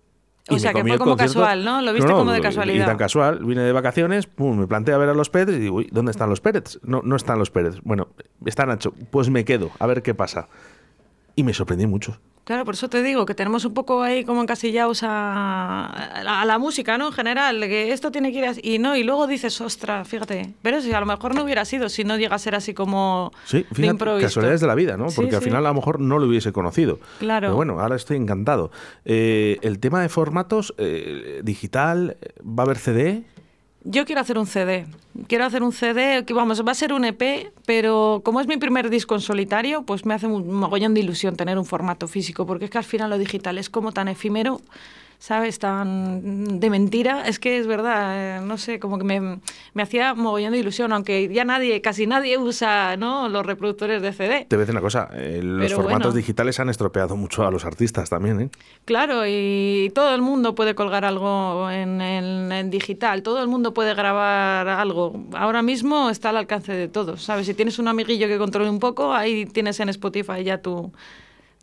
O 0.48 0.60
sea, 0.60 0.74
que 0.74 0.82
fue 0.82 0.98
como 1.00 1.12
concierto. 1.12 1.40
casual, 1.40 1.66
¿no? 1.66 1.82
Lo 1.82 1.92
viste 1.94 2.12
como 2.14 2.32
de 2.32 2.40
casualidad. 2.42 2.84
Y 2.84 2.86
tan 2.86 2.98
casual, 2.98 3.44
vine 3.44 3.62
de 3.64 3.72
vacaciones, 3.72 4.28
pum, 4.28 4.60
me 4.60 4.68
planteé 4.68 4.94
a 4.94 4.98
ver 5.00 5.10
a 5.10 5.14
los 5.16 5.30
Pérez 5.32 5.56
y 5.56 5.60
digo, 5.60 5.78
uy, 5.78 5.90
¿dónde 5.92 6.12
están 6.12 6.30
los 6.30 6.40
Pérez? 6.40 6.80
No, 6.84 7.02
no 7.04 7.16
están 7.16 7.40
los 7.40 7.50
Pérez. 7.50 7.78
Bueno, 7.84 8.10
está 8.46 8.66
Nacho, 8.68 8.94
pues 9.10 9.30
me 9.32 9.44
quedo, 9.44 9.72
a 9.80 9.88
ver 9.88 10.04
qué 10.04 10.14
pasa. 10.14 10.48
Y 11.36 11.44
me 11.44 11.54
sorprendí 11.54 11.88
mucho. 11.88 12.20
Claro, 12.46 12.64
por 12.64 12.76
eso 12.76 12.88
te 12.90 13.02
digo 13.02 13.26
que 13.26 13.34
tenemos 13.34 13.66
un 13.66 13.74
poco 13.74 14.04
ahí 14.04 14.24
como 14.24 14.40
encasillados 14.40 15.02
a, 15.04 15.88
a 16.42 16.46
la 16.46 16.60
música, 16.60 16.96
¿no? 16.98 17.08
En 17.08 17.14
general, 17.14 17.60
que 17.62 17.92
esto 17.92 18.12
tiene 18.12 18.32
que 18.32 18.38
ir 18.38 18.46
así. 18.46 18.62
Y 18.64 18.78
no, 18.78 18.96
y 18.96 19.04
luego 19.04 19.26
dices, 19.26 19.60
ostras, 19.62 20.08
fíjate. 20.08 20.54
Pero 20.62 20.80
si 20.80 20.94
a 20.94 21.00
lo 21.00 21.08
mejor 21.08 21.34
no 21.34 21.44
hubiera 21.44 21.66
sido, 21.66 21.90
si 21.90 22.04
no 22.04 22.18
llega 22.18 22.36
a 22.36 22.40
ser 22.40 22.54
así 22.54 22.76
como 22.76 23.32
Sí, 23.46 23.58
de 23.58 23.64
fíjate, 23.64 23.88
improviso. 23.88 24.28
casualidades 24.28 24.62
de 24.62 24.68
la 24.68 24.76
vida, 24.76 24.96
¿no? 24.96 25.10
Sí, 25.10 25.16
Porque 25.16 25.36
al 25.36 25.42
sí. 25.42 25.46
final 25.50 25.66
a 25.66 25.70
lo 25.70 25.76
mejor 25.76 26.00
no 26.00 26.20
lo 26.20 26.28
hubiese 26.28 26.52
conocido. 26.54 27.00
Claro. 27.18 27.48
Pero 27.48 27.56
bueno, 27.56 27.80
ahora 27.80 27.96
estoy 27.96 28.18
encantado. 28.18 28.70
Eh, 29.06 29.58
el 29.64 29.80
tema 29.80 30.02
de 30.04 30.10
formatos, 30.10 30.76
eh, 30.78 31.42
digital, 31.44 32.18
¿va 32.44 32.62
a 32.62 32.66
haber 32.68 32.78
CD? 32.78 33.24
Yo 33.88 34.04
quiero 34.06 34.22
hacer 34.22 34.40
un 34.40 34.48
CD. 34.48 34.88
Quiero 35.28 35.46
hacer 35.46 35.62
un 35.62 35.72
CD 35.72 36.26
que, 36.26 36.34
vamos, 36.34 36.66
va 36.66 36.72
a 36.72 36.76
ser 36.76 36.92
un 36.92 37.06
EP, 37.06 37.54
pero 37.68 38.22
como 38.26 38.42
es 38.42 38.48
mi 38.48 38.58
primer 38.58 38.90
disco 38.90 39.14
en 39.14 39.22
solitario, 39.22 39.84
pues 39.84 40.08
me 40.08 40.16
hace 40.16 40.26
un 40.26 40.52
mogollón 40.52 40.96
de 40.96 41.02
ilusión 41.02 41.36
tener 41.36 41.60
un 41.60 41.66
formato 41.66 42.08
físico, 42.08 42.48
porque 42.48 42.66
es 42.66 42.72
que 42.72 42.80
al 42.80 42.84
final 42.84 43.12
lo 43.12 43.20
digital 43.20 43.60
es 43.60 43.70
como 43.70 43.92
tan 43.92 44.08
efímero, 44.08 44.60
¿sabes? 45.20 45.60
Tan 45.60 46.60
de 46.60 46.70
mentira. 46.70 47.28
Es 47.28 47.40
que 47.40 47.58
es 47.58 47.68
verdad, 47.68 48.38
eh, 48.38 48.42
no 48.46 48.58
sé, 48.58 48.80
como 48.80 48.98
que 48.98 49.04
me, 49.04 49.40
me 49.74 49.84
hacía 49.84 50.14
mogollón 50.14 50.52
de 50.54 50.60
ilusión, 50.60 50.94
aunque 50.94 51.28
ya 51.34 51.44
nadie, 51.46 51.82
casi 51.82 52.08
nadie 52.08 52.38
usa 52.38 52.98
¿no? 52.98 53.28
los 53.30 53.46
reproductores 53.46 54.02
de 54.02 54.14
CD. 54.14 54.46
Te 54.48 54.56
voy 54.56 54.62
a 54.62 54.66
decir 54.66 54.74
una 54.76 54.82
cosa, 54.82 55.10
eh, 55.14 55.40
los 55.44 55.66
Pero 55.68 55.76
formatos 55.78 56.02
bueno. 56.14 56.18
digitales 56.18 56.60
han 56.60 56.70
estropeado 56.70 57.16
mucho 57.16 57.46
a 57.46 57.52
los 57.52 57.66
artistas 57.66 58.10
también, 58.10 58.40
¿eh? 58.42 58.50
Claro, 58.86 59.24
y 59.28 59.92
todo 59.96 60.14
el 60.14 60.22
mundo 60.22 60.56
puede 60.56 60.76
colgar 60.76 61.06
algo 61.06 61.70
en, 61.72 62.02
en- 62.02 62.52
en 62.52 62.70
digital, 62.70 63.24
todo 63.24 63.42
el 63.42 63.48
mundo 63.48 63.74
puede 63.74 63.94
grabar 63.94 64.68
algo. 64.68 65.14
Ahora 65.34 65.62
mismo 65.62 66.10
está 66.10 66.30
al 66.30 66.38
alcance 66.38 66.72
de 66.74 66.88
todos, 66.88 67.24
¿sabes? 67.24 67.46
Si 67.48 67.54
tienes 67.54 67.80
un 67.80 67.88
amiguillo 67.88 68.28
que 68.28 68.38
controle 68.38 68.70
un 68.70 68.80
poco, 68.80 69.14
ahí 69.14 69.46
tienes 69.46 69.80
en 69.80 69.90
Spotify 69.90 70.44
ya 70.44 70.62
tu, 70.62 70.92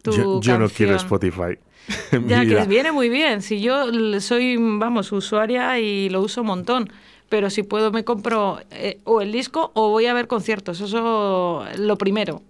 tu 0.02 0.10
Yo, 0.12 0.40
yo 0.40 0.58
no 0.58 0.68
quiero. 0.68 0.96
Spotify. 0.96 1.58
Ya, 2.26 2.40
que 2.40 2.54
les 2.54 2.68
viene 2.68 2.92
muy 2.92 3.08
bien. 3.08 3.42
Si 3.42 3.60
yo 3.60 3.86
soy, 4.20 4.56
vamos, 4.58 5.12
usuaria 5.12 5.78
y 5.78 6.08
lo 6.08 6.20
uso 6.20 6.42
un 6.42 6.46
montón. 6.48 6.90
Pero 7.28 7.48
si 7.50 7.62
puedo 7.62 7.90
me 7.92 8.04
compro 8.04 8.60
eh, 8.70 9.00
o 9.04 9.20
el 9.22 9.32
disco 9.32 9.72
o 9.74 9.88
voy 9.90 10.06
a 10.06 10.14
ver 10.14 10.26
conciertos. 10.28 10.80
Eso 10.80 11.64
lo 11.78 11.96
primero. 11.98 12.42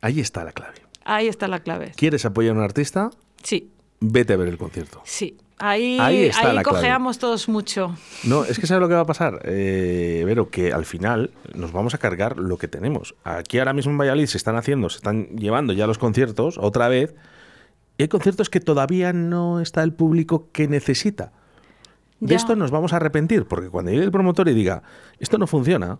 Ahí 0.00 0.20
está 0.20 0.44
la 0.44 0.52
clave. 0.52 0.74
Ahí 1.04 1.28
está 1.28 1.46
la 1.48 1.60
clave. 1.60 1.92
¿Quieres 1.96 2.24
apoyar 2.24 2.54
a 2.54 2.58
un 2.58 2.64
artista? 2.64 3.10
Sí, 3.42 3.70
Vete 4.00 4.32
a 4.34 4.36
ver 4.36 4.48
el 4.48 4.58
concierto. 4.58 5.00
sí. 5.04 5.36
Ahí, 5.58 5.96
Ahí 5.98 6.24
está 6.24 6.52
la 6.52 6.62
clave. 6.62 6.64
cojeamos 6.64 7.18
todos 7.18 7.48
mucho. 7.48 7.96
No, 8.24 8.44
es 8.44 8.58
que 8.58 8.66
¿sabes 8.66 8.82
lo 8.82 8.88
que 8.88 8.94
va 8.94 9.00
a 9.00 9.06
pasar? 9.06 9.40
Eh, 9.44 10.22
Vero, 10.26 10.50
que 10.50 10.70
al 10.74 10.84
final 10.84 11.30
nos 11.54 11.72
vamos 11.72 11.94
a 11.94 11.98
cargar 11.98 12.36
lo 12.36 12.58
que 12.58 12.68
tenemos. 12.68 13.14
Aquí 13.24 13.58
ahora 13.58 13.72
mismo 13.72 13.90
en 13.92 13.96
Valladolid 13.96 14.26
se 14.26 14.36
están 14.36 14.56
haciendo, 14.56 14.90
se 14.90 14.98
están 14.98 15.28
llevando 15.28 15.72
ya 15.72 15.86
los 15.86 15.96
conciertos 15.96 16.58
otra 16.58 16.88
vez. 16.88 17.14
Y 17.98 18.02
hay 18.02 18.08
conciertos 18.08 18.50
que 18.50 18.60
todavía 18.60 19.12
no 19.12 19.60
está 19.60 19.82
el 19.82 19.92
público 19.92 20.48
que 20.52 20.68
necesita. 20.68 21.32
De 22.20 22.30
Ya. 22.30 22.36
esto 22.36 22.56
nos 22.56 22.70
vamos 22.70 22.92
a 22.92 22.96
arrepentir, 22.96 23.46
porque 23.46 23.68
cuando 23.68 23.90
llegue 23.90 24.04
el 24.04 24.10
promotor 24.10 24.48
y 24.48 24.54
diga, 24.54 24.82
esto 25.18 25.38
no 25.38 25.46
funciona, 25.46 25.98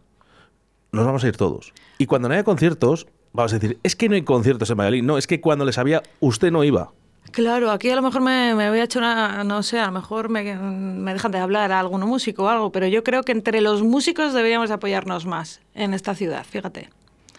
nos 0.93 1.05
vamos 1.07 1.25
a 1.25 1.29
ir 1.29 1.37
todos. 1.37 1.73
Y 1.99 2.07
cuando 2.07 2.29
no 2.29 2.35
haya 2.35 2.45
conciertos, 2.45 3.07
vamos 3.33 3.53
a 3.53 3.59
decir, 3.59 3.79
es 3.83 3.97
que 3.97 4.09
no 4.09 4.15
hay 4.15 4.23
conciertos 4.23 4.71
en 4.71 4.77
Valladolid. 4.79 5.03
No, 5.03 5.19
es 5.19 5.27
que 5.27 5.41
cuando 5.41 5.65
les 5.65 5.79
había, 5.79 6.03
usted 6.21 6.51
no 6.51 6.65
iba. 6.65 6.93
Claro, 7.33 7.71
aquí 7.71 7.91
a 7.91 7.97
lo 7.97 8.03
mejor 8.03 8.23
me, 8.23 8.55
me 8.55 8.71
voy 8.71 8.79
a 8.79 8.85
echar 8.85 9.03
una, 9.03 9.43
no 9.45 9.63
sé, 9.63 9.79
a 9.81 9.87
lo 9.87 9.93
mejor 9.93 10.29
me, 10.29 10.55
me 10.57 11.13
dejan 11.13 11.33
de 11.33 11.39
hablar 11.39 11.73
a 11.73 11.81
algún 11.81 12.01
músico 12.03 12.45
o 12.45 12.49
algo, 12.49 12.71
pero 12.73 12.87
yo 12.87 13.03
creo 13.03 13.23
que 13.25 13.33
entre 13.33 13.61
los 13.61 13.83
músicos 13.83 14.33
deberíamos 14.33 14.71
apoyarnos 14.71 15.27
más 15.27 15.61
en 15.75 15.93
esta 15.93 16.15
ciudad, 16.15 16.45
fíjate. 16.49 16.89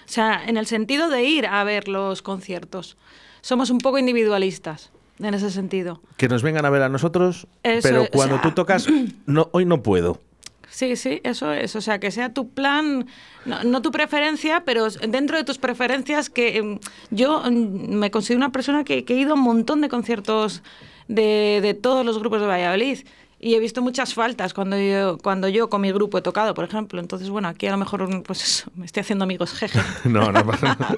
O 0.06 0.10
sea, 0.10 0.43
en 0.46 0.58
el 0.58 0.65
sentido 0.67 1.10
de 1.10 1.24
ir 1.24 1.48
a 1.48 1.63
ver 1.63 1.88
los 1.88 2.22
conciertos. 2.22 2.98
Somos 3.41 3.69
un 3.69 3.78
poco 3.80 3.97
individualistas 3.97 4.91
en 5.19 5.34
ese 5.34 5.50
sentido. 5.52 6.02
Que 6.17 6.28
nos 6.28 6.43
vengan 6.43 6.65
a 6.65 6.69
ver 6.69 6.82
a 6.84 6.89
nosotros, 6.89 7.47
Eso 7.63 7.88
pero 7.88 8.04
o 8.04 8.08
cuando 8.12 8.36
sea- 8.36 8.41
tú 8.43 8.52
tocas, 8.52 8.88
no, 9.26 9.50
hoy 9.52 9.65
no 9.65 9.82
puedo. 9.82 10.21
Sí, 10.69 10.95
sí, 10.97 11.21
eso 11.23 11.54
es. 11.54 11.76
O 11.76 11.82
sea, 11.82 12.00
que 12.00 12.12
sea 12.12 12.34
tu 12.34 12.50
plan, 12.50 13.08
no, 13.45 13.63
no 13.63 13.82
tu 13.82 13.89
preferencia, 13.91 14.63
pero 14.65 14.89
dentro 14.89 15.38
de 15.38 15.43
tus 15.43 15.58
preferencias, 15.58 16.30
que 16.30 16.62
mm, 16.62 16.80
yo 17.15 17.41
mm, 17.50 17.95
me 17.95 18.12
considero 18.12 18.38
una 18.38 18.52
persona 18.52 18.84
que, 18.84 19.06
que 19.06 19.13
he 19.15 19.17
ido 19.17 19.32
a 19.32 19.36
un 19.36 19.41
montón 19.41 19.82
de 19.82 19.89
conciertos 19.89 20.62
de, 21.08 21.60
de 21.62 21.73
todos 21.73 22.06
los 22.06 22.19
grupos 22.19 22.41
de 22.41 22.47
Valladolid. 22.47 23.00
Y 23.39 23.54
he 23.54 23.60
visto 23.60 23.84
muchas 23.84 24.15
faltas 24.15 24.54
cuando 24.56 24.80
yo, 24.80 25.19
cuando 25.19 25.47
yo 25.47 25.69
con 25.69 25.82
mi 25.82 25.91
grupo 25.91 26.17
he 26.17 26.21
tocado, 26.23 26.56
por 26.56 26.65
ejemplo. 26.65 27.00
Entonces, 27.00 27.30
bueno, 27.30 27.47
aquí 27.47 27.67
a 27.67 27.71
lo 27.71 27.78
mejor 27.78 28.23
pues 28.23 28.43
eso, 28.43 28.71
me 28.76 28.86
estoy 28.86 29.02
haciendo 29.02 29.23
amigos, 29.26 29.54
jeje. 29.54 29.80
No, 30.06 30.32
no 30.32 30.43
pasa 30.45 30.76
nada. 30.80 30.97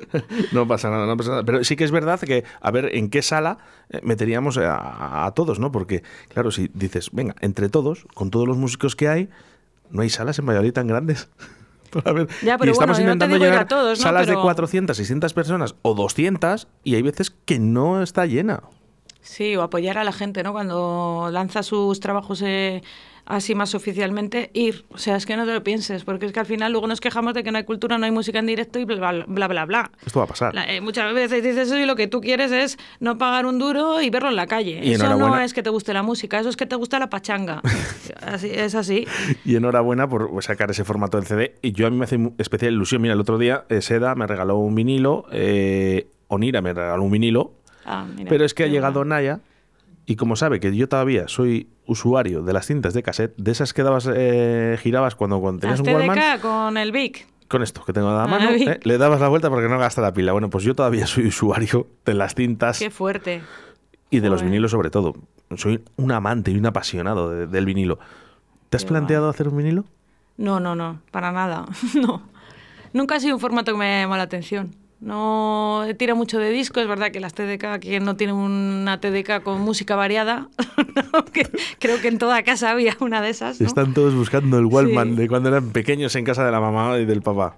No 0.53 0.67
pasa 0.67 0.89
nada, 0.89 1.05
no 1.05 1.17
pasa 1.17 1.29
nada. 1.31 1.43
Pero 1.43 1.63
sí 1.65 1.75
que 1.75 1.83
es 1.83 1.91
verdad 1.91 2.17
que, 2.21 2.45
a 2.61 2.71
ver, 2.71 2.95
¿en 2.95 3.09
qué 3.09 3.21
sala 3.21 3.57
eh, 3.89 3.99
meteríamos 4.03 4.57
a, 4.57 5.25
a 5.25 5.31
todos, 5.33 5.59
no? 5.59 5.71
Porque, 5.73 6.03
claro, 6.29 6.51
si 6.51 6.69
dices, 6.73 7.09
venga, 7.11 7.35
entre 7.41 7.67
todos, 7.67 8.05
con 8.13 8.31
todos 8.31 8.47
los 8.47 8.55
músicos 8.55 8.95
que 8.95 9.09
hay, 9.09 9.29
no 9.89 10.01
hay 10.01 10.09
salas 10.09 10.39
en 10.39 10.45
Valladolid 10.45 10.71
tan 10.73 10.87
grandes. 10.87 11.29
Para 11.89 12.13
ver. 12.13 12.27
Ya, 12.43 12.57
pero 12.57 12.69
y 12.69 12.71
estamos 12.71 12.97
bueno, 12.97 13.07
no 13.07 13.13
intentando 13.15 13.35
ir 13.35 13.43
a 13.43 13.45
llegar 13.51 13.67
todos, 13.67 13.97
¿no? 13.99 14.03
salas 14.03 14.27
de 14.27 14.33
Pero- 14.33 14.43
400, 14.43 14.95
600 14.95 15.33
personas 15.33 15.75
o 15.81 15.93
200 15.93 16.67
y 16.85 16.95
hay 16.95 17.01
veces 17.01 17.31
que 17.45 17.59
no 17.59 18.01
está 18.01 18.25
llena. 18.27 18.61
Sí, 19.29 19.55
o 19.55 19.61
apoyar 19.61 19.97
a 19.99 20.03
la 20.03 20.11
gente, 20.11 20.41
¿no? 20.41 20.51
Cuando 20.53 21.29
lanza 21.31 21.61
sus 21.61 21.99
trabajos 21.99 22.41
eh, 22.43 22.81
así 23.25 23.53
más 23.53 23.75
oficialmente, 23.75 24.49
ir. 24.55 24.85
O 24.89 24.97
sea, 24.97 25.15
es 25.17 25.27
que 25.27 25.37
no 25.37 25.45
te 25.45 25.53
lo 25.53 25.63
pienses, 25.63 26.03
porque 26.03 26.25
es 26.25 26.31
que 26.31 26.39
al 26.39 26.47
final 26.47 26.71
luego 26.71 26.87
nos 26.87 26.99
quejamos 26.99 27.35
de 27.35 27.43
que 27.43 27.51
no 27.51 27.59
hay 27.59 27.63
cultura, 27.63 27.99
no 27.99 28.05
hay 28.05 28.11
música 28.11 28.39
en 28.39 28.47
directo 28.47 28.79
y 28.79 28.85
bla, 28.85 29.23
bla, 29.27 29.47
bla, 29.47 29.65
bla. 29.65 29.91
Esto 30.03 30.17
va 30.17 30.25
a 30.25 30.27
pasar. 30.27 30.55
La- 30.55 30.65
eh, 30.73 30.81
muchas 30.81 31.13
veces 31.13 31.43
dices 31.43 31.67
eso 31.67 31.77
y 31.77 31.85
lo 31.85 31.95
que 31.95 32.07
tú 32.07 32.21
quieres 32.21 32.51
es 32.51 32.77
no 32.99 33.19
pagar 33.19 33.45
un 33.45 33.59
duro 33.59 34.01
y 34.01 34.09
verlo 34.09 34.29
en 34.29 34.35
la 34.35 34.47
calle. 34.47 34.79
Y 34.83 34.93
eso 34.93 35.15
no 35.15 35.39
es 35.39 35.53
que 35.53 35.61
te 35.61 35.69
guste 35.69 35.93
la 35.93 36.01
música, 36.01 36.39
eso 36.39 36.49
es 36.49 36.57
que 36.57 36.65
te 36.65 36.75
gusta 36.75 36.97
la 36.97 37.11
pachanga. 37.11 37.61
así, 38.23 38.49
es 38.51 38.73
así. 38.73 39.05
Y 39.45 39.55
enhorabuena 39.57 40.09
por 40.09 40.43
sacar 40.43 40.71
ese 40.71 40.83
formato 40.85 41.19
en 41.19 41.25
CD. 41.25 41.55
Y 41.61 41.71
yo 41.73 41.85
a 41.85 41.91
mí 41.91 41.97
me 41.97 42.05
hace 42.05 42.17
especial 42.39 42.73
ilusión. 42.73 42.99
Mira, 43.03 43.13
el 43.13 43.19
otro 43.19 43.37
día 43.37 43.63
eh, 43.69 43.81
Seda 43.81 44.15
me 44.15 44.25
regaló 44.25 44.57
un 44.57 44.73
vinilo, 44.73 45.25
eh, 45.31 46.07
Onira 46.31 46.61
me 46.61 46.73
regaló 46.73 47.03
un 47.03 47.11
vinilo, 47.11 47.53
Ah, 47.89 48.05
mira, 48.15 48.29
pero 48.29 48.45
es 48.45 48.53
que 48.53 48.63
ha 48.63 48.67
llegado. 48.67 49.03
Naya 49.05 49.39
y 50.05 50.15
como 50.15 50.35
sabe 50.35 50.59
que 50.59 50.75
yo 50.75 50.87
todavía 50.89 51.27
soy 51.27 51.67
usuario 51.85 52.41
de 52.43 52.53
las 52.53 52.65
cintas 52.67 52.93
de 52.93 53.03
cassette, 53.03 53.35
de 53.37 53.51
esas 53.51 53.73
que 53.73 53.83
dabas, 53.83 54.09
eh, 54.13 54.77
girabas 54.81 55.15
cuando, 55.15 55.39
cuando 55.39 55.61
tenías 55.61 55.79
Las 55.79 55.87
un 55.87 55.93
Walkman, 55.93 56.39
con 56.39 56.77
el 56.77 56.91
Vic. 56.91 57.27
con 57.47 57.61
esto 57.63 57.83
que 57.85 57.93
tengo 57.93 58.09
en 58.09 58.15
la 58.15 58.23
Ah, 58.23 58.27
mano, 58.27 58.49
eh, 58.51 58.79
le 58.83 58.97
dabas 58.97 59.19
la 59.21 59.27
vuelta 59.27 59.49
porque 59.49 59.67
no 59.69 59.77
gasta 59.79 60.01
la 60.01 60.13
pila. 60.13 60.31
Bueno, 60.31 60.49
pues 60.49 60.63
yo 60.63 60.75
todavía 60.75 61.05
soy 61.07 61.27
usuario 61.27 61.87
de 62.05 62.13
las 62.13 62.35
cintas 62.35 62.79
Qué 62.79 62.89
fuerte. 62.91 63.41
y 64.09 64.19
de 64.19 64.29
los 64.29 64.41
vinilos 64.43 64.71
sobre 64.71 64.89
todo. 64.89 65.13
Soy 65.55 65.83
un 65.95 66.11
amante 66.11 66.51
y 66.51 66.57
un 66.57 66.65
apasionado 66.67 67.29
de- 67.31 67.47
del 67.47 67.65
vinilo. 67.65 67.97
¿Te 68.69 68.77
has 68.77 68.83
Qué 68.83 68.89
planteado 68.89 69.29
hacer 69.29 69.47
un 69.47 69.57
vinilo? 69.57 69.85
No, 70.37 70.59
no, 70.59 70.75
no, 70.75 71.01
para 71.11 71.31
nada. 71.31 71.65
no. 71.95 72.21
Nunca 72.93 73.15
ha 73.15 73.19
sido 73.19 73.35
un 73.35 73.39
formato 73.41 73.71
que 73.73 73.77
me 73.77 74.01
llama 74.01 74.17
la 74.17 74.23
atención. 74.23 74.75
No 75.01 75.85
tira 75.97 76.13
mucho 76.13 76.39
de 76.39 76.49
disco, 76.49 76.79
es 76.81 76.87
verdad 76.87 77.11
que 77.11 77.19
las 77.21 77.33
TDK, 77.33 77.79
que 77.79 77.99
no 78.01 78.15
tienen 78.17 78.35
una 78.35 78.99
TDK 78.99 79.41
con 79.43 79.61
música 79.61 79.95
variada, 79.95 80.49
¿no? 81.13 81.23
Que 81.25 81.47
creo 81.79 82.01
que 82.01 82.09
en 82.09 82.17
toda 82.17 82.43
casa 82.43 82.71
había 82.71 82.95
una 82.99 83.21
de 83.21 83.29
esas. 83.29 83.61
¿no? 83.61 83.67
Están 83.67 83.93
todos 83.93 84.13
buscando 84.13 84.57
el 84.59 84.65
Walkman 84.65 85.11
Sí. 85.11 85.15
de 85.15 85.27
cuando 85.29 85.49
eran 85.49 85.69
pequeños 85.71 86.15
en 86.15 86.25
casa 86.25 86.45
de 86.45 86.51
la 86.51 86.59
mamá 86.59 86.97
y 86.97 87.05
del 87.05 87.21
papá. 87.21 87.55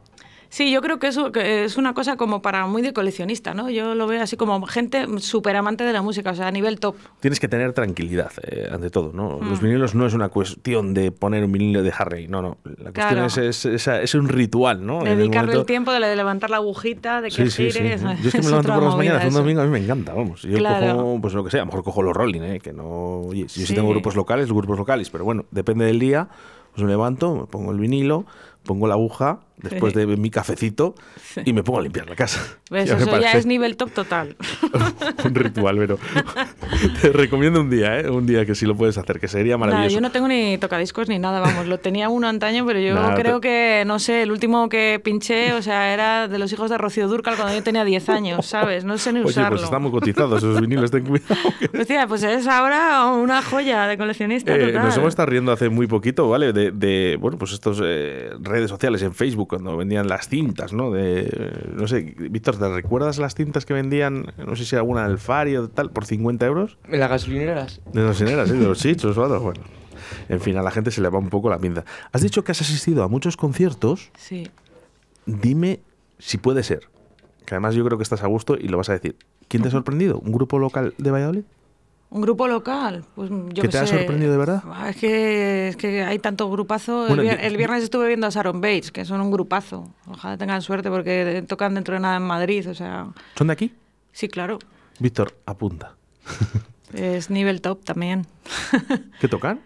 Sí, 0.54 0.70
yo 0.70 0.82
creo 0.82 1.00
que 1.00 1.08
eso 1.08 1.32
que 1.32 1.64
es 1.64 1.78
una 1.78 1.94
cosa 1.94 2.18
como 2.18 2.42
para 2.42 2.66
muy 2.68 2.82
de 2.82 2.92
coleccionista, 2.92 3.54
¿no? 3.54 3.70
Yo 3.70 3.96
lo 3.96 4.06
veo 4.06 4.22
así 4.22 4.36
como 4.36 4.62
gente 4.66 5.06
súper 5.20 5.56
amante 5.56 5.86
de 5.86 5.94
la 5.94 6.02
música, 6.02 6.32
o 6.32 6.36
sea, 6.36 6.48
a 6.48 6.52
nivel 6.52 6.78
top. 6.78 6.98
Tienes 7.22 7.40
que 7.40 7.48
tener 7.48 7.72
tranquilidad, 7.72 8.34
eh, 8.44 8.68
ante 8.70 8.90
todo, 8.90 9.14
¿no? 9.14 9.40
Mm. 9.40 9.50
Los 9.50 9.62
vinilos 9.62 9.96
no 9.96 10.06
es 10.06 10.14
una 10.14 10.28
cuestión 10.28 10.94
de 10.94 11.14
poner 11.14 11.46
un 11.46 11.54
vinilo 11.54 11.84
de 11.84 11.94
Harry, 11.98 12.28
no, 12.28 12.42
no. 12.42 12.58
La 12.66 12.92
cuestión 12.92 12.92
Claro. 12.94 13.26
es, 13.28 13.38
es, 13.38 13.66
es- 13.66 13.88
es 13.88 14.14
un 14.14 14.28
ritual, 14.28 14.86
¿no? 14.86 15.00
El 15.06 15.18
Dedicarle 15.18 15.52
el, 15.54 15.58
momento- 15.60 15.66
tiempo 15.66 15.92
de, 15.94 16.02
de 16.06 16.16
levantar 16.18 16.50
la 16.50 16.58
agujita, 16.58 17.22
de 17.22 17.30
que 17.30 17.36
Sí, 17.46 17.50
sí, 17.50 17.72
sí. 17.72 17.78
gire. 17.80 17.98
Yo 17.98 18.28
es 18.28 18.34
que 18.36 18.42
me 18.44 18.50
levanto 18.50 18.74
por 18.74 18.84
las 18.84 18.98
mañanas 18.98 19.24
un 19.26 19.34
domingo, 19.34 19.62
a 19.62 19.64
mí 19.64 19.72
me 19.72 19.80
encanta, 19.80 20.14
vamos. 20.14 20.41
Yo 20.41 20.58
Claro. 20.58 20.97
cojo, 20.97 21.22
pues 21.22 21.34
lo 21.34 21.45
que 21.45 21.52
sea, 21.52 21.62
a 21.62 21.64
lo 21.64 21.68
mejor 21.68 21.86
cojo 21.86 22.02
los 22.04 22.14
Rolling, 22.14 22.41
¿eh? 22.41 22.60
Que 22.60 22.74
no... 22.74 23.22
Oye, 23.22 23.43
yo 23.43 23.47
sí, 23.47 23.66
Sí. 23.66 23.74
tengo 23.74 23.88
grupos 23.88 24.18
locales, 24.18 24.52
grupos 24.52 24.78
locales, 24.78 25.10
pero 25.10 25.24
bueno, 25.24 25.45
depende 25.52 25.86
del 25.86 25.97
día, 25.99 26.28
pues 26.74 26.84
me 26.84 26.89
levanto, 26.91 27.36
me 27.36 27.45
pongo 27.45 27.72
el 27.72 27.80
vinilo, 27.80 28.26
pongo 28.66 28.88
la 28.88 28.93
aguja, 28.95 29.39
después 29.62 29.93
de 29.93 30.05
mi 30.07 30.30
cafecito, 30.30 30.95
y 31.45 31.53
me 31.53 31.64
pongo 31.64 31.80
a 31.80 31.82
limpiar 31.84 32.09
la 32.09 32.16
casa. 32.16 32.41
Eso 32.72 33.20
ya 33.20 33.34
es 33.34 33.45
nivel 33.45 33.78
top 33.78 33.91
total. 33.91 34.36
un 35.26 35.36
ritual, 35.36 35.78
pero 35.78 35.97
te 37.01 37.09
recomiendo 37.12 37.62
un 37.62 37.70
día, 37.70 37.99
¿eh? 37.99 38.09
Un 38.09 38.26
día 38.26 38.45
que 38.45 38.55
sí 38.55 38.66
lo 38.66 38.76
puedes 38.76 38.97
hacer, 38.97 39.20
que 39.20 39.28
sería 39.28 39.57
Nada, 39.57 39.68
maravilloso. 39.72 39.95
yo 39.95 40.01
no 40.01 40.12
tengo 40.12 40.28
ni 40.28 40.57
tocadiscos 40.57 41.07
ni 41.09 41.20
nada, 41.20 41.39
vamos. 41.39 41.68
Lo 41.68 41.80
tenía 41.80 42.09
uno 42.09 42.28
antaño, 42.28 42.66
pero 42.66 42.80
yo 42.80 42.95
Nada, 42.95 43.16
creo 43.16 43.39
te- 43.39 43.47
que, 43.47 43.84
no 43.86 43.99
sé, 43.99 44.24
el 44.24 44.32
último 44.32 44.70
que 44.70 44.99
pinché, 45.03 45.53
o 45.53 45.62
sea, 45.62 45.93
era 45.93 46.28
de 46.28 46.39
los 46.39 46.51
hijos 46.53 46.70
de 46.70 46.78
Rocío 46.78 47.07
Durcal 47.07 47.36
cuando 47.36 47.53
yo 47.55 47.64
tenía 47.64 47.84
10 47.84 48.09
años, 48.09 48.45
¿sabes? 48.45 48.84
No 48.86 48.97
sé 48.97 49.14
ni 49.14 49.20
Oye, 49.22 49.30
usarlo. 49.30 49.49
pues 49.51 49.64
están 49.64 49.82
muy 49.82 49.91
cotizados 49.91 50.38
esos 50.38 50.59
vinilos, 50.62 50.91
ten 50.91 51.05
cuidado. 51.05 51.36
que- 51.59 51.80
Hostia, 51.82 52.07
pues 52.07 52.24
es 52.24 52.47
ahora 52.47 53.05
una 53.07 53.41
joya 53.41 53.88
de 53.88 53.97
coleccionista 53.97 54.55
Eh, 54.55 54.68
total. 54.68 54.84
nos 54.86 54.97
hemos 54.97 55.09
estado 55.09 55.28
riendo 55.28 55.51
hace 55.51 55.70
muy 55.70 55.88
poquito, 55.88 56.30
¿vale? 56.30 56.53
De, 56.53 56.72
de, 56.72 57.18
bueno, 57.20 57.38
pues 57.38 57.51
estos 57.53 57.82
eh, 57.84 58.32
redes 58.39 58.70
sociales, 58.70 59.01
en 59.03 59.14
Facebook, 59.14 59.51
cuando 59.52 59.76
vendían 59.76 60.08
las 60.08 60.30
cintas, 60.30 60.72
¿no? 60.72 60.91
De, 60.91 61.70
no 61.76 61.86
sé, 61.86 62.16
Víctor, 62.18 62.58
¿te 62.58 62.70
recuerdas 62.70 63.18
las 63.18 63.36
cintas 63.36 63.66
que 63.66 63.74
vendían, 63.74 64.28
no 64.38 64.56
sé 64.56 64.64
si 64.64 64.78
alguna 64.78 65.06
del 65.06 65.18
Fario 65.18 65.68
tal, 65.68 65.91
por 65.91 66.06
50 66.06 66.45
euros? 66.45 66.78
En 66.88 67.02
las 67.02 67.10
gasolineras. 67.10 67.82
De 67.91 67.99
las 67.99 68.12
gasolineras, 68.12 68.49
sí, 68.49 68.56
de 68.56 68.66
los 68.66 68.80
chichos 68.80 69.18
o 69.18 69.26
algo, 69.26 69.41
bueno. 69.41 69.60
En 70.30 70.39
fin, 70.39 70.56
a 70.56 70.62
la 70.62 70.72
gente 70.72 70.89
se 70.89 71.02
le 71.02 71.10
va 71.10 71.20
un 71.20 71.30
poco 71.30 71.49
la 71.49 71.60
pinza. 71.60 71.84
Has 72.14 72.22
dicho 72.22 72.45
que 72.45 72.54
has 72.54 72.62
asistido 72.62 73.04
a 73.04 73.10
muchos 73.10 73.36
conciertos. 73.36 74.10
Sí. 74.16 74.49
Dime 75.26 75.82
si 76.18 76.38
puede 76.38 76.64
ser. 76.64 76.88
Que 77.45 77.56
además 77.56 77.76
yo 77.76 77.84
creo 77.84 77.97
que 77.97 78.04
estás 78.04 78.24
a 78.24 78.28
gusto 78.28 78.56
y 78.58 78.70
lo 78.70 78.78
vas 78.78 78.88
a 78.88 78.93
decir. 78.93 79.18
¿Quién 79.49 79.64
te 79.64 79.68
ha 79.68 79.72
sorprendido? 79.72 80.18
¿Un 80.20 80.32
grupo 80.32 80.60
local 80.60 80.93
de 80.97 81.12
Valladolid? 81.12 81.43
Un 82.12 82.22
grupo 82.22 82.45
local, 82.47 83.05
pues 83.16 83.30
yo 83.53 83.64
¿Que 83.64 83.70
te 83.70 83.78
ha 83.78 83.88
sé. 83.88 83.97
sorprendido 83.97 84.34
de 84.34 84.38
verdad? 84.38 84.62
Ah, 84.68 84.89
Es 84.89 84.97
que, 84.97 85.70
es 85.70 85.78
que 85.78 86.03
hay 86.03 86.20
tanto 86.20 86.49
grupazo. 86.51 87.07
Bueno, 87.07 87.22
el, 87.24 87.30
vier- 87.30 87.39
yo- 87.41 87.47
el 87.47 87.57
viernes 87.57 87.84
estuve 87.84 88.07
viendo 88.07 88.28
a 88.28 88.30
Sharon 88.30 88.59
Bates, 88.59 88.91
que 88.91 89.05
son 89.05 89.22
un 89.22 89.32
grupazo. 89.32 89.93
Ojalá 90.07 90.38
tengan 90.38 90.62
suerte 90.62 90.89
porque 90.89 91.43
tocan 91.47 91.74
dentro 91.74 91.93
de 91.95 92.01
nada 92.01 92.18
en 92.18 92.24
Madrid. 92.24 92.70
O 92.70 92.76
sea, 92.76 93.07
¿Son 93.36 93.47
de 93.47 93.53
aquí? 93.53 93.74
sí, 94.12 94.28
claro. 94.28 94.59
Víctor, 94.99 95.34
apunta. 95.45 95.95
Es 96.93 97.30
nivel 97.30 97.62
top 97.62 97.86
también. 97.86 98.28
¿Qué 99.22 99.30
tocan? 99.30 99.62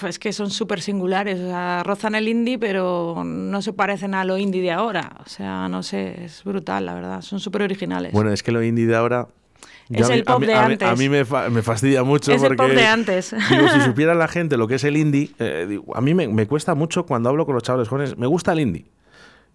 Pues 0.00 0.18
que 0.18 0.32
son 0.32 0.48
súper 0.50 0.80
singulares, 0.80 1.38
o 1.38 1.48
sea, 1.48 1.82
rozan 1.82 2.14
el 2.14 2.28
indie, 2.28 2.58
pero 2.58 3.22
no 3.26 3.60
se 3.60 3.74
parecen 3.74 4.14
a 4.14 4.24
lo 4.24 4.38
indie 4.38 4.62
de 4.62 4.70
ahora. 4.72 5.18
O 5.26 5.28
sea, 5.28 5.68
no 5.68 5.82
sé, 5.82 6.24
es 6.24 6.42
brutal, 6.44 6.86
la 6.86 6.94
verdad. 6.94 7.20
Son 7.20 7.40
súper 7.40 7.60
originales. 7.62 8.12
Bueno, 8.12 8.32
es 8.32 8.42
que 8.42 8.52
lo 8.52 8.62
indie 8.62 8.86
de 8.86 8.96
ahora. 8.96 9.28
Es 9.98 10.08
mí- 10.08 10.14
el 10.14 10.24
pop 10.24 10.40
mí, 10.40 10.46
de 10.46 10.54
a 10.54 10.66
mí- 10.66 10.72
antes. 10.72 10.88
A 10.88 10.94
mí 10.96 11.08
me, 11.08 11.24
fa- 11.24 11.48
me 11.50 11.62
fastidia 11.62 12.02
mucho 12.04 12.32
Es 12.32 12.42
el 12.42 12.48
porque. 12.48 12.62
pop 12.62 12.70
de 12.72 12.86
antes. 12.86 13.34
Digo, 13.50 13.68
si 13.68 13.80
supiera 13.84 14.14
la 14.14 14.28
gente 14.28 14.56
lo 14.56 14.68
que 14.68 14.76
es 14.76 14.84
el 14.84 14.96
indie, 14.96 15.30
eh, 15.38 15.66
digo, 15.68 15.96
a 15.96 16.00
mí 16.00 16.14
me, 16.14 16.28
me 16.28 16.46
cuesta 16.46 16.74
mucho 16.74 17.06
cuando 17.06 17.28
hablo 17.28 17.44
con 17.46 17.54
los 17.54 17.62
chavales 17.64 17.88
jóvenes. 17.88 18.16
Me 18.16 18.26
gusta 18.26 18.52
el 18.52 18.60
indie. 18.60 18.84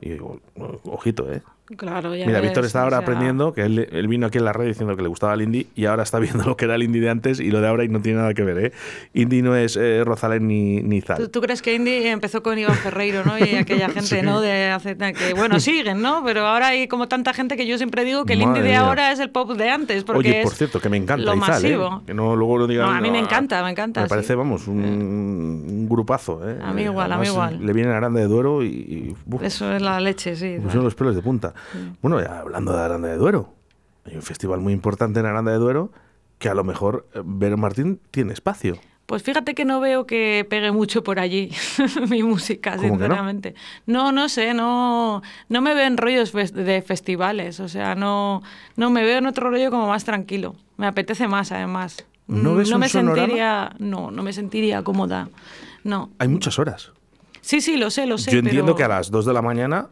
Y 0.02 0.10
digo, 0.10 0.40
ojito, 0.84 1.32
¿eh? 1.32 1.42
Claro, 1.78 2.16
ya 2.16 2.26
Mira, 2.26 2.40
ves, 2.40 2.50
Víctor 2.50 2.66
está 2.66 2.80
o 2.80 2.84
ahora 2.84 2.98
sea, 2.98 3.04
aprendiendo 3.04 3.54
que 3.54 3.62
él, 3.64 3.88
él 3.92 4.08
vino 4.08 4.28
aquí 4.28 4.38
en 4.38 4.46
la 4.46 4.54
red 4.54 4.68
diciendo 4.68 4.96
que 4.96 5.02
le 5.02 5.08
gustaba 5.08 5.34
el 5.34 5.42
indie 5.42 5.68
y 5.76 5.86
ahora 5.86 6.04
está 6.04 6.20
viendo 6.26 6.44
lo 6.46 6.56
que 6.58 6.66
era 6.66 6.76
el 6.76 6.84
indie 6.84 7.02
de 7.02 7.10
antes 7.10 7.40
y 7.40 7.50
lo 7.52 7.62
de 7.62 7.68
ahora 7.68 7.84
y 7.84 7.90
no 7.90 8.02
tiene 8.02 8.20
nada 8.20 8.34
que 8.34 8.44
ver, 8.44 8.58
¿eh? 8.66 8.72
Indie 9.14 9.42
no 9.42 9.56
es 9.56 9.76
eh, 9.76 10.04
Rosalén 10.06 10.48
ni, 10.48 10.82
ni 10.82 11.02
Zal. 11.02 11.18
¿Tú, 11.18 11.30
tú 11.30 11.42
crees 11.42 11.62
que 11.62 11.74
Indie 11.76 12.10
empezó 12.12 12.44
con 12.44 12.58
Iván 12.58 12.76
Ferreiro, 12.76 13.24
¿no? 13.26 13.38
Y 13.40 13.56
aquella 13.56 13.88
gente, 13.90 14.02
Sí. 14.06 14.22
¿no? 14.22 14.42
De 14.42 14.70
hace, 14.72 14.96
que 14.96 15.34
bueno, 15.36 15.60
siguen, 15.60 16.02
¿no? 16.02 16.22
Pero 16.24 16.46
ahora 16.46 16.68
hay 16.68 16.88
como 16.88 17.08
tanta 17.08 17.34
gente 17.34 17.58
que 17.58 17.66
yo 17.66 17.78
siempre 17.78 18.06
digo 18.06 18.26
que 18.26 18.34
el 18.34 18.40
Madre 18.40 18.50
indie 18.60 18.64
de 18.64 18.70
mía. 18.78 18.88
ahora 18.88 19.12
es 19.12 19.20
el 19.20 19.30
pop 19.32 19.52
de 19.54 19.70
antes. 19.70 20.04
Porque 20.04 20.20
Oye, 20.30 20.44
por 20.44 20.54
cierto, 20.54 20.80
que 20.80 20.90
me 20.90 20.98
encanta 20.98 21.26
lo 21.26 21.36
Izal, 21.36 21.50
¿eh? 21.66 21.78
masivo. 21.78 22.04
Que 22.06 22.14
no 22.14 22.36
luego 22.36 22.60
lo 22.60 22.68
digan. 22.68 22.86
No, 22.88 22.92
a 22.94 23.02
mí 23.02 23.10
me 23.10 23.20
encanta, 23.20 23.64
me 23.64 23.72
encanta, 23.72 24.02
Me 24.02 24.08
sí. 24.08 24.10
parece, 24.10 24.36
vamos, 24.36 24.68
un, 24.68 24.84
un 24.84 25.90
grupazo, 25.90 26.48
¿eh? 26.48 26.60
A 26.62 26.72
mí 26.74 26.84
igual, 26.84 27.12
a 27.12 27.18
mí 27.18 27.28
Además, 27.28 27.52
igual. 27.52 27.66
Le 27.66 27.74
viene 27.74 27.92
Aranda 27.92 28.20
de 28.20 28.28
Duero 28.28 28.64
y. 28.64 28.68
y 28.68 29.16
uf, 29.34 29.42
Eso 29.42 29.72
es 29.74 29.82
la 29.82 30.00
leche, 30.00 30.36
sí. 30.36 30.46
me 30.46 30.60
pusieron 30.60 30.84
los 30.86 30.94
pelos 30.96 31.16
de 31.16 31.22
punta. 31.24 31.55
Bueno, 32.02 32.22
ya 32.22 32.40
hablando 32.40 32.74
de 32.74 32.82
Aranda 32.84 33.08
de 33.10 33.18
Duero, 33.18 33.54
hay 34.06 34.16
un 34.16 34.22
festival 34.22 34.60
muy 34.60 34.74
importante 34.74 35.20
en 35.20 35.26
Aranda 35.26 35.52
de 35.52 35.58
Duero 35.58 35.92
que 36.40 36.50
a 36.50 36.54
lo 36.54 36.64
mejor 36.64 37.08
eh, 37.14 37.22
Vero 37.24 37.58
Martín 37.58 38.00
tiene 38.12 38.34
espacio. 38.34 38.78
Pues 39.06 39.22
fíjate 39.22 39.54
que 39.54 39.66
no 39.66 39.80
veo 39.80 40.08
que 40.08 40.48
pegue 40.50 40.72
mucho 40.72 41.04
por 41.04 41.20
allí 41.20 41.52
mi 42.10 42.24
música, 42.24 42.78
sinceramente. 42.80 43.54
No? 43.86 44.12
no, 44.12 44.30
sé, 44.30 44.56
no, 44.56 45.22
no 45.48 45.62
me 45.62 45.76
veo 45.76 45.86
en 45.86 45.98
rollos 45.98 46.32
de 46.34 46.82
festivales, 46.82 47.60
o 47.60 47.68
sea, 47.68 47.94
no, 47.94 48.42
no 48.76 48.90
me 48.90 49.04
veo 49.04 49.20
en 49.20 49.28
otro 49.28 49.50
rollo 49.52 49.70
como 49.70 49.88
más 49.88 50.06
tranquilo. 50.06 50.56
Me 50.78 50.88
apetece 50.88 51.28
más, 51.28 51.52
además. 51.52 52.04
¿No 52.28 52.54
Mm, 52.54 52.58
un 52.74 52.80
me 52.80 52.90
sonorama? 52.90 53.16
sentiría, 53.22 53.76
no, 53.78 54.10
no 54.10 54.24
me 54.24 54.34
sentiría 54.34 54.82
cómoda. 54.84 55.30
No. 55.84 56.10
Hay 56.18 56.28
muchas 56.28 56.58
horas. 56.58 56.92
Sí, 57.42 57.62
sí, 57.62 57.78
lo 57.78 57.92
sé, 57.92 58.08
lo 58.08 58.18
sé. 58.18 58.32
Yo 58.32 58.40
entiendo 58.40 58.74
pero- 58.74 58.76
que 58.78 58.84
a 58.86 58.88
las 58.88 59.12
2 59.12 59.26
de 59.28 59.34
la 59.34 59.44
mañana. 59.44 59.90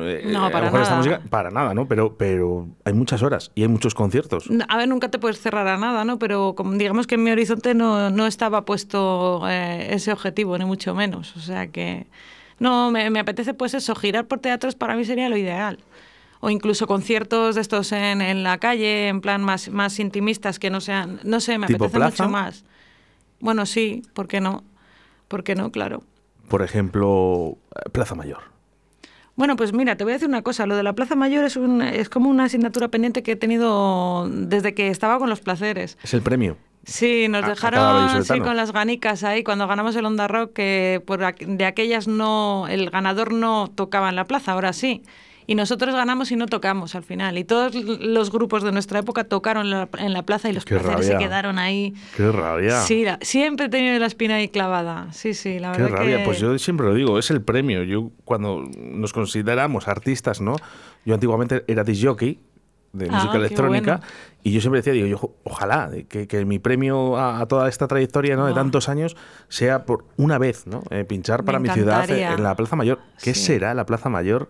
Eh, 0.00 0.22
No, 0.24 0.40
a 0.42 0.46
lo 0.46 0.52
para 0.52 0.64
mejor 0.66 0.80
esta 0.82 0.94
nada. 0.96 1.06
música- 1.08 1.30
para 1.30 1.50
nada, 1.50 1.74
¿no? 1.74 1.86
Pero, 1.88 2.16
pero 2.16 2.68
hay 2.84 2.92
muchas 2.92 3.22
horas 3.22 3.50
y 3.54 3.62
hay 3.62 3.68
muchos 3.68 3.94
conciertos. 3.94 4.48
A 4.68 4.76
ver, 4.76 4.88
nunca 4.88 5.10
te 5.10 5.18
puedes 5.18 5.40
cerrar 5.40 5.66
a 5.68 5.76
nada, 5.78 6.04
¿no? 6.04 6.18
Pero 6.18 6.54
como 6.54 6.72
digamos 6.72 7.06
que 7.06 7.14
en 7.16 7.24
mi 7.24 7.30
horizonte 7.30 7.74
no, 7.74 8.10
no 8.10 8.26
estaba 8.26 8.64
puesto 8.64 9.42
eh, 9.48 9.88
ese 9.94 10.12
objetivo, 10.12 10.56
ni 10.58 10.64
mucho 10.64 10.94
menos. 10.94 11.36
O 11.36 11.40
sea 11.40 11.68
que 11.68 12.06
no, 12.58 12.90
me, 12.90 13.10
me 13.10 13.20
apetece 13.20 13.54
pues 13.54 13.74
eso, 13.74 13.94
girar 13.94 14.26
por 14.26 14.38
teatros 14.40 14.74
para 14.74 14.96
mí 14.96 15.04
sería 15.04 15.28
lo 15.28 15.36
ideal. 15.36 15.78
O 16.40 16.50
incluso 16.50 16.86
conciertos 16.86 17.54
de 17.54 17.60
estos 17.62 17.92
en, 17.92 18.20
en 18.20 18.42
la 18.42 18.58
calle, 18.58 19.08
en 19.08 19.20
plan 19.22 19.42
más, 19.42 19.68
más 19.70 19.98
intimistas, 19.98 20.58
que 20.58 20.68
no 20.70 20.80
sean, 20.80 21.18
no 21.24 21.40
sé, 21.40 21.58
me 21.58 21.66
¿Tipo 21.66 21.84
apetece 21.86 21.98
plaza? 21.98 22.24
mucho 22.24 22.30
más. 22.32 22.64
Bueno, 23.40 23.64
sí, 23.66 24.02
¿por 24.14 24.28
qué 24.28 24.40
no? 24.40 24.62
¿Por 25.28 25.44
qué 25.44 25.54
no? 25.54 25.70
Claro. 25.72 26.02
Por 26.48 26.62
ejemplo, 26.62 27.56
eh, 27.74 27.88
Plaza 27.90 28.14
Mayor. 28.14 28.42
Bueno, 29.36 29.56
pues 29.56 29.72
mira, 29.72 29.96
te 29.96 30.04
voy 30.04 30.12
a 30.12 30.16
decir 30.16 30.28
una 30.28 30.42
cosa. 30.42 30.66
Lo 30.66 30.76
de 30.76 30.82
la 30.82 30.94
Plaza 30.94 31.14
Mayor 31.14 31.44
es, 31.44 31.56
un, 31.56 31.82
es 31.82 32.08
como 32.08 32.30
una 32.30 32.44
asignatura 32.44 32.88
pendiente 32.88 33.22
que 33.22 33.32
he 33.32 33.36
tenido 33.36 34.28
desde 34.30 34.74
que 34.74 34.88
estaba 34.88 35.18
con 35.18 35.28
los 35.28 35.40
placeres. 35.40 35.98
Es 36.02 36.14
el 36.14 36.22
premio. 36.22 36.56
Sí, 36.84 37.26
nos 37.28 37.44
A- 37.44 37.48
dejaron 37.48 38.24
sí, 38.24 38.38
con 38.40 38.56
las 38.56 38.72
ganicas 38.72 39.24
ahí 39.24 39.42
cuando 39.44 39.66
ganamos 39.66 39.94
el 39.96 40.04
Onda 40.06 40.26
Rock, 40.28 40.52
que 40.54 41.02
por 41.04 41.18
de 41.20 41.64
aquellas 41.66 42.06
no, 42.08 42.66
el 42.68 42.88
ganador 42.90 43.32
no 43.32 43.70
tocaba 43.74 44.08
en 44.08 44.16
la 44.16 44.24
plaza, 44.24 44.52
ahora 44.52 44.72
sí. 44.72 45.02
Y 45.46 45.54
nosotros 45.54 45.94
ganamos 45.94 46.30
y 46.32 46.36
no 46.36 46.46
tocamos 46.46 46.94
al 46.94 47.04
final. 47.04 47.38
Y 47.38 47.44
todos 47.44 47.74
los 47.74 48.30
grupos 48.32 48.62
de 48.64 48.72
nuestra 48.72 48.98
época 48.98 49.24
tocaron 49.24 49.66
en 49.66 49.70
la, 49.70 49.88
en 49.98 50.12
la 50.12 50.22
plaza 50.24 50.48
y 50.48 50.52
los 50.52 50.64
Qué 50.64 50.74
placeres 50.76 51.06
se 51.06 51.12
rabia. 51.12 51.26
quedaron 51.28 51.58
ahí. 51.58 51.94
Qué 52.16 52.32
rabia. 52.32 52.80
Sí, 52.80 53.04
la- 53.04 53.18
siempre 53.22 53.66
he 53.66 53.68
tenido 53.68 53.98
la 53.98 54.06
espina 54.06 54.36
ahí 54.36 54.48
clavada. 54.48 55.06
Sí, 55.12 55.34
sí, 55.34 55.58
la 55.60 55.72
Qué 55.72 55.82
verdad 55.82 55.98
rabia. 55.98 56.18
que... 56.18 56.24
Pues 56.24 56.40
yo 56.40 56.58
siempre 56.58 56.86
lo 56.86 56.94
digo, 56.94 57.18
es 57.18 57.30
el 57.30 57.42
premio. 57.42 57.84
Yo 57.84 58.10
cuando 58.24 58.64
nos 58.76 59.12
consideramos 59.12 59.86
artistas, 59.88 60.40
¿no? 60.40 60.56
Yo 61.04 61.14
antiguamente 61.14 61.64
era 61.68 61.84
disc 61.84 62.04
jockey 62.04 62.40
de 62.92 63.06
Ah, 63.10 63.12
música 63.12 63.32
qué 63.32 63.38
electrónica 63.38 63.96
bueno. 63.98 64.12
y 64.42 64.52
yo 64.52 64.60
siempre 64.62 64.78
decía, 64.80 64.94
digo, 64.94 65.06
yo, 65.06 65.34
ojalá 65.44 65.90
que, 66.08 66.26
que 66.26 66.44
mi 66.46 66.58
premio 66.58 67.16
a, 67.18 67.40
a 67.40 67.46
toda 67.46 67.68
esta 67.68 67.86
trayectoria 67.86 68.36
¿no? 68.36 68.46
de 68.46 68.54
tantos 68.54 68.88
años 68.88 69.16
sea 69.48 69.84
por 69.84 70.06
una 70.16 70.38
vez, 70.38 70.66
¿no? 70.66 70.82
Eh, 70.90 71.04
pinchar 71.04 71.44
para 71.44 71.58
mi 71.58 71.68
ciudad 71.68 72.08
eh, 72.10 72.24
en 72.24 72.42
la 72.42 72.54
Plaza 72.56 72.74
Mayor. 72.74 72.98
¿Qué 73.22 73.34
Sí. 73.34 73.44
será 73.44 73.74
la 73.74 73.84
Plaza 73.86 74.08
Mayor 74.08 74.48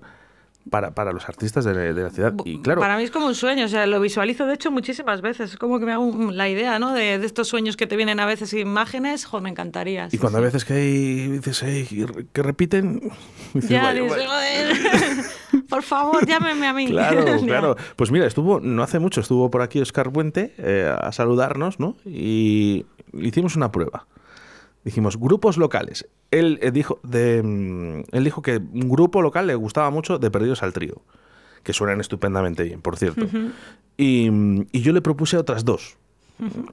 para, 0.70 0.92
para 0.94 1.12
los 1.12 1.28
artistas 1.28 1.64
de, 1.64 1.94
de 1.94 2.02
la 2.02 2.10
ciudad? 2.10 2.34
Y 2.44 2.60
claro, 2.60 2.80
Para 2.80 2.96
mí 2.96 3.04
es 3.04 3.10
como 3.10 3.26
un 3.26 3.34
sueño, 3.34 3.64
o 3.66 3.68
sea, 3.68 3.86
lo 3.86 4.00
visualizo 4.00 4.46
de 4.46 4.54
hecho 4.54 4.70
muchísimas 4.70 5.20
veces. 5.20 5.52
Es 5.52 5.56
como 5.58 5.78
que 5.78 5.86
me 5.86 5.92
hago 5.92 6.04
un- 6.04 6.36
la 6.36 6.48
idea, 6.48 6.78
¿no? 6.78 6.92
De, 6.92 7.18
de 7.18 7.26
estos 7.26 7.48
sueños 7.48 7.76
que 7.76 7.86
te 7.86 7.96
vienen 7.96 8.20
a 8.20 8.26
veces 8.26 8.52
imágenes, 8.52 9.24
jo, 9.24 9.40
me 9.40 9.50
encantaría. 9.50 10.08
y 10.10 10.18
cuando 10.18 10.38
sí. 10.38 10.42
a 10.42 10.46
veces 10.46 10.64
que 10.64 10.72
hay, 10.74 11.28
dices, 11.28 11.62
"Ey, 11.62 12.06
que 12.32 12.42
repiten, 12.42 13.00
dices, 13.54 13.70
Ya, 13.70 13.82
"Vaya, 13.84 14.02
dices, 14.02 14.16
vaya". 14.26 14.28
"Joder, 14.28 15.64
por 15.68 15.82
favor, 15.82 16.26
llámeme 16.26 16.66
a 16.66 16.72
mí. 16.72 16.86
Claro, 16.88 17.24
claro. 17.44 17.76
Pues 17.96 18.10
mira, 18.10 18.26
estuvo, 18.26 18.60
no 18.60 18.82
hace 18.82 18.98
mucho, 18.98 19.20
estuvo 19.20 19.50
por 19.50 19.62
aquí 19.62 19.80
Oscar 19.80 20.10
Puente 20.12 20.54
eh, 20.58 20.92
a 20.98 21.12
saludarnos, 21.12 21.78
¿no? 21.80 21.96
Y 22.04 22.86
hicimos 23.14 23.56
una 23.56 23.70
prueba. 23.72 24.06
Dijimos, 24.86 25.18
grupos 25.18 25.56
locales. 25.56 26.06
Él 26.30 26.60
eh, 26.62 26.70
dijo, 26.70 27.00
de, 27.02 27.42
mm, 27.42 28.14
él 28.16 28.22
dijo 28.22 28.40
que 28.40 28.58
un 28.58 28.88
grupo 28.88 29.20
local 29.20 29.48
le 29.48 29.56
gustaba 29.56 29.90
mucho 29.90 30.20
de 30.20 30.30
Perdidos 30.30 30.62
al 30.62 30.72
Trío, 30.72 31.02
que 31.64 31.72
suenan 31.72 32.00
estupendamente 32.00 32.62
bien, 32.62 32.80
por 32.82 32.96
cierto. 32.96 33.26
y, 33.96 34.30
mm, 34.30 34.66
y 34.70 34.82
yo 34.82 34.92
le 34.92 35.02
propuse 35.02 35.36
otras 35.38 35.64
dos. 35.64 35.96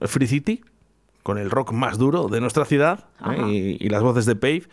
Free 0.01 0.27
City, 0.27 0.61
con 1.23 1.39
el 1.39 1.49
rock 1.49 1.71
más 1.71 1.97
duro 1.97 2.27
de 2.27 2.39
nuestra 2.39 2.65
ciudad, 2.65 3.05
¿eh? 3.31 3.77
Y 3.79 3.89
las 3.89 4.03
voces 4.03 4.27
de 4.27 4.35
Pave, 4.35 4.67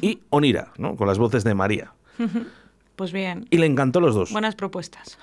y 0.00 0.20
Onira, 0.30 0.72
¿no? 0.78 0.94
con 0.94 1.08
las 1.08 1.18
voces 1.18 1.42
de 1.42 1.54
María. 1.54 1.92
Pues 2.94 3.12
bien, 3.12 3.46
Y 3.50 3.58
le 3.58 3.66
encantó 3.66 4.00
los 4.00 4.14
dos. 4.14 4.30
buenas 4.30 4.54
propuestas. 4.54 5.18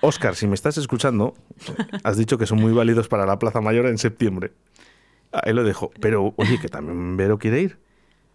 Oscar, 0.00 0.36
si 0.36 0.46
me 0.46 0.54
estás 0.54 0.78
escuchando, 0.78 1.34
has 2.04 2.16
dicho 2.16 2.38
que 2.38 2.46
son 2.46 2.60
muy 2.60 2.72
válidos 2.72 3.08
para 3.08 3.26
la 3.26 3.38
Plaza 3.40 3.60
Mayor 3.60 3.86
en 3.86 3.98
septiembre. 3.98 4.52
Ahí 5.32 5.52
lo 5.52 5.64
dejo. 5.64 5.90
Pero, 6.00 6.32
oye, 6.36 6.58
que 6.60 6.68
también 6.68 7.16
Vero 7.16 7.38
quiere 7.38 7.60
ir. 7.60 7.78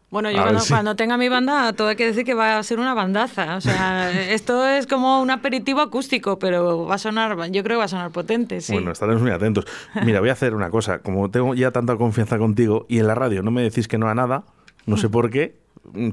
Bueno, 0.09 0.29
yo 0.29 0.43
cuando, 0.43 0.59
si- 0.59 0.71
cuando 0.71 0.95
tenga 0.95 1.17
mi 1.17 1.27
banda, 1.27 1.73
todo 1.73 1.87
hay 1.87 1.95
que 1.95 2.05
decir 2.05 2.23
que 2.23 2.35
va 2.35 2.59
a 2.59 2.63
ser 2.63 2.77
una 2.79 2.93
bandaza. 2.93 3.55
O 3.55 3.61
sea, 3.61 4.11
esto 4.31 4.67
es 4.67 4.85
como 4.85 5.19
un 5.21 5.31
aperitivo 5.31 5.81
acústico, 5.81 6.37
pero 6.37 6.85
va 6.85 6.95
a 6.95 6.97
sonar, 6.99 7.35
yo 7.51 7.63
creo 7.63 7.77
que 7.77 7.79
va 7.79 7.85
a 7.85 7.87
sonar 7.87 8.11
potente, 8.11 8.61
sí. 8.61 8.73
Bueno, 8.73 8.91
estaremos 8.91 9.23
muy 9.23 9.31
atentos. 9.31 9.65
Mira, 10.05 10.19
voy 10.19 10.29
a 10.29 10.33
hacer 10.33 10.53
una 10.53 10.69
cosa. 10.69 10.99
Como 10.99 11.31
tengo 11.31 11.55
ya 11.55 11.71
tanta 11.71 11.95
confianza 11.95 12.37
contigo 12.37 12.85
y 12.87 12.99
en 12.99 13.07
la 13.07 13.15
radio 13.15 13.41
no 13.41 13.49
me 13.49 13.63
decís 13.63 13.87
que 13.87 13.97
no 13.97 14.07
a 14.07 14.13
nada, 14.13 14.43
no 14.85 14.97
sé 14.97 15.09
por 15.09 15.31
qué, 15.31 15.57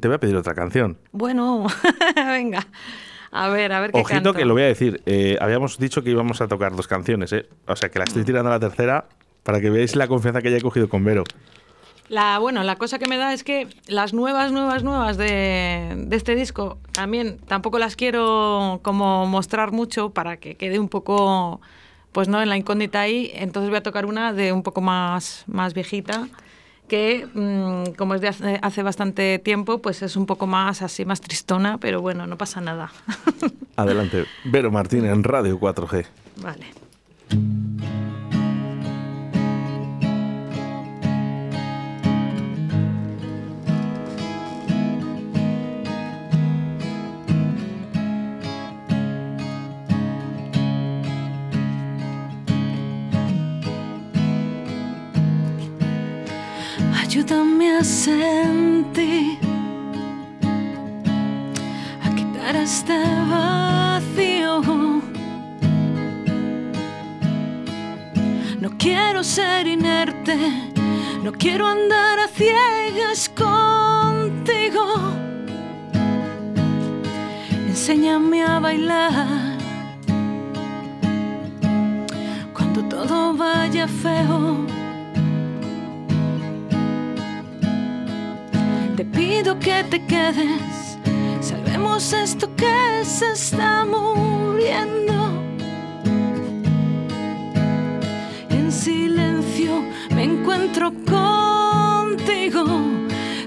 te 0.01 0.09
voy 0.09 0.15
a 0.15 0.19
pedir 0.19 0.35
otra 0.37 0.55
canción. 0.55 0.97
Bueno, 1.13 1.67
venga. 2.17 2.67
A 3.33 3.49
ver, 3.49 3.71
a 3.73 3.81
ver 3.81 3.93
qué 3.93 3.99
Ojito 4.01 4.15
canto. 4.15 4.33
que 4.35 4.45
lo 4.47 4.55
voy 4.55 4.63
a 4.63 4.67
decir. 4.67 5.03
Eh, 5.07 5.37
habíamos 5.43 5.79
dicho 5.79 6.03
que 6.03 6.11
íbamos 6.11 6.41
a 6.41 6.49
tocar 6.49 6.75
dos 6.75 6.89
canciones, 6.89 7.33
¿eh? 7.35 7.49
O 7.67 7.77
sea, 7.77 7.91
que 7.91 7.99
la 7.99 8.07
estoy 8.07 8.25
tirando 8.25 8.49
a 8.51 8.55
la 8.55 8.61
tercera 8.61 9.05
para 9.43 9.61
que 9.61 9.71
veáis 9.71 9.97
la 9.97 10.09
confianza 10.09 10.43
que 10.43 10.51
ya 10.51 10.59
he 10.59 10.63
cogido 10.63 10.89
con 10.89 11.05
Vero. 11.05 11.25
La, 12.11 12.41
bueno, 12.41 12.65
la 12.65 12.75
cosa 12.75 12.99
que 12.99 13.07
me 13.07 13.17
da 13.17 13.33
es 13.33 13.45
que 13.45 13.69
las 13.87 14.13
nuevas, 14.13 14.51
nuevas, 14.51 14.83
nuevas 14.83 15.17
de, 15.17 15.95
de 15.97 16.17
este 16.17 16.35
disco 16.35 16.79
también 16.91 17.39
tampoco 17.47 17.79
las 17.79 17.95
quiero 17.95 18.81
como 18.83 19.27
mostrar 19.27 19.71
mucho 19.71 20.11
para 20.11 20.37
que 20.39 20.57
quede 20.57 20.81
un 20.81 20.89
poco, 20.89 21.61
pues 22.11 22.27
no, 22.27 22.43
en 22.43 22.49
la 22.49 22.57
incógnita 22.57 23.01
ahí. 23.01 23.31
Entonces 23.35 23.71
voy 23.71 23.79
a 23.79 23.85
tocar 23.85 24.07
una 24.07 24.33
de 24.33 24.53
un 24.53 24.65
poco 24.65 24.81
más, 24.81 25.45
más 25.47 25.73
viejita, 25.73 26.27
que 26.89 27.29
mm, 27.33 27.93
como 27.97 28.17
es 28.17 28.21
de 28.21 28.27
hace, 28.27 28.59
hace 28.61 28.83
bastante 28.83 29.39
tiempo, 29.39 29.79
pues 29.79 30.03
es 30.03 30.17
un 30.17 30.27
poco 30.27 30.49
más 30.49 30.83
así, 30.83 31.05
más 31.05 31.21
tristona, 31.21 31.79
pero 31.79 32.01
bueno, 32.01 32.27
no 32.27 32.37
pasa 32.37 32.61
nada. 32.61 32.91
Adelante. 33.77 34.25
Vero 34.43 34.73
Martín 34.73 35.05
en 35.05 35.23
Radio 35.23 35.61
4G. 35.61 36.07
vale. 36.43 36.67
Ayúdame 57.41 57.79
a 57.79 57.85
sentir, 57.85 59.39
a 62.05 62.15
quitar 62.15 62.55
este 62.57 62.99
vacío. 63.31 64.61
No 68.61 68.71
quiero 68.77 69.25
ser 69.25 69.67
inerte, 69.67 70.37
no 71.25 71.33
quiero 71.33 71.67
andar 71.67 72.19
a 72.19 72.29
ciegas 72.29 73.31
contigo. 73.31 74.85
Enséñame 77.69 78.43
a 78.43 78.59
bailar 78.61 79.57
cuando 82.53 82.83
todo 82.85 83.35
vaya 83.35 83.89
feo. 83.89 84.80
Te 89.01 89.07
pido 89.07 89.59
que 89.59 89.83
te 89.85 90.05
quedes, 90.05 90.99
salvemos 91.41 92.13
esto 92.13 92.55
que 92.55 93.03
se 93.03 93.33
está 93.33 93.87
muriendo. 93.87 95.15
En 98.51 98.71
silencio 98.71 99.83
me 100.15 100.25
encuentro 100.25 100.93
contigo, 101.07 102.67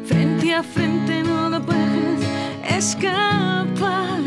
frente 0.08 0.56
a 0.56 0.64
frente 0.64 1.22
no 1.22 1.50
lo 1.50 1.62
puedes 1.62 2.22
escapar. 2.68 4.22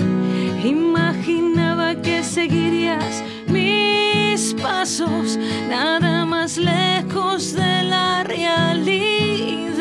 Imaginaba 0.64 2.00
que 2.02 2.22
seguirías 2.22 3.24
mis 3.48 4.54
pasos, 4.62 5.36
nada 5.68 6.24
más 6.24 6.56
lejos 6.56 7.52
de 7.52 7.82
la 7.82 8.22
realidad. 8.22 9.75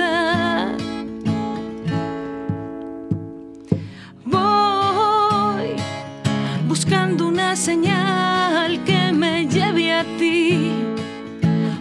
Señal 7.56 8.84
que 8.84 9.14
me 9.14 9.48
lleve 9.48 9.94
a 9.94 10.04
ti, 10.18 10.72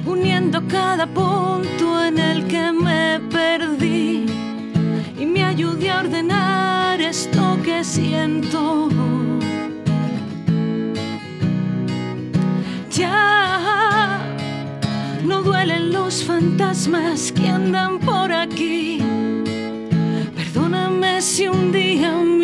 uniendo 0.06 0.62
cada 0.68 1.06
punto 1.06 2.04
en 2.04 2.18
el 2.18 2.46
que 2.46 2.70
me 2.70 3.18
perdí 3.30 4.26
y 5.18 5.26
me 5.26 5.44
ayude 5.44 5.90
a 5.90 6.00
ordenar 6.00 7.00
esto 7.00 7.58
que 7.64 7.82
siento. 7.82 8.88
Ya 12.90 14.20
no 15.24 15.42
duelen 15.42 15.92
los 15.92 16.22
fantasmas 16.22 17.32
que 17.32 17.48
andan 17.48 17.98
por 17.98 18.32
aquí. 18.32 19.02
Perdóname 20.36 21.20
si 21.20 21.48
un 21.48 21.72
día 21.72 22.12
me. 22.12 22.34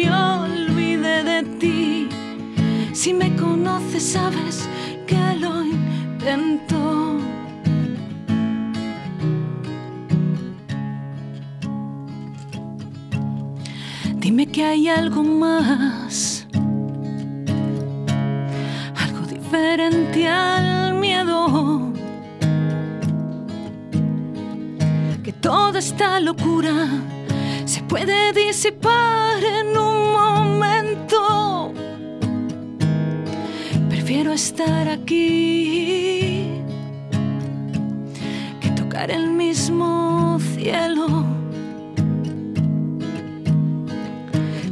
Si 3.02 3.14
me 3.14 3.34
conoces, 3.34 4.12
sabes 4.12 4.68
que 5.06 5.16
lo 5.40 5.64
intento. 5.64 7.16
Dime 14.16 14.46
que 14.48 14.64
hay 14.64 14.88
algo 14.88 15.22
más, 15.24 16.46
algo 18.94 19.26
diferente 19.26 20.28
al 20.28 20.92
miedo. 20.98 21.94
Que 25.24 25.32
toda 25.32 25.78
esta 25.78 26.20
locura 26.20 26.86
se 27.64 27.82
puede 27.84 28.34
disipar 28.34 29.42
en 29.42 29.68
un 29.68 30.12
momento. 30.12 31.59
Prefiero 34.10 34.32
estar 34.32 34.88
aquí 34.88 36.48
que 38.60 38.70
tocar 38.70 39.08
el 39.08 39.30
mismo 39.30 40.36
cielo. 40.52 41.24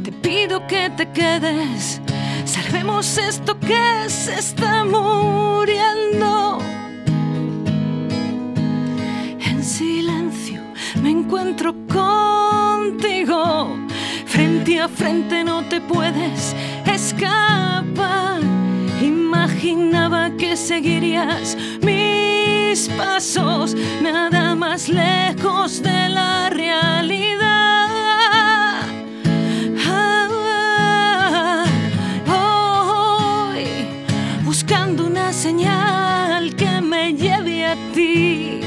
Te 0.03 0.11
pido 0.11 0.67
que 0.67 0.89
te 0.89 1.09
quedes, 1.13 2.01
salvemos 2.43 3.17
esto 3.17 3.57
que 3.61 4.09
se 4.09 4.39
está 4.39 4.83
muriendo. 4.83 6.59
En 9.39 9.63
silencio 9.63 10.61
me 11.01 11.11
encuentro 11.11 11.73
contigo. 11.87 13.69
Frente 14.25 14.81
a 14.81 14.89
frente 14.89 15.45
no 15.45 15.63
te 15.63 15.79
puedes 15.79 16.53
escapar. 16.85 18.18
Imaginaba 19.61 20.31
que 20.37 20.55
seguirías 20.55 21.57
mis 21.81 22.87
pasos, 22.97 23.75
nada 24.01 24.55
más 24.55 24.87
lejos 24.87 25.83
de 25.83 26.07
la 26.07 26.49
realidad. 26.49 27.89
Ah, 29.85 31.65
hoy, 33.51 33.65
buscando 34.45 35.07
una 35.07 35.33
señal 35.33 36.55
que 36.55 36.79
me 36.79 37.13
lleve 37.13 37.65
a 37.65 37.75
ti 37.93 38.61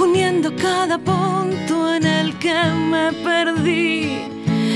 uniendo 0.00 0.54
cada 0.54 0.98
punto 0.98 1.92
en 1.96 2.06
el 2.06 2.38
que 2.38 2.54
me 2.92 3.12
perdí 3.24 4.20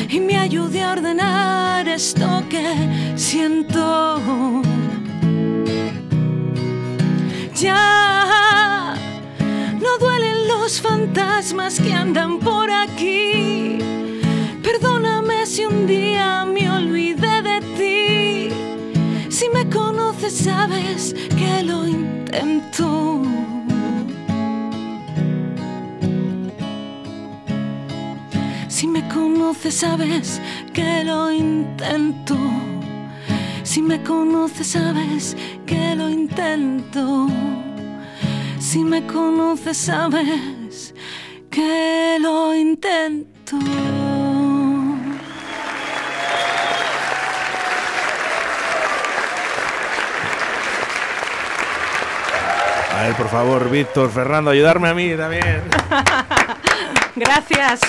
y 0.09 0.18
me 0.18 0.39
ayude 0.39 0.83
a 0.83 0.91
ordenar 0.91 1.87
esto 1.87 2.43
que 2.49 3.14
siento. 3.14 4.61
Ya 7.61 8.95
no 9.83 9.99
duelen 9.99 10.49
los 10.49 10.81
fantasmas 10.81 11.79
que 11.79 11.93
andan 11.93 12.39
por 12.39 12.71
aquí. 12.71 13.77
Perdóname 14.63 15.45
si 15.45 15.67
un 15.67 15.87
día 15.87 16.47
me 16.47 16.71
olvidé 16.71 17.43
de 17.43 17.61
ti. 17.77 19.31
Si 19.31 19.51
me 19.51 19.69
conoces 19.69 20.39
sabes 20.39 21.15
que 21.37 21.63
lo 21.63 21.87
intento. 21.87 23.21
Si 28.69 28.87
me 28.87 29.07
conoces 29.09 29.75
sabes 29.75 30.41
que 30.73 31.05
lo 31.05 31.31
intento. 31.31 32.39
Si 33.71 33.83
me 33.83 34.03
conoces 34.03 34.73
sabes 34.73 35.37
que 35.64 35.95
lo 35.95 36.11
intento. 36.11 37.29
Si 38.59 38.81
me 38.81 39.07
conoces 39.07 39.77
sabes 39.77 40.93
que 41.49 42.18
lo 42.21 42.53
intento. 42.53 43.57
A 52.93 53.03
ver, 53.03 53.14
por 53.14 53.29
favor, 53.29 53.71
Víctor, 53.71 54.11
Fernando, 54.11 54.51
ayudarme 54.51 54.89
a 54.89 54.95
mí 54.95 55.14
también. 55.16 55.62
Gracias. 57.14 57.83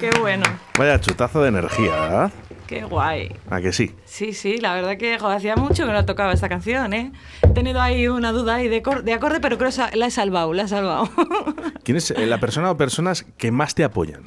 Qué 0.00 0.10
bueno. 0.20 0.44
Vaya 0.78 1.00
chutazo 1.00 1.42
de 1.42 1.48
energía, 1.48 1.90
¿verdad? 1.92 2.32
Qué 2.66 2.82
guay. 2.84 3.34
¿A 3.48 3.60
que 3.60 3.72
sí? 3.72 3.94
Sí, 4.04 4.32
sí, 4.32 4.58
la 4.58 4.74
verdad 4.74 4.96
que 4.98 5.18
joder, 5.18 5.36
hacía 5.38 5.56
mucho 5.56 5.86
que 5.86 5.92
no 5.92 6.04
tocaba 6.04 6.32
esta 6.32 6.48
canción, 6.48 6.92
¿eh? 6.92 7.12
He 7.42 7.48
tenido 7.48 7.80
ahí 7.80 8.08
una 8.08 8.32
duda 8.32 8.56
ahí 8.56 8.68
de, 8.68 8.82
de 9.04 9.12
acorde, 9.14 9.40
pero 9.40 9.56
creo 9.56 9.70
que 9.70 9.96
la 9.96 10.06
he 10.06 10.10
salvado, 10.10 10.52
la 10.52 10.64
he 10.64 10.68
salvado. 10.68 11.08
¿Quién 11.84 11.96
es 11.96 12.10
eh, 12.10 12.26
la 12.26 12.38
persona 12.40 12.70
o 12.70 12.76
personas 12.76 13.24
que 13.38 13.50
más 13.52 13.74
te 13.74 13.84
apoyan? 13.84 14.24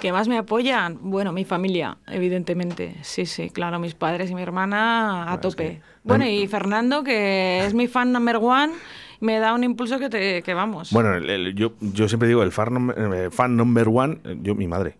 ¿Qué 0.00 0.12
más 0.12 0.28
me 0.28 0.38
apoyan? 0.38 0.98
Bueno, 1.00 1.32
mi 1.32 1.44
familia, 1.44 1.98
evidentemente. 2.06 2.96
Sí, 3.02 3.24
sí, 3.26 3.50
claro, 3.50 3.78
mis 3.78 3.94
padres 3.94 4.30
y 4.30 4.34
mi 4.34 4.42
hermana 4.42 5.22
a 5.22 5.24
Bueno, 5.24 5.34
es 5.34 5.40
tope. 5.40 5.64
que- 5.64 5.80
Bueno, 6.04 6.26
y 6.26 6.46
Fernando, 6.48 7.02
que 7.02 7.64
es 7.66 7.74
mi 7.74 7.86
fan 7.88 8.12
number 8.12 8.36
one 8.36 8.72
me 9.20 9.38
da 9.38 9.54
un 9.54 9.64
impulso 9.64 9.98
que 9.98 10.08
te 10.08 10.42
que 10.42 10.54
vamos. 10.54 10.90
Bueno, 10.92 11.14
el- 11.14 11.28
el- 11.30 11.54
yo, 11.54 11.72
yo 11.80 12.08
siempre 12.08 12.28
digo, 12.28 12.42
el 12.42 12.52
fan, 12.52 12.72
number- 12.74 12.96
eh, 13.14 13.30
fan 13.30 13.56
number 13.56 13.88
one, 13.88 14.18
eh, 14.24 14.38
yo, 14.42 14.54
mi 14.54 14.66
madre. 14.68 14.98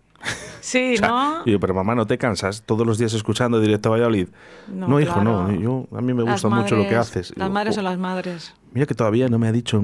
sí, 0.61 0.95
O 0.95 0.97
sea, 0.99 1.09
¿no? 1.09 1.45
digo, 1.45 1.61
pero 1.61 1.75
mamá, 1.75 1.95
¿no 1.95 2.07
te 2.07 2.19
cansas 2.19 2.63
todos 2.65 2.87
los 2.87 2.99
días 2.99 3.13
escuchando 3.15 3.61
directo 3.61 3.89
a 3.91 3.93
Valladolid? 3.93 4.29
No, 4.69 4.89
No, 4.89 5.01
hijo, 5.01 5.23
no. 5.23 5.53
Yo, 5.53 5.87
a 5.97 6.01
mí 6.01 6.13
me 6.15 6.25
Las 6.25 6.43
gusta 6.43 6.49
mucho 6.49 6.77
lo 6.77 6.89
que 6.89 6.97
haces. 6.97 7.33
Las 7.37 7.51
madres 7.51 7.75
"Jo, 7.75 7.77
son 7.77 7.85
las 7.85 7.99
madres. 7.99 8.55
Mira 8.73 8.87
que 8.87 8.95
todavía 8.95 9.29
no 9.29 9.39
me 9.39 9.47
ha 9.49 9.53
dicho 9.53 9.81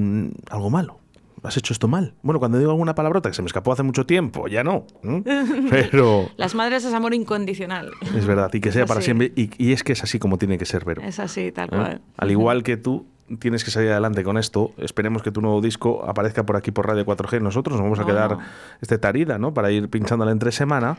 algo 0.49 0.69
malo. 0.69 0.99
Has 1.43 1.57
hecho 1.57 1.73
esto 1.73 1.87
mal. 1.89 2.13
Bueno, 2.23 2.39
cuando 2.39 2.57
digo 2.57 2.71
alguna 2.71 2.95
palabrota 2.95 3.29
que 3.29 3.35
se 3.35 3.41
me 3.41 3.47
escapó 3.47 3.73
hace 3.73 3.83
mucho 3.83 4.05
tiempo, 4.05 4.47
ya 4.47 4.63
no. 4.63 4.85
Pero 5.69 6.29
Las 6.37 6.55
madres 6.55 6.85
es 6.85 6.93
amor 6.93 7.13
incondicional. 7.13 7.91
es 8.15 8.25
verdad, 8.25 8.49
y 8.53 8.59
que 8.61 8.71
sea 8.71 8.85
para 8.85 9.01
siempre. 9.01 9.31
Y, 9.35 9.49
y 9.57 9.73
es 9.73 9.83
que 9.83 9.93
es 9.93 10.03
así 10.03 10.19
como 10.19 10.37
tiene 10.37 10.57
que 10.57 10.65
ser, 10.65 10.85
Vero. 10.85 11.01
Es 11.01 11.19
así, 11.19 11.51
tal 11.51 11.65
¿eh? 11.65 11.75
cual. 11.75 12.01
Al 12.17 12.31
igual 12.31 12.63
que 12.63 12.77
tú 12.77 13.05
tienes 13.39 13.63
que 13.63 13.71
salir 13.71 13.89
adelante 13.91 14.23
con 14.23 14.37
esto, 14.37 14.71
esperemos 14.77 15.21
que 15.23 15.31
tu 15.31 15.41
nuevo 15.41 15.59
disco 15.61 16.03
aparezca 16.07 16.45
por 16.45 16.55
aquí 16.55 16.71
por 16.71 16.87
Radio 16.87 17.05
4G. 17.05 17.41
Nosotros 17.41 17.75
nos 17.75 17.83
vamos 17.83 17.99
a 17.99 18.03
Oh. 18.03 18.05
quedar 18.05 18.37
este 18.81 18.97
tarida, 18.97 19.37
¿no? 19.37 19.53
Para 19.53 19.71
ir 19.71 19.89
pinchándola 19.89 20.31
entre 20.31 20.51
semana. 20.51 20.97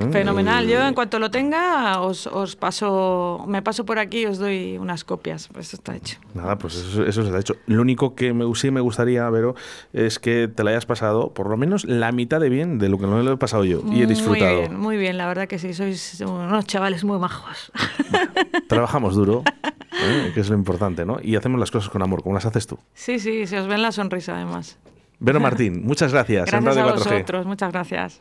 ¿Eh? 0.00 0.08
Fenomenal. 0.10 0.66
Yo 0.66 0.86
en 0.86 0.94
cuanto 0.94 1.18
lo 1.18 1.30
tenga, 1.30 2.00
os, 2.00 2.26
os 2.26 2.56
paso, 2.56 3.44
me 3.46 3.62
paso 3.62 3.84
por 3.84 3.98
aquí 3.98 4.20
y 4.22 4.26
os 4.26 4.38
doy 4.38 4.78
unas 4.78 5.04
copias. 5.04 5.48
Pues 5.52 5.68
Eso 5.68 5.76
está 5.76 5.96
hecho. 5.96 6.18
Nada, 6.34 6.56
pues 6.58 6.76
eso, 6.76 7.04
eso 7.04 7.34
ha 7.34 7.40
hecho. 7.40 7.56
Lo 7.66 7.82
único 7.82 8.14
que 8.14 8.32
me, 8.32 8.52
sí 8.54 8.70
me 8.70 8.80
gustaría, 8.80 9.28
Vero, 9.30 9.54
es 9.92 10.18
que 10.18 10.48
te 10.48 10.64
la 10.64 10.70
hayas 10.70 10.86
pasado 10.86 11.32
por 11.32 11.48
lo 11.48 11.56
menos 11.56 11.84
la 11.84 12.12
mitad 12.12 12.40
de 12.40 12.48
bien 12.48 12.78
de 12.78 12.88
lo 12.88 12.98
que 12.98 13.06
no 13.06 13.22
lo 13.22 13.32
he 13.32 13.36
pasado 13.36 13.64
yo. 13.64 13.82
Y 13.90 14.02
he 14.02 14.06
disfrutado. 14.06 14.52
Muy 14.52 14.60
bien, 14.60 14.76
muy 14.76 14.96
bien. 14.96 15.18
La 15.18 15.26
verdad 15.26 15.48
que 15.48 15.58
sí, 15.58 15.74
sois 15.74 16.20
unos 16.20 16.66
chavales 16.66 17.04
muy 17.04 17.18
majos. 17.18 17.72
Trabajamos 18.68 19.14
duro, 19.14 19.42
¿eh? 19.64 20.30
que 20.34 20.40
es 20.40 20.48
lo 20.48 20.56
importante, 20.56 21.04
¿no? 21.04 21.18
Y 21.22 21.36
hacemos 21.36 21.58
las 21.60 21.70
cosas 21.70 21.90
con 21.90 22.02
amor, 22.02 22.22
como 22.22 22.34
las 22.34 22.46
haces 22.46 22.66
tú. 22.66 22.78
Sí, 22.94 23.18
sí, 23.18 23.46
se 23.46 23.58
os 23.58 23.66
ven 23.66 23.82
la 23.82 23.92
sonrisa 23.92 24.34
además. 24.36 24.78
Vero 25.18 25.38
Martín, 25.40 25.84
muchas 25.84 26.12
gracias. 26.12 26.48
en 26.52 26.64
Gracias 26.64 26.76
a 26.76 26.80
Radio 26.80 26.96
4G. 26.96 27.10
vosotros, 27.10 27.46
muchas 27.46 27.72
gracias. 27.72 28.20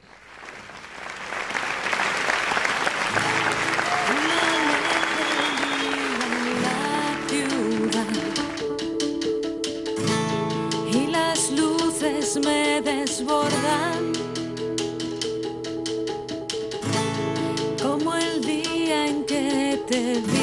Luces 12.36 12.46
me 12.46 12.82
desbordan. 12.82 14.14
Como 17.82 18.16
el 18.16 18.42
día 18.42 19.08
en 19.08 19.24
que 19.26 19.80
te 19.88 20.22
vi 20.22 20.41